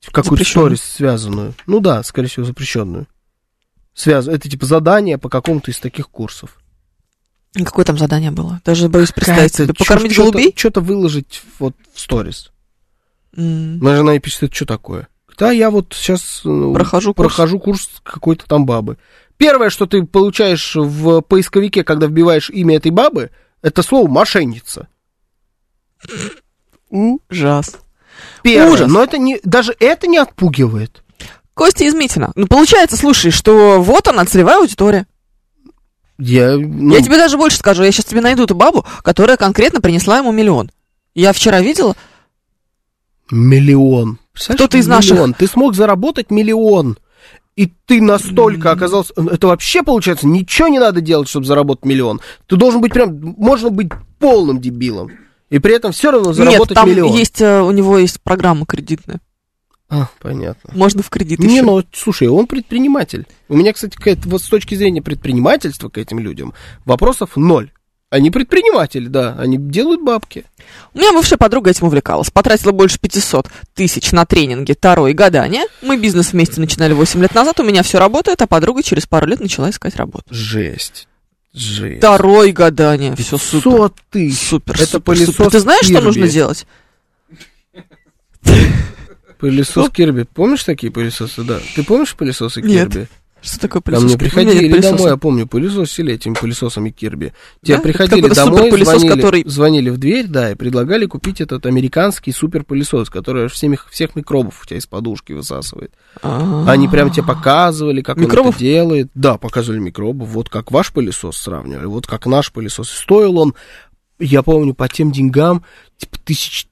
[0.00, 1.54] в какую-то сторис связанную.
[1.66, 3.06] Ну да, скорее всего, запрещенную.
[3.94, 4.26] Связ...
[4.26, 6.56] Это типа задание по какому-то из таких курсов.
[7.54, 8.60] Какое там задание было?
[8.64, 9.74] Даже боюсь представить себе.
[9.74, 10.54] Покормить чё- голубей?
[10.56, 12.50] Что-то выложить вот в сторис.
[13.36, 15.08] М, Моя жена ей пишет, это что такое?
[15.38, 17.28] Да, я вот сейчас Прохожу курс.
[17.34, 18.96] прохожу курс какой-то там бабы.
[19.38, 23.30] Первое, что ты получаешь в поисковике, когда вбиваешь имя этой бабы,
[23.60, 24.88] это слово мошенница.
[26.90, 27.76] Ужас.
[28.42, 28.72] Первое.
[28.72, 28.90] Ужас.
[28.90, 31.02] Но это не, даже это не отпугивает.
[31.54, 32.32] Костя из Митина.
[32.34, 35.06] Ну, получается, слушай, что вот она, целевая аудитория.
[36.24, 37.82] Я, ну, Я тебе даже больше скажу.
[37.82, 40.70] Я сейчас тебе найду эту бабу, которая конкретно принесла ему миллион.
[41.14, 41.96] Я вчера видела,
[43.30, 44.18] Миллион.
[44.34, 45.34] Кто-то из наших- миллион.
[45.34, 46.98] Ты смог заработать миллион.
[47.56, 49.12] И ты настолько оказался...
[49.16, 52.20] Это вообще, получается, ничего не надо делать, чтобы заработать миллион.
[52.46, 53.34] Ты должен быть прям...
[53.36, 55.10] Можно быть полным дебилом.
[55.50, 57.12] И при этом все равно нет, заработать там миллион.
[57.12, 59.20] есть, э, у него есть программа кредитная.
[59.92, 60.70] А, понятно.
[60.74, 61.64] Можно в кредит Не, еще.
[61.64, 63.26] ну, слушай, он предприниматель.
[63.50, 66.54] У меня, кстати, вот с точки зрения предпринимательства к этим людям
[66.86, 67.70] вопросов ноль.
[68.08, 70.44] Они предприниматели, да, они делают бабки.
[70.94, 72.30] У меня бывшая подруга этим увлекалась.
[72.30, 75.66] Потратила больше 500 тысяч на тренинги Таро и гадания.
[75.82, 77.60] Мы бизнес вместе начинали 8 лет назад.
[77.60, 80.24] У меня все работает, а подруга через пару лет начала искать работу.
[80.30, 81.06] Жесть.
[81.52, 82.00] Жесть.
[82.00, 83.14] Таро и гадания.
[83.14, 83.70] Все супер.
[83.70, 84.48] 500 тысяч.
[84.48, 85.50] Супер, Это супер, пылесос супер.
[85.50, 86.66] Ты знаешь, что нужно делать?
[89.42, 90.22] Пылесос Кирби.
[90.22, 91.42] Помнишь такие пылесосы?
[91.42, 91.58] Да.
[91.74, 92.92] Ты помнишь пылесосы Нет.
[92.92, 93.08] Кирби?
[93.42, 94.04] Что такое Ко пылесос?
[94.04, 94.92] мне У меня нет приходили пылесоса.
[94.96, 97.32] домой, я помню, пылесосили этими пылесосами Кирби.
[97.60, 97.82] Тебе Да?
[97.82, 103.46] приходили домой, звонили, который- звонили в дверь, да, и предлагали купить этот американский суперпылесос, который
[103.46, 105.92] аж всеми, всех микробов у тебя из подушки высасывает.
[106.22, 106.66] А.
[106.68, 108.54] Они прям тебе показывали, как он Микробов?
[108.54, 109.08] это делает.
[109.16, 110.28] Да, показывали микробов.
[110.28, 112.88] Вот как ваш пылесос сравнивали, вот как наш пылесос.
[112.90, 113.54] Стоил он,
[114.20, 115.64] я помню, по тем деньгам,
[115.98, 116.68] типа, тысяч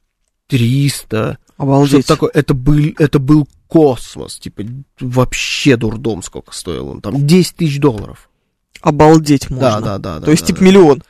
[0.46, 1.38] триста.
[1.61, 2.04] Обалдеть.
[2.06, 2.30] Что-то такое.
[2.32, 4.38] Это был, это был космос.
[4.38, 4.62] Типа,
[4.98, 7.02] вообще дурдом сколько стоил он.
[7.02, 8.30] Там 10 тысяч долларов.
[8.80, 9.70] Обалдеть можно.
[9.70, 10.18] Да, да, да.
[10.20, 10.64] да, То есть, да, типа, да.
[10.64, 11.02] миллион.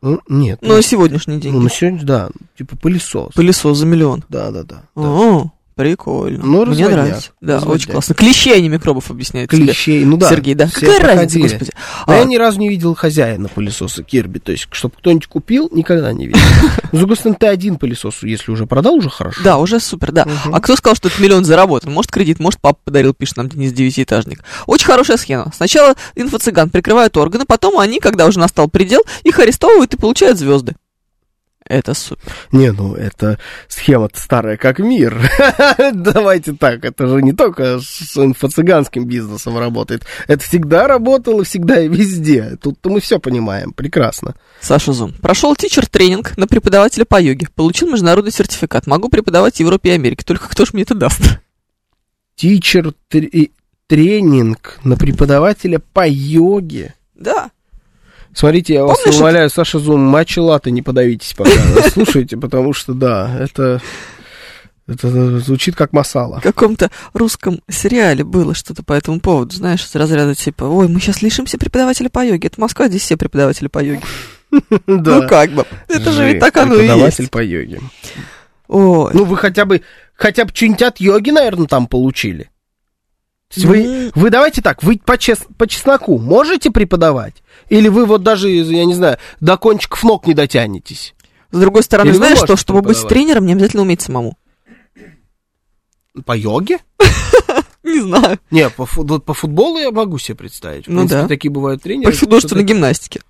[0.00, 0.60] Ну, нет.
[0.62, 1.52] Ну, на сегодняшний день.
[1.52, 2.30] ну, на сегодня, да.
[2.56, 3.34] Типа пылесос.
[3.34, 4.24] Пылесос за миллион.
[4.30, 4.82] Да, да, да.
[4.96, 5.02] да.
[5.02, 6.44] О, прикольно.
[6.44, 7.30] Ну, Мне нравится.
[7.40, 7.74] Да, разводняк.
[7.76, 8.14] очень классно.
[8.14, 9.64] Клещей, а не микробов объясняет тебе.
[9.66, 10.28] Клещей, ну да.
[10.28, 10.68] Сергей, да.
[10.72, 11.42] Какая разница, проходили.
[11.42, 11.70] господи.
[12.06, 14.38] Но А, я ни разу не видел хозяина пылесоса Кирби.
[14.38, 16.40] То есть, чтобы кто-нибудь купил, никогда не видел.
[16.92, 19.40] С другой стороны, ты один пылесос, если уже продал, уже хорошо.
[19.42, 20.26] Да, уже супер, да.
[20.52, 21.92] А кто сказал, что это миллион заработан?
[21.92, 24.42] Может, кредит, может, папа подарил, пишет нам Денис Девятиэтажник.
[24.66, 25.50] Очень хорошая схема.
[25.54, 30.74] Сначала инфо-цыган прикрывают органы, потом они, когда уже настал предел, их арестовывают и получают звезды.
[31.72, 32.30] Это супер.
[32.52, 35.18] Не, ну это схема старая как мир.
[35.94, 40.04] Давайте так, это же не только с инфо-цыганским бизнесом работает.
[40.28, 42.58] Это всегда работало, всегда и везде.
[42.60, 44.34] Тут-то мы все понимаем, прекрасно.
[44.60, 45.14] Саша Зум.
[45.22, 47.48] Прошел тичер-тренинг на преподавателя по йоге.
[47.54, 48.86] Получил международный сертификат.
[48.86, 50.24] Могу преподавать в Европе и Америке.
[50.26, 51.22] Только кто ж мне это даст?
[52.34, 52.92] Тичер
[53.86, 56.94] тренинг на преподавателя по йоге.
[57.14, 57.50] Да.
[58.34, 61.50] Смотрите, я вас Помнишь умоляю, Саша Зум, матчи латы не подавитесь пока.
[61.92, 63.80] Слушайте, потому что, да, это,
[64.86, 66.40] это звучит как масала.
[66.40, 70.98] В каком-то русском сериале было что-то по этому поводу, знаешь, из разряда типа, ой, мы
[71.00, 72.48] сейчас лишимся преподавателя по йоге.
[72.48, 74.02] Это Москва, здесь все преподаватели по йоге.
[74.86, 77.30] Ну как бы, это же ведь так оно и Преподаватель есть.
[77.30, 77.80] по йоге.
[78.68, 79.10] Ой.
[79.14, 79.80] Ну, вы хотя бы,
[80.14, 82.50] хотя бы что-нибудь от йоги, наверное, там получили.
[83.56, 84.10] Вы, Ну.
[84.14, 87.41] вы давайте так, вы по, чес- по чесноку можете преподавать?
[87.72, 91.14] Или вы вот даже, я не знаю, до кончиков ног не дотянетесь?
[91.50, 94.36] С другой стороны, Или знаешь что, чтобы быть тренером, не обязательно уметь самому.
[96.26, 96.80] По йоге?
[97.82, 98.38] Не знаю.
[98.50, 100.86] Не, по, футболу я могу себе представить.
[100.86, 101.28] В Ну принципе, да.
[101.28, 102.12] такие бывают тренеры.
[102.12, 103.20] По художественной что-то- гимнастике.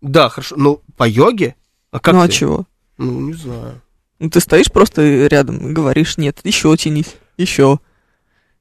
[0.00, 0.54] Да, хорошо.
[0.56, 1.56] Ну, по йоге?
[1.90, 2.66] А как ну а чего?
[2.98, 3.80] Ну, не знаю.
[4.20, 7.80] Ну ты стоишь просто рядом и говоришь, нет, еще тянись, еще.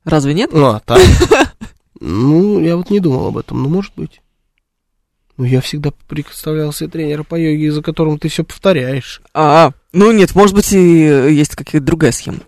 [0.04, 0.52] Разве нет?
[0.52, 1.00] Ну, а так?
[2.00, 4.22] Ну, я вот не думал об этом, ну, может быть.
[5.38, 9.22] Ну, я всегда представлял себе тренера по йоге, за которым ты все повторяешь.
[9.34, 12.40] А, ну нет, может быть и есть какая-то другая схема.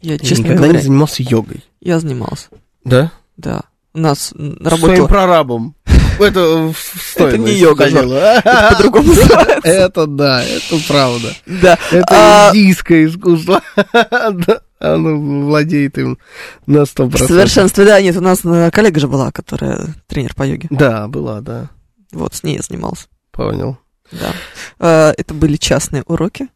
[0.00, 1.64] Я, Я честно никогда говоря, не занимался йогой.
[1.80, 2.48] я занимался,
[2.84, 3.10] Да?
[3.36, 3.62] да.
[3.94, 5.06] У нас м, Своим работала...
[5.08, 5.74] прорабом.
[6.20, 7.84] Это в Это не йога.
[7.84, 9.12] Это по-другому.
[9.64, 11.34] Это да, это правда.
[11.46, 11.78] Да.
[11.90, 13.62] Это А, индийское искусство.
[14.78, 15.16] Оно
[15.46, 16.18] владеет им
[16.66, 17.08] на 100%.
[17.16, 20.68] В совершенстве, да, нет, у нас э, коллега же была, которая тренер по йоге.
[20.70, 21.70] Да, была, да.
[22.12, 23.78] Вот, с ней я занимался, Понял.
[24.12, 24.32] да.
[24.78, 26.48] Э, Это были частные уроки.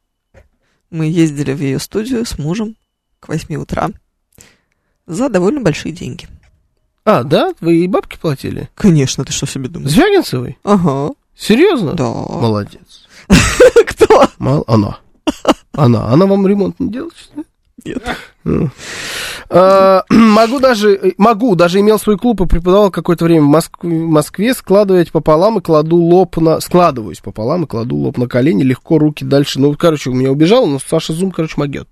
[0.91, 2.77] Мы ездили в ее студию с мужем
[3.21, 3.91] к 8 утра
[5.07, 6.27] за довольно большие деньги.
[7.05, 7.53] А, да?
[7.61, 8.69] Вы и бабки платили?
[8.75, 9.93] Конечно, ты что себе думаешь?
[9.93, 10.59] Звягинцевой?
[10.65, 11.95] Ага, Серьезно?
[11.95, 12.05] да.
[12.09, 13.07] Молодец.
[13.87, 14.29] Кто?
[14.39, 14.65] Мал...
[14.67, 14.99] Она.
[15.73, 16.07] Она.
[16.09, 17.15] Она вам ремонт не делает?
[17.17, 17.45] что ли?
[17.85, 18.03] Нет.
[19.49, 24.09] А, Могу даже, могу, даже имел свой клуб и преподавал какое-то время в Москве, в
[24.09, 26.61] Москве складывать пополам и кладу лоб на...
[26.61, 29.61] Складываюсь пополам и кладу лоб на колени, легко руки дальше.
[29.61, 31.89] Ну, короче, у меня убежал, но Саша Зум, короче, могет.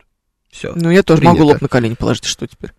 [0.50, 0.72] Все.
[0.74, 1.38] Ну, я тоже Принято.
[1.38, 2.72] могу лоб на колени положить, что теперь?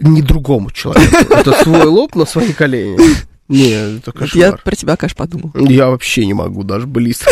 [0.00, 1.32] Не другому человеку.
[1.32, 2.98] Это свой лоб на свои колени.
[3.48, 4.62] Не, это Вот я кошмар.
[4.62, 5.50] про тебя, конечно, подумал.
[5.54, 7.30] Я вообще не могу, даже близко.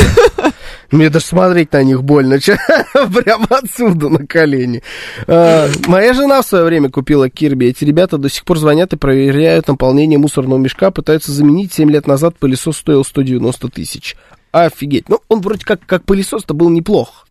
[0.91, 2.39] Мне даже смотреть на них больно.
[2.93, 4.83] Прямо отсюда, на колени.
[5.27, 7.67] А, Моя жена в свое время купила Кирби.
[7.67, 10.91] Эти ребята до сих пор звонят и проверяют наполнение мусорного мешка.
[10.91, 11.75] Пытаются заменить.
[11.75, 14.17] 7 лет назад пылесос стоил 190 тысяч.
[14.53, 15.11] Офигеть.
[15.11, 17.27] Ну, он вроде как, как пылесос-то был неплох.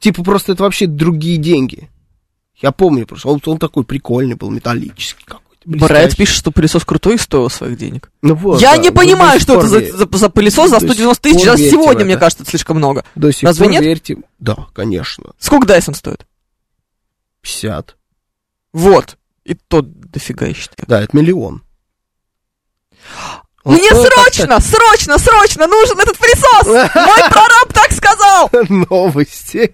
[0.00, 1.88] Типа просто это вообще другие деньги.
[2.60, 3.28] Я помню просто.
[3.28, 5.41] Он, он такой прикольный был, металлический какой-то.
[5.64, 6.16] Блестящий.
[6.16, 8.10] пишет, что пылесос крутой и стоил своих денег.
[8.22, 10.86] Ну вот, я да, не ну, понимаю, что это за, за- за пылесос за До
[10.86, 11.46] 190 сих тысяч.
[11.46, 13.04] Даже сегодня, мне кажется, это слишком много.
[13.14, 13.82] До сих Разве пор нет?
[13.82, 14.16] верьте.
[14.38, 15.32] Да, конечно.
[15.38, 16.26] Сколько Дайсон стоит?
[17.42, 17.96] 50.
[18.72, 19.16] Вот.
[19.44, 20.86] И то дофига, я считаю.
[20.86, 21.62] Да, это миллион.
[23.64, 26.66] Он Мне срочно, срочно, срочно нужен этот пылесос!
[26.94, 28.50] Мой прораб так сказал!
[28.68, 29.72] Новости.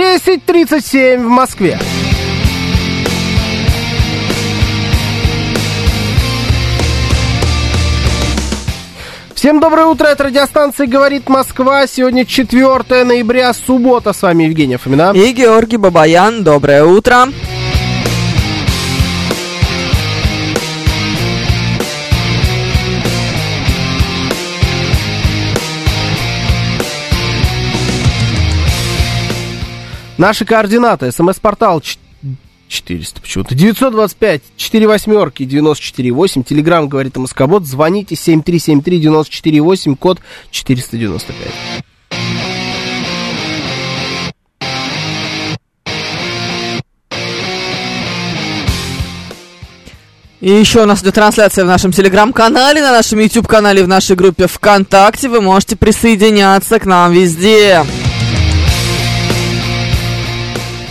[0.00, 1.76] Десять тридцать семь в Москве.
[9.34, 11.88] Всем доброе утро, это радиостанция «Говорит Москва».
[11.88, 14.12] Сегодня 4 ноября, суббота.
[14.12, 15.10] С вами Евгения Фомина.
[15.16, 17.26] И Георгий Бабаян, доброе утро.
[30.18, 31.10] Наши координаты.
[31.12, 31.98] СМС-портал ч-
[32.68, 33.54] 400 почему-то.
[33.54, 36.42] 925 4 восьмерки 94 8.
[36.42, 37.64] Телеграмм говорит МСК-бот.
[37.66, 39.96] Звоните 7373 94 8.
[39.96, 40.18] Код
[40.50, 41.34] 495.
[50.40, 54.46] И еще у нас идет трансляция в нашем телеграм-канале, на нашем YouTube-канале, в нашей группе
[54.46, 55.28] ВКонтакте.
[55.28, 57.84] Вы можете присоединяться к нам везде.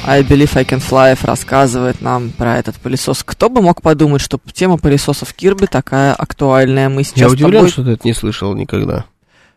[0.07, 3.23] I Believe I Can Fly рассказывает нам про этот пылесос.
[3.25, 6.87] Кто бы мог подумать, что тема пылесосов Кирби такая актуальная.
[6.87, 9.05] Мы сейчас Я удивлен, тобой- что ты это не слышал никогда.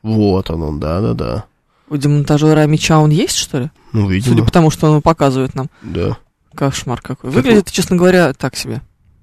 [0.02, 1.44] Вот он, он, да-да-да.
[1.88, 3.70] У демонтажера меча он есть, что ли?
[3.92, 5.70] Ну, видимо, Судя по тому, что он показывает нам.
[5.82, 6.16] да.
[6.54, 7.30] Кошмар какой.
[7.30, 8.82] Выглядит, честно говоря, так себе.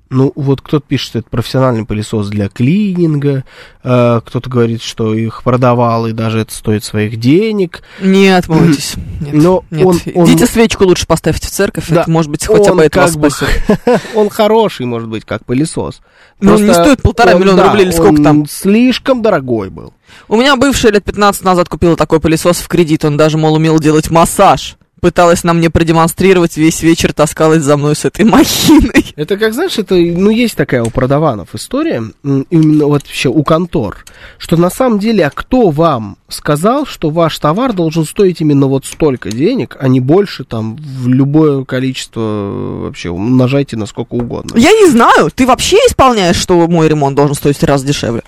[0.09, 3.43] Ну, вот кто-то пишет, что это профессиональный пылесос для клининга,
[3.83, 7.81] э, кто-то говорит, что их продавал, и даже это стоит своих денег.
[8.01, 8.95] Не отмойтесь.
[9.19, 9.85] Нет, Но нет.
[9.85, 13.01] он- он- Идите свечку лучше поставьте в церковь, Да, это, может быть, хотя бы это
[13.01, 13.59] вас бы- спасет.
[14.15, 15.99] Он хороший, может быть, как пылесос.
[16.39, 18.45] Ну, он не стоит полтора он, миллиона да, рублей или сколько там.
[18.47, 19.93] слишком дорогой был.
[20.27, 23.03] У меня бывшая лет 15 назад купила такой пылесос в кредит.
[23.05, 24.77] Он даже, мол, умел делать массаж.
[24.99, 29.13] Пыталась нам мне продемонстрировать, весь вечер таскалась за мной с этой махиной.
[29.15, 34.05] Это как, знаешь, это, ну, есть такая у продаванов история, именно вот вообще у контор,
[34.37, 38.85] что на самом деле, а кто вам сказал, что ваш товар должен стоить именно вот
[38.85, 44.57] столько денег, а не больше там в любое количество э, вообще, умножайте на сколько угодно.
[44.57, 48.23] Я не знаю, ты вообще исполняешь, что мой ремонт должен стоить раз дешевле?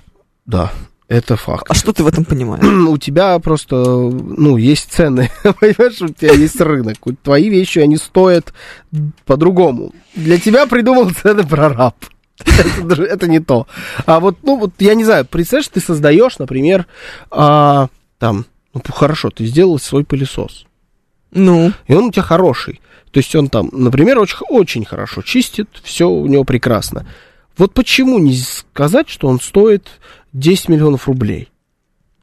[0.45, 0.71] Да.
[1.09, 1.65] Это факт.
[1.67, 2.63] А что ты в этом понимаешь?
[2.87, 6.97] у тебя просто, ну, есть цены, понимаешь, у тебя есть рынок.
[7.23, 8.53] Твои вещи, они стоят
[9.25, 9.91] по-другому.
[10.13, 11.95] Для тебя придумал цены прораб.
[12.37, 13.67] Это, это не то.
[14.05, 16.85] А вот, ну, вот, я не знаю, представляешь, ты создаешь, например,
[17.31, 18.45] а, там,
[18.75, 20.67] ну, хорошо, ты сделал свой пылесос.
[21.31, 22.81] Ну, И он у тебя хороший.
[23.11, 27.07] То есть он там, например, очень, очень хорошо чистит, все у него прекрасно.
[27.57, 29.89] Вот почему не сказать, что он стоит
[30.33, 31.49] 10 миллионов рублей?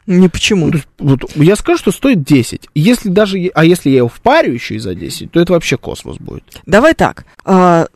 [0.06, 0.70] не почему.
[0.98, 2.68] Вот я скажу, что стоит 10.
[2.74, 6.18] Если даже, а если я его впарю еще и за 10, то это вообще космос
[6.18, 6.44] будет.
[6.64, 7.26] Давай так.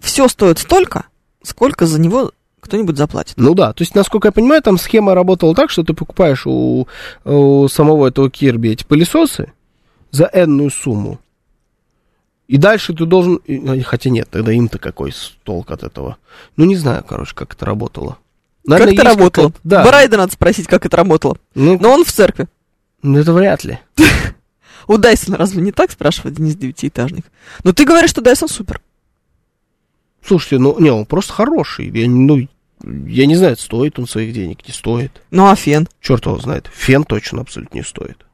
[0.00, 1.04] все стоит столько,
[1.42, 3.34] сколько за него кто-нибудь заплатит.
[3.36, 6.86] Ну да, то есть, насколько я понимаю, там схема работала так, что ты покупаешь у,
[7.24, 9.52] у самого этого Кирби эти пылесосы
[10.10, 11.18] за энную сумму.
[12.48, 13.40] И дальше ты должен...
[13.46, 15.14] ну, Хотя нет, тогда им-то какой
[15.44, 16.16] толк от этого.
[16.56, 18.18] Ну, не знаю, короче, как это работало.
[18.66, 19.52] Как это работало?
[19.64, 19.84] Да.
[19.84, 21.36] Брайда надо спросить, как это работало.
[21.54, 22.46] Ну, Но он в церкви.
[23.02, 23.78] ну, это вряд ли.
[24.86, 27.24] У Дайсона разве не так, спрашивает Денис Девятиэтажник?
[27.64, 28.80] Ну, ты говоришь, что Дайсон супер.
[30.24, 31.88] Слушайте, ну, не, он просто хороший.
[31.90, 32.46] Я, ну,
[32.82, 35.22] я не знаю, стоит он своих денег, не стоит.
[35.30, 35.88] Ну, а фен?
[36.00, 36.68] Черт его знает.
[36.74, 38.24] Фен точно абсолютно не стоит.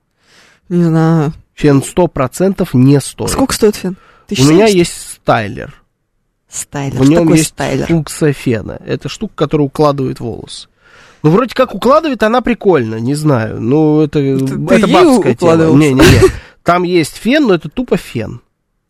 [0.68, 1.32] Не знаю.
[1.54, 3.30] Фен 100% не стоит.
[3.30, 3.96] Сколько стоит фен?
[4.30, 4.76] У меня 1070?
[4.76, 5.82] есть стайлер.
[6.56, 6.98] Стайлер.
[7.00, 7.86] В нем есть стайлер?
[7.86, 8.80] функция фена.
[8.84, 10.68] Это штука, которая укладывает волосы.
[11.22, 13.60] Ну, вроде как укладывает, она прикольно, не знаю.
[13.60, 14.34] Ну, это, ты
[14.74, 15.18] это тело.
[15.18, 15.76] укладывался?
[15.78, 16.20] Не-не-не.
[16.62, 18.40] Там есть фен, но это тупо фен.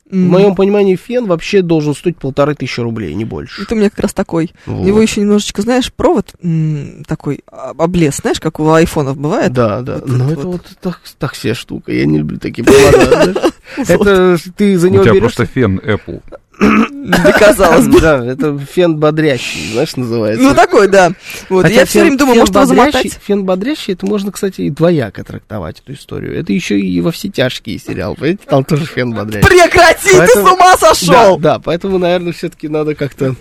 [0.08, 0.28] В М.
[0.28, 3.62] моем понимании фен вообще должен стоить полторы тысячи рублей, не больше.
[3.62, 4.52] Это у меня как раз такой.
[4.64, 4.82] Вот.
[4.82, 9.52] У него еще немножечко, знаешь, провод м, такой а, облез, знаешь, как у айфонов бывает.
[9.52, 9.94] Да, да.
[9.96, 10.62] Вот Но это это вот.
[10.68, 11.90] вот так, так себе штука.
[11.92, 13.50] Я не люблю такие провода.
[13.76, 15.34] Это ты за У него тебя берешь.
[15.34, 16.22] просто фен Apple.
[16.58, 18.00] Доказалось бы.
[18.00, 20.42] Да, это фен бодрящий, знаешь, называется.
[20.42, 21.12] Ну, такой, да.
[21.48, 23.18] Вот, Хотя я все время думаю, может его замотать.
[23.26, 26.38] Фен бодрящий, это можно, кстати, и двояко трактовать, эту историю.
[26.38, 28.40] Это еще и во все тяжкие сериал, понимаете?
[28.48, 29.46] Там тоже фен бодрящий.
[29.48, 31.38] Прекрати, ты с ума Да, сошел!
[31.38, 33.34] да, поэтому, наверное, все-таки надо как-то...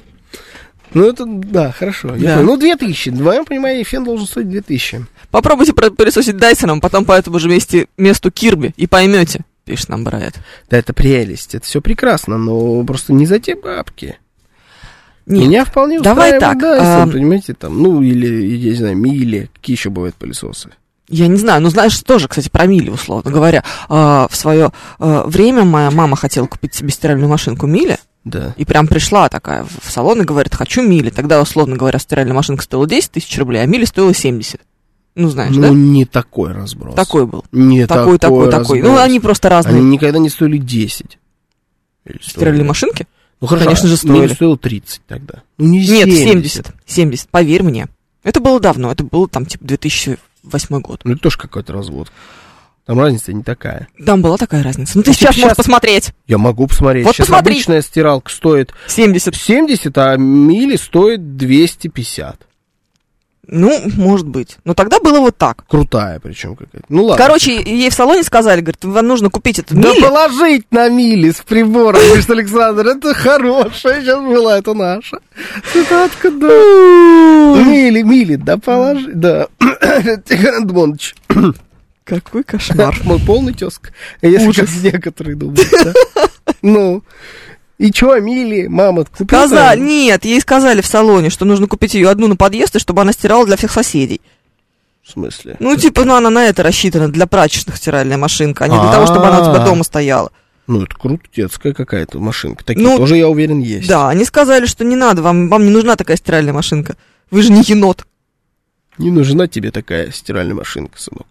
[0.94, 2.14] Ну, это, да, хорошо.
[2.18, 2.40] Да.
[2.42, 3.10] Ну, 2000.
[3.10, 5.06] В моем понимании, фен должен стоить 2000.
[5.30, 10.04] Попробуйте про- пылесосить Дайсоном, потом по этому же месте, месту Кирби, и поймете, пишет нам
[10.04, 10.36] Брайт.
[10.70, 14.18] Да, это прелесть, это все прекрасно, но просто не за те бабки.
[15.26, 19.50] Нет, Меня вполне давай так, Dyson, а- понимаете, там, ну, или, я не знаю, Мили,
[19.56, 20.70] какие еще бывают пылесосы.
[21.10, 23.64] Я не знаю, ну знаешь, тоже, кстати, про Мили, условно говоря.
[23.90, 28.54] А, в свое время моя мама хотела купить себе стиральную машинку Мили, Да.
[28.58, 31.10] и прям пришла такая в в салон и говорит, хочу Мили.
[31.10, 34.62] Тогда, условно говоря, стиральная машинка стоила 10 тысяч рублей, а Мили стоила 70.
[35.16, 35.70] Ну, знаешь, ну, да?
[35.70, 36.94] не такой разброс.
[36.96, 37.46] Такой был.
[37.54, 38.80] Не Такой, такой, такой.
[38.82, 39.06] Ну, разброс.
[39.06, 39.78] они просто разные.
[39.78, 41.18] Они никогда не стоили 10.
[42.06, 42.62] Или Стиральные стоили.
[42.68, 43.08] машинки?
[43.42, 44.34] Ну, хорошо, конечно же, стоили.
[44.34, 45.44] стоил 30 тогда.
[45.58, 46.24] Ну, не Нет, 70.
[46.68, 46.74] 70.
[46.86, 47.88] 70, поверь мне.
[48.24, 51.02] Это было давно, это был там, типа, 2008 год.
[51.06, 52.12] Ну, это тоже какой-то развод.
[52.86, 53.88] Там разница не такая.
[54.06, 54.98] Там была такая разница.
[54.98, 56.12] Ну, ты Ну, сейчас сейчас- можешь посмотреть.
[56.28, 57.06] Я могу посмотреть.
[57.06, 57.54] Вот Сейчас посмотри.
[57.56, 59.36] обычная стиралка стоит 70.
[59.36, 62.42] 70, а мили стоит 250.
[63.48, 64.58] Ну, может быть.
[64.66, 65.66] Но тогда было вот так.
[65.68, 66.86] Крутая причем какая-то.
[66.90, 67.24] Ну ладно.
[67.24, 70.02] Короче, ей в салоне сказали, говорит, вам нужно купить это Да мили.
[70.02, 75.20] положить на мили с прибором, говорит Александр, это хорошая сейчас была, это наша.
[75.74, 76.48] Цитатка, да.
[76.48, 79.48] Мили, мили, да положи, да.
[80.26, 81.16] Тигр Антонович,
[82.04, 82.96] Какой кошмар.
[83.04, 83.90] мой полный тезка,
[84.22, 85.94] если как некоторые думают, да.
[86.62, 87.04] Ну,
[87.78, 89.28] и чё, мили, мама, купила?
[89.28, 93.02] Сказали, нет, ей сказали в салоне, что нужно купить ее одну на подъезд, и чтобы
[93.02, 94.22] она стирала для всех соседей.
[95.04, 95.58] В смысле?
[95.60, 99.06] Ну, типа, ну она на это рассчитана, для прачечных стиральная машинка, а не для того,
[99.06, 100.32] чтобы она у тебя дома стояла.
[100.68, 102.64] Ну, это круто, детская какая-то машинка.
[102.66, 103.88] Такие Ну, тоже, я уверен, есть.
[103.88, 106.96] Да, они сказали, что не надо, вам, вам не нужна такая стиральная машинка.
[107.30, 108.06] Вы же не енот.
[108.98, 111.28] Не нужна тебе такая стиральная машинка, сынок.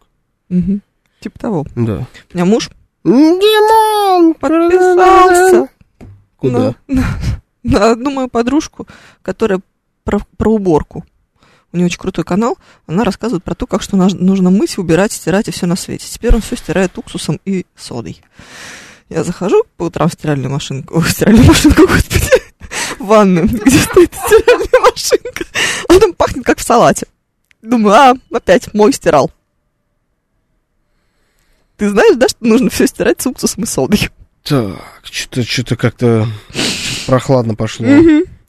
[0.51, 0.83] Мгм.
[1.21, 1.66] Типа того.
[1.75, 2.07] Да.
[2.33, 2.71] У меня муж
[3.05, 4.35] Димон!
[4.35, 5.69] подписался
[6.49, 6.75] Куда?
[6.89, 7.19] на, на-
[7.62, 8.87] на одну мою подружку,
[9.23, 9.61] которая
[10.05, 11.05] про, про уборку.
[11.73, 12.57] У нее очень крутой канал.
[12.87, 16.07] Она рассказывает про то, как что нужно мыть, убирать, стирать и все на свете.
[16.09, 18.21] Теперь он все стирает уксусом и содой.
[19.09, 22.31] Я захожу по утрам в стиральную машинку, в стиральную машинку, господи,
[22.99, 25.45] в ванную, где стоит стиральная машинка.
[25.89, 27.07] Он там пахнет, как в салате.
[27.61, 29.31] Думаю, а, опять мой стирал.
[31.77, 34.11] Ты знаешь, да, что нужно все стирать с уксусом и содой?
[34.45, 36.27] Так, что-то что как-то
[37.07, 37.87] прохладно пошло.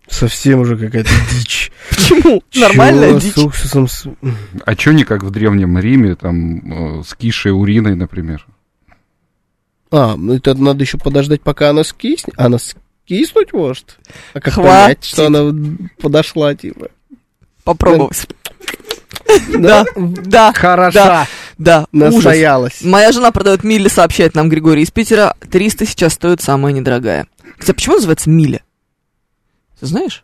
[0.09, 1.71] Совсем уже какая-то дичь.
[1.89, 2.43] Почему?
[2.53, 3.33] Нормальная дичь.
[3.33, 3.87] С уксусом.
[3.87, 4.05] с-
[4.65, 8.45] А чё не как в Древнем Риме, там, э, с кишей уриной, например?
[9.91, 12.35] А, ну это надо еще подождать, пока она скиснет.
[12.37, 13.97] Она скиснуть может?
[14.33, 14.69] А как Хватит.
[14.99, 15.53] понять, что она
[16.01, 16.89] подошла, типа?
[17.63, 18.27] Попробовать.
[19.57, 20.91] Да, да, Хороша.
[21.05, 21.87] да, ужас.
[21.91, 22.81] Настоялась.
[22.81, 25.35] Моя жена продает мили, сообщает нам Григорий из Питера.
[25.51, 27.27] 300 сейчас стоит самая недорогая.
[27.57, 28.61] Кстати, а почему называется миля?
[29.79, 30.23] Ты знаешь?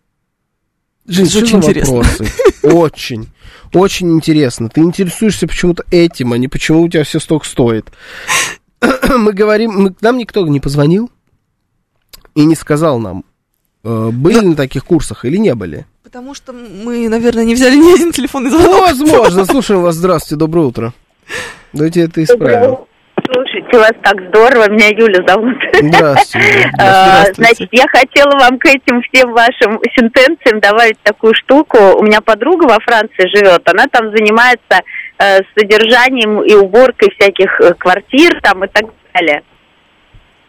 [1.08, 1.96] Жень, Это очень интересно.
[1.96, 2.28] вопросы?
[2.64, 3.30] Очень.
[3.74, 4.70] Очень интересно.
[4.70, 7.92] Ты интересуешься почему-то этим, а не почему у тебя все столько стоит.
[9.10, 11.10] Мы говорим, мы- нам никто не позвонил
[12.36, 13.24] и не сказал нам,
[13.84, 15.86] э, были Ну- на таких курсах или не были.
[16.04, 18.68] Потому что мы, наверное, не взяли ни один телефонный звонок.
[18.70, 19.46] Ну, возможно.
[19.50, 19.96] Слушаем вас.
[19.96, 20.94] Здравствуйте, доброе утро.
[21.74, 22.78] Давайте это исправим.
[23.34, 25.56] Слушайте, вас так здорово, меня Юля зовут.
[25.74, 26.70] Здравствуйте.
[26.80, 27.34] А, Здравствуйте.
[27.44, 31.78] Значит, я хотела вам к этим всем вашим сентенциям добавить такую штуку.
[31.98, 34.82] У меня подруга во Франции живет, она там занимается
[35.20, 39.44] э, содержанием и уборкой всяких э, квартир там и так далее.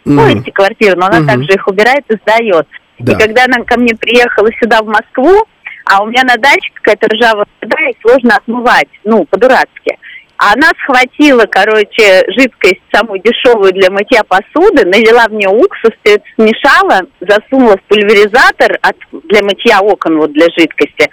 [0.04, 0.40] Ну, Мгм.
[0.40, 1.28] эти квартиры, но она Мгм.
[1.28, 2.66] также их убирает и сдает.
[2.98, 3.12] Да.
[3.12, 5.44] И когда она ко мне приехала сюда, в Москву,
[5.84, 9.98] а у меня на даче какая-то ржавая вода, и сложно отмывать, ну, по-дурацки.
[10.44, 16.24] А она схватила, короче, жидкость самую дешевую для мытья посуды, налила в нее уксус, это
[16.34, 18.96] смешала, засунула в пульверизатор от,
[19.28, 21.08] для мытья окон, вот для жидкости,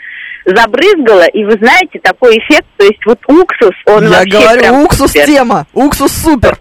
[0.45, 4.83] забрызгала, и вы знаете, такой эффект, то есть вот уксус, он Я вообще говорю, прям
[4.83, 5.25] уксус супер.
[5.27, 5.67] тема.
[5.73, 6.57] Уксус супер.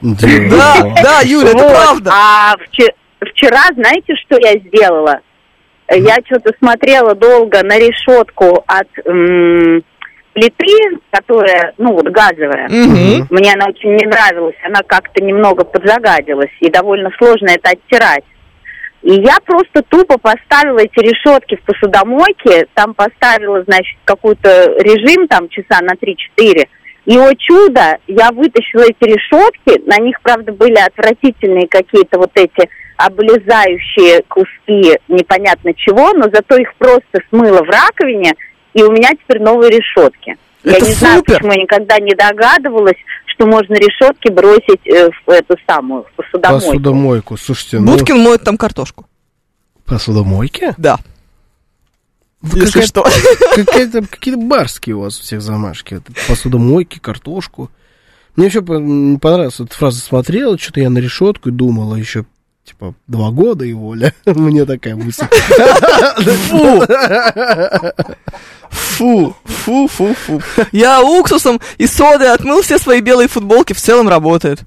[0.00, 0.74] Да.
[1.04, 2.10] Да, Юля, это правда.
[2.12, 5.20] А вче- вчера, знаете, что я сделала?
[5.88, 8.88] Я что-то смотрела долго на решетку от
[10.32, 12.68] плиты, которая, ну, вот газовая.
[12.68, 13.26] Мгм.
[13.30, 18.24] Мне она очень не нравилась, она как-то немного поджагадилась, и довольно сложно это оттирать.
[19.02, 24.48] И я просто тупо поставила эти решетки в посудомойке, там поставила, значит, какой-то
[24.80, 26.66] режим, там, часа на 3-4,
[27.06, 32.68] и, о чудо, я вытащила эти решетки, на них, правда, были отвратительные какие-то вот эти
[32.98, 38.32] облезающие куски непонятно чего, но зато их просто смыло в раковине,
[38.78, 40.36] и у меня теперь новые решетки.
[40.62, 41.34] я Это не знаю, супер!
[41.34, 42.96] почему я никогда не догадывалась,
[43.26, 46.66] что можно решетки бросить э, в эту самую, в посудомойку.
[46.66, 47.36] Посудомойку.
[47.36, 47.92] Слушайте, ну...
[47.92, 49.06] Будкин моет там картошку.
[49.84, 50.74] Посудомойки?
[50.78, 50.98] Да.
[52.40, 53.02] Вы Если что.
[53.56, 56.00] Какие-то, какие-то барские у вас у всех замашки.
[56.28, 57.72] Посудомойки, картошку.
[58.36, 60.00] Мне еще понравилась эта фраза.
[60.00, 62.26] Смотрела, что-то я на решетку и думала еще,
[62.68, 64.14] типа, два года и воля.
[64.26, 65.26] Мне такая мысль.
[66.30, 66.84] Фу.
[68.70, 70.42] Фу, фу, фу, фу.
[70.72, 74.60] Я уксусом и содой отмыл все свои белые футболки, в целом работает.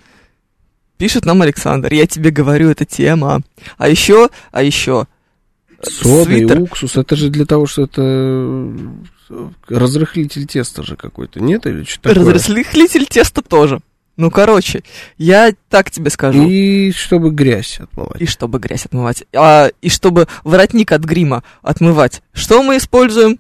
[0.98, 3.42] Пишет нам Александр, я тебе говорю, это тема.
[3.78, 5.08] А еще, а еще,
[5.84, 6.62] Сода и свитер.
[6.62, 11.66] уксус, это же для того, что это э, разрыхлитель теста же какой-то, нет?
[11.66, 12.34] Или что такое?
[12.34, 13.80] разрыхлитель теста тоже.
[14.18, 14.84] Ну, короче,
[15.18, 16.44] я так тебе скажу.
[16.48, 18.30] И, И чтобы грязь отмывать.
[18.30, 19.24] чтобы грязь отмывать.
[19.36, 22.22] А, и чтобы воротник от грима отмывать.
[22.34, 23.40] Что мы используем?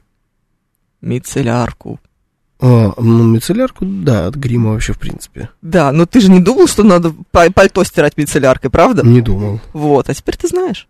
[1.01, 1.99] Мицеллярку.
[2.59, 5.49] А, ну, мицеллярку, да, от грима вообще, в принципе.
[5.63, 9.03] Да, но ты же не думал, что надо па- пальто стирать мицелляркой, правда?
[9.05, 9.59] Не думал.
[9.73, 10.87] Вот, а теперь ты знаешь.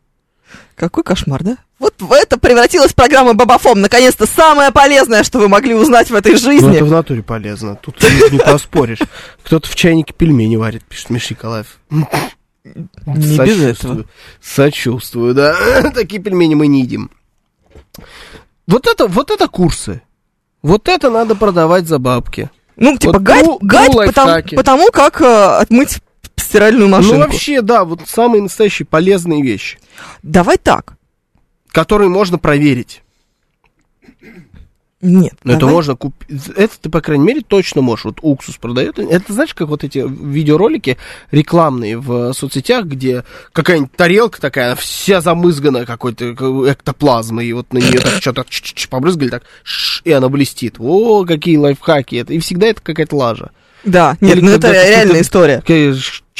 [0.75, 1.57] Какой кошмар, да?
[1.81, 3.81] Вот в это превратилась программа Бабафом.
[3.81, 6.75] Наконец-то самое полезное, что вы могли узнать в этой Ну, жизни.
[6.75, 7.75] это в натуре полезно.
[7.75, 7.95] Тут
[8.31, 8.99] не поспоришь.
[9.43, 11.79] Кто-то в чайнике пельмени варит, пишет Миша Николаев.
[11.89, 12.05] Не
[13.39, 14.05] без этого.
[14.39, 15.55] Сочувствую, да.
[15.95, 17.09] Такие пельмени мы не едим.
[18.67, 20.03] Вот это, вот это курсы.
[20.61, 22.51] Вот это надо продавать за бабки.
[22.75, 25.97] Ну, типа, Вот гать, тру- гать тру потому, потому как э, отмыть
[26.35, 27.15] стиральную машинку.
[27.15, 29.79] Ну, вообще, да, вот самые настоящие полезные вещи,
[30.21, 30.93] Давай так.
[31.71, 33.03] Которые можно проверить.
[35.01, 35.33] Нет.
[35.43, 35.75] Но это давай.
[35.75, 36.29] можно купить.
[36.55, 38.05] Это ты, по крайней мере, точно можешь.
[38.05, 38.99] Вот уксус продает.
[38.99, 40.97] Это знаешь, как вот эти видеоролики
[41.31, 46.33] рекламные в соцсетях, где какая-нибудь тарелка такая, вся замызгана какой-то
[46.71, 48.45] эктоплазмой, и вот на нее так что-то
[48.89, 49.43] побрызгали, так,
[50.03, 50.75] и она блестит.
[50.77, 52.17] О, какие лайфхаки.
[52.17, 52.33] Это.
[52.33, 53.51] И всегда это какая-то лажа.
[53.83, 55.63] Да, нет, Или ну это реальная история.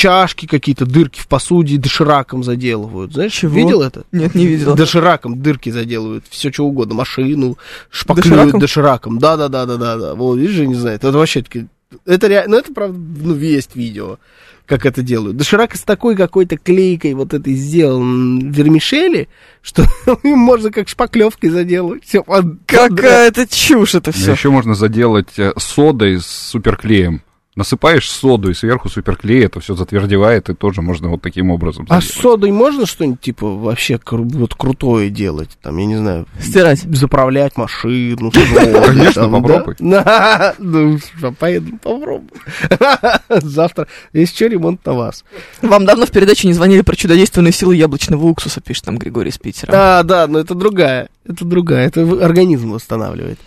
[0.02, 3.14] Чашки какие-то, дырки в посуде дошираком заделывают.
[3.14, 3.56] Знаешь, Чего?
[3.56, 4.04] видел это?
[4.12, 4.76] Нет, не видела.
[4.76, 7.60] Дошираком дырки заделывают, все что угодно, машину,
[7.92, 8.60] шпаклюют Дошираком?
[8.60, 9.20] дошираком.
[9.20, 10.16] Да, да, да, да, да, да.
[10.16, 10.96] Вот, видишь, же, не знаю.
[10.96, 11.68] Это вообще таки.
[12.06, 14.18] Это реально, ну это правда, ну, есть видео,
[14.66, 15.38] как это делают.
[15.38, 19.30] Доширак с такой какой-то клейкой вот этой сделан вермишели,
[19.62, 19.86] что
[20.24, 22.06] им можно как шпаклевкой заделывать.
[22.06, 22.24] Все,
[22.66, 24.32] Какая-то чушь это все.
[24.32, 27.22] Еще можно заделать э, содой с суперклеем.
[27.56, 32.00] Насыпаешь соду и сверху суперклей, это все затвердевает, и тоже можно вот таким образом А
[32.00, 35.50] с содой можно что-нибудь типа вообще кру- вот крутое делать?
[35.62, 36.80] Там, я не знаю, Стирать.
[36.80, 38.32] заправлять машину.
[38.86, 39.76] Конечно, там, попробуй.
[39.80, 40.56] да?
[40.60, 40.98] Ну,
[41.38, 42.30] поеду, попробую.
[43.30, 45.26] Завтра, если что, ремонт на вас.
[45.62, 49.38] Вам давно в передаче не звонили про чудодейственные силы яблочного уксуса, пишет нам Григорий из
[49.38, 49.72] Питера.
[49.76, 51.10] А, да, но это другая.
[51.32, 53.40] Это другая, это организм восстанавливает.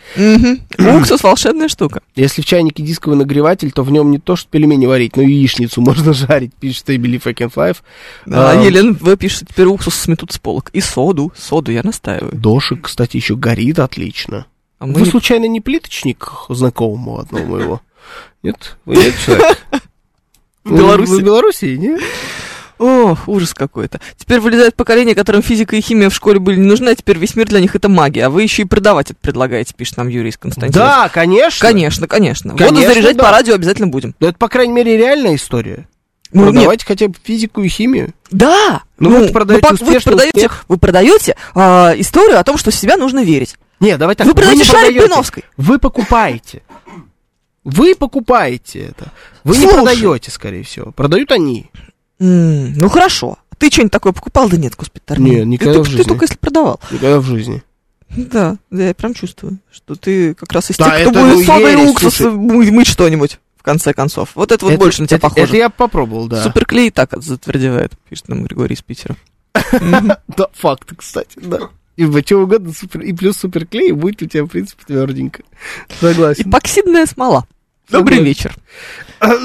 [0.78, 2.01] Уксус волшебная штука.
[2.15, 5.31] Если в чайнике дисковый нагреватель, то в нем не то, что пельмени варить, но и
[5.32, 7.77] яичницу можно жарить, пишет I Believe I Can Fly.
[8.27, 9.16] Да, А, Елена В.
[9.16, 10.70] пишет, теперь уксус сметут с полок.
[10.73, 12.32] И соду, соду я настаиваю.
[12.35, 14.47] Дошик, кстати, еще горит отлично.
[14.78, 17.81] А мы Вы случайно не плиточник знакомому одного моего?
[18.43, 18.77] Нет?
[18.85, 19.59] Вы нет человек?
[20.65, 21.11] В Беларуси.
[21.11, 22.01] Вы в Беларуси, нет?
[22.78, 24.01] О, ужас какой-то.
[24.16, 27.36] Теперь вылезает поколение, которым физика и химия в школе были не нужны, а теперь весь
[27.36, 28.26] мир для них это магия.
[28.26, 30.84] А вы еще и продавать это предлагаете, пишет нам Юрий из Константина.
[30.84, 31.66] Да, конечно.
[31.66, 32.52] Конечно, конечно.
[32.52, 33.24] Воду Конечно, заряжать да.
[33.24, 34.14] по радио обязательно будем.
[34.18, 35.88] Но это, по крайней мере, реальная история.
[36.32, 36.52] Ну, нет.
[36.55, 38.12] Продавайте хотя бы физику и химию.
[38.32, 38.82] Да!
[38.98, 40.64] Ну, вы продаете вы успешный продаете, успех.
[40.66, 43.56] вы продаете а, историю о том, что в себя нужно верить.
[43.78, 44.26] Не, давай так.
[44.26, 45.06] Вы не продаете шарик продаете.
[45.06, 45.44] Блиновской.
[45.56, 46.62] Вы покупаете.
[47.62, 49.12] Вы покупаете это.
[49.44, 49.74] Вы не Слушай.
[49.74, 50.90] продаете, скорее всего.
[50.92, 51.70] Продают они.
[52.18, 53.38] Ну хорошо.
[53.58, 54.48] Ты что-нибудь такое покупал?
[54.48, 55.32] Да нет, господи, Тармин.
[55.40, 56.08] Не, никогда ты, в ты жизни.
[56.08, 56.80] только если продавал.
[56.90, 57.62] Никогда в жизни.
[58.16, 61.44] Да, да, я прям чувствую, что ты как раз из Да, тех, кто будет ну,
[61.44, 62.70] содой и уксус слушай.
[62.70, 64.30] мыть что-нибудь, в конце концов.
[64.34, 65.46] Вот это вот Это- больше на тебя это- похоже.
[65.46, 66.42] Это я попробовал, да.
[66.42, 69.16] Суперклей так затвердевает, пишет нам Григорий из Питера.
[70.36, 71.58] Да, факт, кстати, да.
[71.96, 75.42] И в чем угодно, супер, и плюс суперклей, и будет у тебя, в принципе, тверденько.
[76.00, 76.48] Согласен.
[76.48, 77.46] Эпоксидная смола.
[77.88, 78.54] Добрый вечер.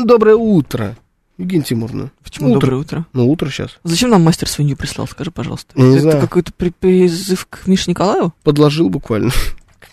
[0.04, 0.96] Доброе утро.
[1.40, 2.12] Евгения Тимуровна.
[2.24, 2.60] Почему Утро.
[2.60, 3.06] доброе утро?
[3.14, 3.80] Ну, утро сейчас.
[3.84, 5.74] Зачем нам мастер свинью прислал, скажи, пожалуйста.
[5.76, 6.22] Я не Это знаю.
[6.22, 8.34] какой-то при- призыв к Мише Николаеву?
[8.44, 9.32] Подложил буквально.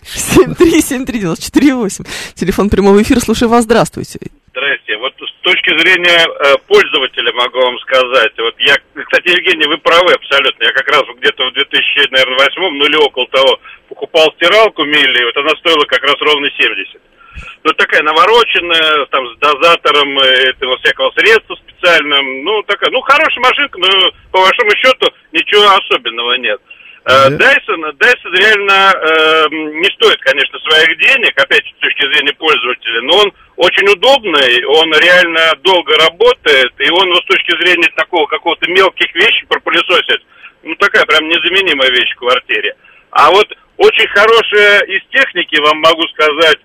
[0.03, 2.05] 7373948.
[2.35, 3.19] Телефон прямого эфира.
[3.19, 3.63] Слушаю вас.
[3.63, 4.19] Здравствуйте.
[4.51, 4.97] Здрасте.
[4.97, 8.33] Вот с точки зрения э, пользователя могу вам сказать.
[8.37, 10.63] Вот я, кстати, Евгений, вы правы абсолютно.
[10.63, 13.59] Я как раз где-то в 2008, ну или около того,
[13.89, 17.01] покупал стиралку Милли, вот она стоила как раз ровно 70.
[17.63, 22.43] Ну, такая навороченная, там, с дозатором э, этого всякого средства специальным.
[22.43, 23.87] Ну, такая, ну, хорошая машинка, но
[24.31, 26.59] по большому счету ничего особенного нет.
[27.05, 27.53] Э, Да.
[27.53, 33.01] Dyson, Dyson реально э, не стоит, конечно, своих денег, опять же, с точки зрения пользователя,
[33.01, 38.25] но он очень удобный, он реально долго работает, и он, ну, с точки зрения такого
[38.27, 40.21] какого-то мелких вещей пропылесосит,
[40.63, 42.75] ну, такая прям незаменимая вещь в квартире.
[43.11, 43.47] А вот
[43.77, 46.57] очень хорошая из техники, вам могу сказать,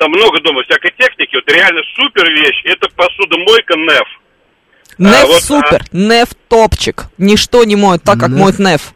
[0.00, 4.08] там много дома всякой техники, вот реально супер вещь, это посудомойка NEF.
[4.96, 5.84] Неф вот, супер.
[5.92, 7.04] Неф топчик.
[7.18, 8.40] Ничто не моет так, как Неф.
[8.40, 8.94] моет Неф.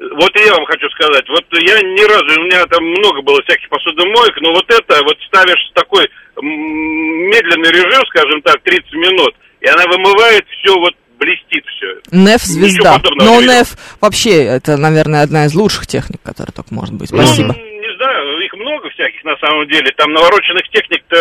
[0.00, 3.42] Вот и я вам хочу сказать, вот я ни разу, у меня там много было
[3.42, 6.08] всяких посудомоек, но вот это, вот ставишь такой
[6.40, 12.00] медленный режим, скажем так, 30 минут, и она вымывает все, вот блестит все.
[12.10, 13.02] Неф звезда.
[13.16, 13.42] Но.
[13.42, 17.10] Неф вообще, это, наверное, одна из лучших техник, которая только может быть.
[17.10, 17.54] Ну, Спасибо.
[17.54, 17.67] не
[17.98, 19.92] знаю, их много всяких на самом деле.
[19.96, 21.16] Там навороченных техник-то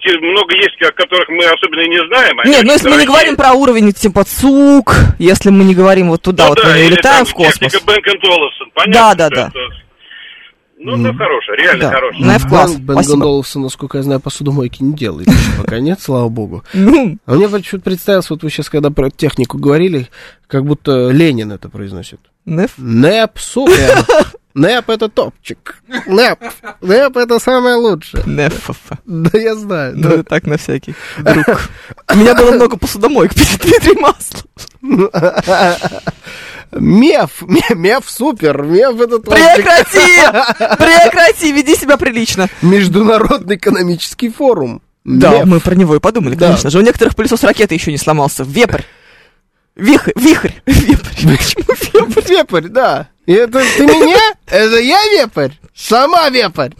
[0.00, 2.38] те- много есть, о которых мы особенно и не знаем.
[2.40, 5.74] Они Нет, ну очень если мы не говорим про уровень типа ЦУК, если мы не
[5.74, 7.72] говорим вот туда, Ну вот да, мы улетаем в космос.
[7.72, 9.46] Техника Бэнк Олufsen, понятно, Да, да, да.
[9.48, 9.58] это-
[10.80, 11.90] Ну, да, хорошая, реально Да.
[11.90, 12.24] хорошая.
[12.24, 12.76] На F-класс.
[12.76, 13.04] Бен, Бен.
[13.04, 15.26] Гондоловсон, насколько я знаю, посудомойки не делает
[15.60, 16.62] пока нет, слава богу.
[16.72, 20.06] Ну, А мне почему-то представилось, вот вы сейчас, когда про технику говорили,
[20.46, 22.20] как будто Ленин это произносит.
[22.44, 22.70] Неф.
[22.78, 23.74] НЭП супер.
[24.54, 25.82] НЭП это топчик.
[26.06, 26.42] НЭП.
[26.80, 28.24] НЭП это самое лучшее.
[28.26, 28.70] Неф.
[29.04, 29.92] Да, я знаю.
[29.96, 30.22] Ну, да.
[30.24, 31.46] так, на всякий вдруг.
[32.12, 34.44] У меня было много посудомоек перед Дмитрием Маслов.
[36.72, 37.42] Меф.
[37.42, 38.62] Ме- Меф супер.
[38.62, 39.54] Меф это топчик.
[39.56, 40.76] Прекрати!
[40.76, 42.48] Прекрати, веди себя прилично.
[42.62, 44.82] Международный экономический форум.
[45.04, 45.46] Да, Меф.
[45.46, 46.46] мы про него и подумали, Да.
[46.48, 46.78] конечно же.
[46.78, 48.42] У некоторых пылесос ракеты еще не сломался.
[48.44, 48.82] Вепрь.
[49.76, 51.38] Вихрь, вихрь, вепрь.
[51.66, 52.28] Почему вепрь?
[52.28, 53.08] Вепрь, да.
[53.34, 54.34] Это ты меня?
[54.46, 55.52] Это я вепрь?
[55.74, 56.70] Сама вепрь.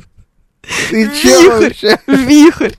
[0.90, 1.98] Ты че Вихрь, вообще?
[2.06, 2.72] вихрь.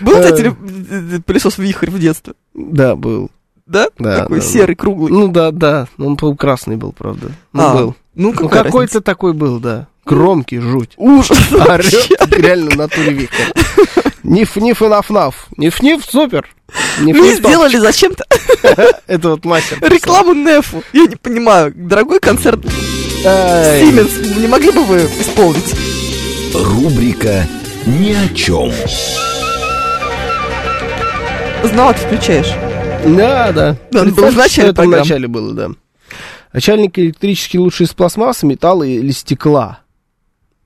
[0.00, 0.22] Был, Э.
[0.22, 2.34] кстати, ли- пылесос вихрь в детстве?
[2.54, 3.30] Да, был.
[3.66, 3.88] Да?
[3.98, 5.10] Да, Такой да, серый, круглый.
[5.12, 5.88] Ну да, да.
[5.98, 7.30] Он был красный был, правда.
[7.52, 7.96] Ну, А, был.
[8.16, 9.86] Ну, Ну, какой-то такой был, да.
[10.04, 10.90] Громкий, жуть.
[10.96, 11.38] Ужас.
[11.52, 13.42] Орёт, реально в натуре вихрь.
[14.22, 15.34] Ниф-ниф и наф-наф.
[15.56, 16.48] Ниф-ниф, супер.
[16.98, 17.50] Мы Ниф-ниф, топ.
[17.50, 18.24] сделали зачем-то
[19.06, 19.78] Это вот мастер.
[19.82, 20.82] рекламу Нефу.
[20.92, 21.72] Я не понимаю.
[21.76, 22.60] Дорогой концерт.
[23.24, 25.74] Siemens, не могли бы вы исполнить?
[26.54, 27.46] Рубрика
[27.86, 28.72] «Ни о чем».
[31.64, 32.52] Знал, ты включаешь.
[33.04, 33.76] Да, да.
[33.90, 34.98] Да, он был в начале это в программы.
[35.04, 35.68] начале было, да.
[36.56, 39.80] Начальник электрический лучше из пластмассы, металла или стекла?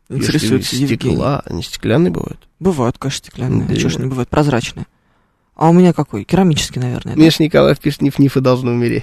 [0.09, 2.47] Интересуется стекла, они стеклянные бывают.
[2.61, 3.67] Бывают, конечно, стеклянные.
[3.67, 3.75] Да.
[3.75, 4.29] А чё ж не бывает?
[4.29, 4.87] Прозрачные.
[5.57, 6.23] А у меня какой?
[6.23, 7.17] Керамический, наверное.
[7.17, 7.21] да?
[7.21, 9.03] Миш Николаев пишет, ниф-нифы должны умереть.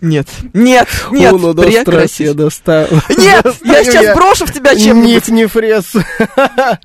[0.00, 0.28] Нет.
[0.54, 2.24] Нет, нет, Уно до страсти прекрати.
[2.24, 2.86] я достал.
[3.10, 5.28] Нет, я сейчас брошу в тебя чем-нибудь.
[5.28, 5.94] Ниф-нифрес.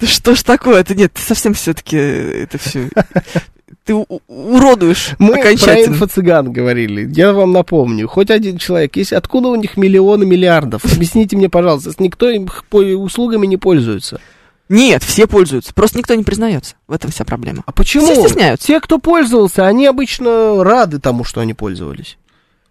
[0.00, 0.80] Да что ж такое?
[0.80, 2.88] Это нет, ты совсем все-таки это все
[3.84, 5.94] Ты уродуешь Мы про окончательно.
[5.94, 7.06] инфо-цыган говорили.
[7.14, 8.08] Я вам напомню.
[8.08, 8.96] Хоть один человек.
[8.96, 10.84] Если откуда у них миллионы миллиардов?
[10.84, 14.20] Объясните мне, пожалуйста, никто им по- услугами не пользуется.
[14.70, 15.74] Нет, все пользуются.
[15.74, 16.76] Просто никто не признается.
[16.88, 17.62] В этом вся проблема.
[17.66, 18.06] А почему?
[18.06, 18.66] Все стесняются.
[18.68, 22.16] Те, кто пользовался, они обычно рады тому, что они пользовались.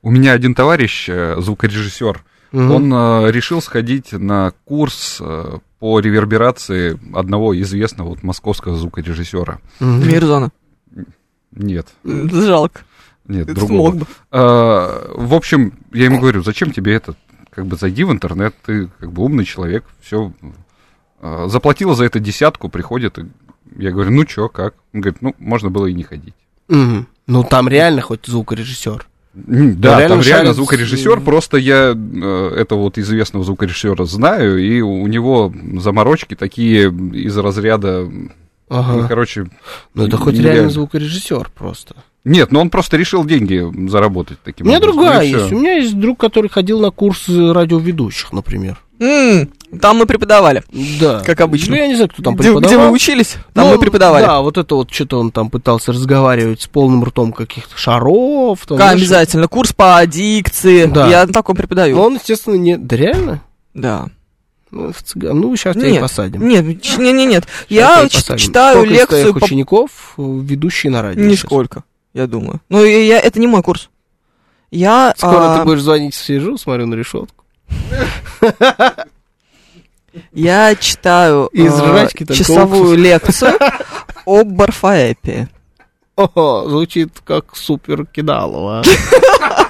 [0.01, 2.71] У меня один товарищ, э, звукорежиссер, Мгм.
[2.71, 9.59] он э, решил сходить на курс э, по реверберации одного известного вот, московского звукорежиссера.
[9.79, 10.07] Мгм.
[10.09, 10.51] Мирзона.
[11.51, 12.81] Нет, Жалко.
[13.27, 13.91] нет, другого.
[13.91, 14.05] смог бы.
[14.31, 17.15] А, в общем, я ему говорю, зачем тебе это?
[17.49, 20.31] Как бы зайди в интернет, ты как бы умный человек, все.
[21.21, 23.25] Заплатила за это десятку, приходит, и
[23.77, 24.75] я говорю, ну чё, как?
[24.93, 26.33] Он говорит, ну, можно было и не ходить.
[26.67, 27.07] Мгм.
[27.27, 29.05] Ну, там реально хоть звукорежиссер.
[29.33, 34.81] Да, реально там реально шарит звукорежиссер, просто я э, этого вот известного звукорежиссера знаю, и
[34.81, 38.07] у него заморочки такие из разряда,
[38.73, 39.07] ну, Ага.
[39.07, 39.45] короче...
[39.93, 40.53] Ну, это хоть нереально.
[40.53, 41.95] реально звукорежиссер просто.
[42.25, 45.39] Нет, но он просто решил деньги заработать таким У меня образом, другая и всё.
[45.39, 45.51] есть.
[45.51, 48.79] У меня есть друг, который ходил на курс радиоведущих, например.
[48.99, 49.49] М,
[49.81, 50.63] Там мы преподавали.
[51.01, 51.19] Да.
[51.21, 51.71] Как обычно.
[51.71, 52.87] Ну, я не знаю, кто там Где, где преподавал.
[52.89, 54.23] вы учились, там Ну, мы преподавали.
[54.23, 58.59] Да, вот это вот что-то он там пытался разговаривать с полным ртом каких-то шаров.
[58.67, 59.47] Там, Ка- знаешь, обязательно.
[59.49, 60.85] Курс по дикции.
[60.85, 61.07] Да.
[61.09, 61.97] Я на таком преподаю.
[61.97, 62.77] Но он, естественно, не...
[62.77, 63.41] Да реально?
[63.73, 64.07] Да.
[64.73, 66.47] Ну, в цыган- ну сейчас тебя и Нет, посадим.
[66.47, 66.65] Нет,
[66.97, 67.47] не, не, нет.
[67.69, 69.43] Я ч- читаю Сколько лекцию по...
[69.43, 71.21] учеников, э, ведущие на радио.
[71.21, 71.43] сейчас?
[71.43, 71.83] Нисколько,
[72.15, 72.59] я думаю.
[72.69, 73.91] Ну, я, это не мой курс.
[74.71, 75.13] Я...
[75.15, 77.45] Скоро а, ты будешь звонить, сижу, смотрю на решетку.
[80.31, 83.53] Я читаю а, часовую лекцию
[84.25, 85.49] об барфаэпии.
[86.15, 88.81] Ого, звучит как супер кидалово.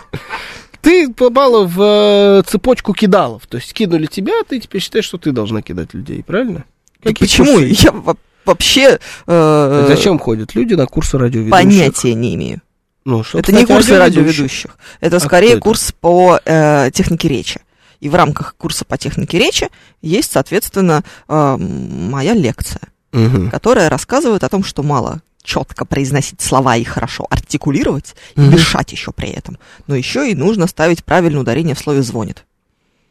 [0.83, 3.47] Ты попала в э, цепочку кидалов.
[3.47, 6.65] То есть кинули тебя, ты теперь считаешь, что ты должна кидать людей, правильно?
[7.01, 7.53] Какие почему?
[7.53, 7.75] курсы?
[7.83, 11.51] Я во- вообще э, Зачем ходят люди на курсы радиоведущих?
[11.51, 12.61] понятия не имею.
[13.05, 14.77] Ну, чтоб Это не стать курсы радиоведущих.
[15.01, 15.61] Это А скорее это?
[15.61, 17.61] курс по э, технике речи.
[18.01, 19.69] И в рамках курса по технике речи
[20.01, 22.81] есть, соответственно, э, моя лекция,
[23.13, 23.49] Мгм.
[23.51, 28.51] которая рассказывает о том, что мало четко произносить слова и хорошо артикулировать, и Мгм.
[28.51, 29.57] дышать еще при этом.
[29.87, 32.45] Но еще и нужно ставить правильное ударение в слове звонит.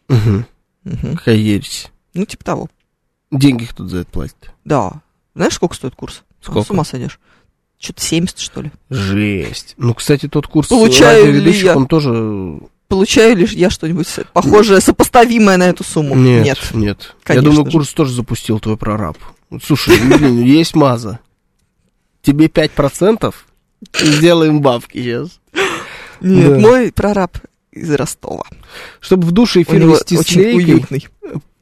[0.09, 0.47] Мгм.
[1.17, 1.89] Какая ересь.
[2.15, 2.69] Ну, типа того.
[3.31, 4.53] Деньги кто за это платит?
[4.65, 5.01] Да.
[5.35, 6.23] Знаешь, сколько стоит курс?
[6.41, 6.67] Сколько?
[6.67, 7.19] С ума сойдешь.
[7.79, 8.71] Что-то 70, что ли.
[8.91, 9.75] Жесть.
[9.77, 11.77] Ну, кстати, тот курс Получаю ли я?
[11.77, 12.61] он тоже...
[12.89, 16.15] Получаю ли я что-нибудь похожее, сопоставимое на эту сумму?
[16.15, 16.59] Нет, Нет.
[16.75, 17.17] нет.
[17.23, 17.73] Конечно Я думаю, же.
[17.73, 19.17] курс тоже запустил твой прораб.
[19.65, 21.19] Слушай, ну, блин, есть маза.
[22.23, 23.35] Тебе 5%
[24.01, 25.41] сделаем бабки сейчас.
[26.21, 26.59] Нет, Да.
[26.61, 27.37] мой прораб
[27.73, 28.45] из Ростова.
[29.01, 31.09] Чтобы в душе эфир вести очень уютный.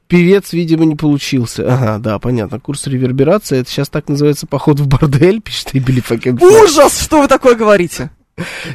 [0.07, 1.73] певец, видимо, не получился.
[1.73, 2.59] Ага, да, понятно.
[2.59, 6.03] Курс реверберации, это сейчас так называется поход в бордель, пишет Эбили
[6.41, 8.11] Ужас, что вы такое говорите?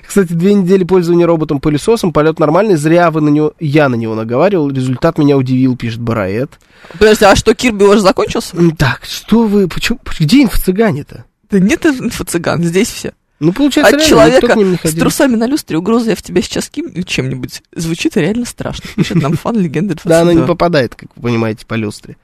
[0.07, 4.71] Кстати, две недели пользования роботом-пылесосом, полет нормальный, зря вы на него, я на него наговаривал,
[4.71, 6.51] результат меня удивил, пишет Бараэт.
[6.99, 8.57] Подожди, а что, Кирби уже закончился?
[8.79, 11.25] Так, что вы, почему, где инфо-цыгане-то?
[11.51, 13.13] Да нет инфо-цыган, здесь все.
[13.39, 16.17] Ну, получается, От реально, человека никто к ним не с трусами на люстре угроза я
[16.17, 17.63] в тебя сейчас кину чем-нибудь.
[17.75, 18.89] Звучит реально страшно.
[18.97, 20.05] Пишет нам фан легенды 22.
[20.11, 22.17] Да, она не попадает, как вы понимаете, по люстре.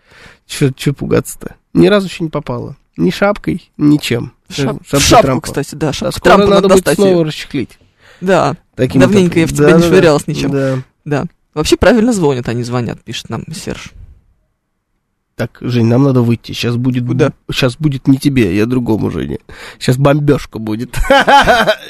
[0.47, 1.57] Че пугаться-то?
[1.75, 2.77] Ни разу еще не попала.
[2.97, 4.33] Ни шапкой, ничем.
[4.49, 5.47] Шап- Шапкой шапку, Трампа.
[5.47, 7.25] кстати, да, А шапку скоро Трампа надо надо будет снова её.
[7.25, 7.79] расчехлить.
[8.21, 10.51] Да, Таким Давненько я в тебя не швырялась ничем.
[10.51, 10.79] Да.
[11.05, 11.25] да.
[11.55, 13.93] Вообще правильно звонят, они звонят, пишет нам Серж.
[15.43, 16.53] Так, Жень, нам надо выйти.
[16.53, 17.05] Сейчас будет...
[17.05, 17.33] Куда?
[17.51, 19.41] Сейчас будет не тебе, я другому Жене.
[19.81, 20.97] Сейчас бомбежка будет.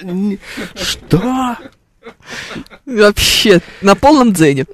[0.75, 1.57] Что?
[2.85, 4.67] Вообще, на полном дзене.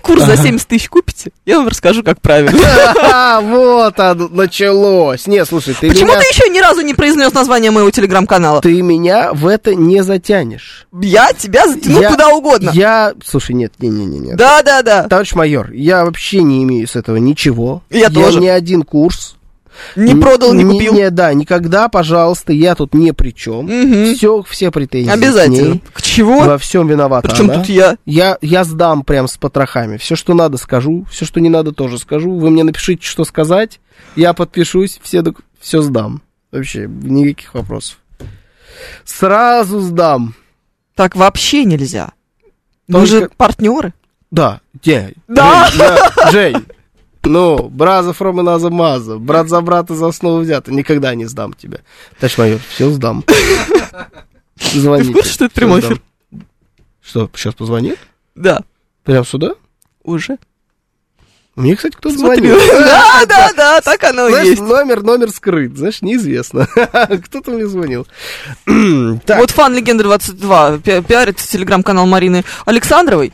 [0.00, 2.56] Курс за 70 тысяч купите, я вам расскажу, как правильно.
[3.42, 5.26] Вот оно началось.
[5.26, 8.60] Не, слушай, ты Почему ты еще ни разу не произнес название моего телеграм-канала?
[8.62, 10.86] Ты меня в это не затянешь.
[11.00, 12.70] Я тебя затяну Я- куда угодно.
[12.72, 13.14] Я...
[13.24, 14.34] Слушай, нет, не-не-не.
[14.34, 15.04] Да, да, да.
[15.08, 17.82] Товарищ майор, я вообще не имею с этого ничего.
[17.90, 18.40] Я тоже.
[18.40, 19.35] ни один курс.
[19.96, 20.94] Не продал, не купил.
[20.94, 23.66] Не, да, никогда, пожалуйста, я тут ни при чем.
[23.66, 24.14] Мгм.
[24.14, 25.10] Все, все претензии.
[25.10, 25.72] к Обязательно.
[25.72, 25.82] ней.
[25.92, 26.40] К чего?
[26.40, 27.54] Во всем виновата Причем она.
[27.60, 27.96] тут я?
[28.04, 29.96] Я, я сдам прям с потрохами.
[29.96, 31.06] Все, что надо, скажу.
[31.10, 32.36] Все, что не надо, тоже скажу.
[32.38, 33.80] Вы мне напишите, что сказать.
[34.14, 35.22] Я подпишусь, все,
[35.60, 36.22] все сдам.
[36.52, 37.98] Вообще, никаких вопросов.
[39.04, 40.34] Сразу сдам.
[40.94, 42.12] Так вообще нельзя.
[42.90, 43.92] Только- же партнеры.
[44.30, 45.14] Да, где?
[45.28, 45.68] Да,
[46.30, 46.64] Жень.
[47.28, 49.18] Ну, браза another mother.
[49.18, 50.72] Брат за брата за основу взято.
[50.72, 51.80] Никогда не сдам тебя.
[52.20, 53.24] Товарищ майор, все сдам.
[54.60, 55.12] Звоните.
[55.22, 56.00] Ты что это прямой эфир?
[57.02, 57.98] Что, сейчас позвонит?
[58.34, 58.60] Да,
[59.04, 59.54] Прям сюда?
[60.02, 60.38] уже.
[61.54, 62.58] Мне, кстати, кто-то Смотрю.
[62.58, 62.58] звонил.
[62.78, 64.60] Да, да, да, так оно и есть.
[64.62, 66.66] номер, номер скрыт, знаешь, неизвестно.
[67.24, 68.06] Кто-то мне звонил.
[68.66, 73.32] Вот фан Легенды 22 пи- пиарит телеграм-канал Марины Александровой,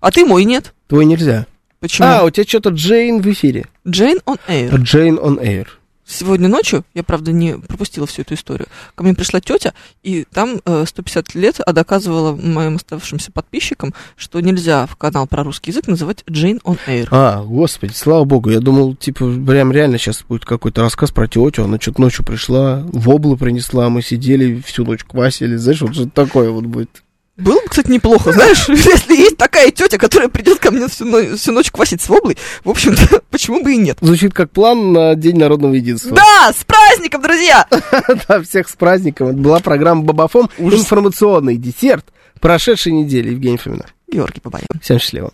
[0.00, 0.72] а ты мой нет.
[0.86, 1.46] твой нельзя.
[1.82, 2.06] Почему?
[2.06, 3.66] А, у тебя что-то Джейн в эфире.
[3.86, 4.76] Джейн on Air.
[4.76, 5.66] Джейн on air.
[6.06, 9.72] Сегодня ночью, я, правда, не пропустила всю эту историю, ко мне пришла тетя,
[10.04, 15.42] и там э, 150 лет а доказывала моим оставшимся подписчикам, что нельзя в канал про
[15.42, 17.08] русский язык называть Джейн on Air.
[17.10, 21.64] А, господи, слава богу, я думал, типа, прям реально сейчас будет какой-то рассказ про тетю,
[21.64, 26.50] она что-то ночью пришла, воблы принесла, мы сидели всю ночь квасили, знаешь, вот что-то такое
[26.50, 27.02] вот будет.
[27.36, 31.36] Было бы, кстати, неплохо, знаешь, если есть такая тетя, которая придет ко мне всю, но-
[31.36, 33.98] всю ночь квасить с воблой, в общем-то, почему бы и нет.
[34.02, 36.14] Звучит как план на День народного единства.
[36.14, 37.66] Да, с праздником, друзья!
[38.28, 39.28] Да, всех с праздником.
[39.28, 40.50] Это была программа Бабафом.
[40.58, 42.04] Информационный десерт
[42.40, 43.30] прошедшей недели.
[43.30, 43.86] Евгений Фомина.
[44.10, 44.66] Георгий Бабаев.
[44.82, 45.32] Всем счастливо.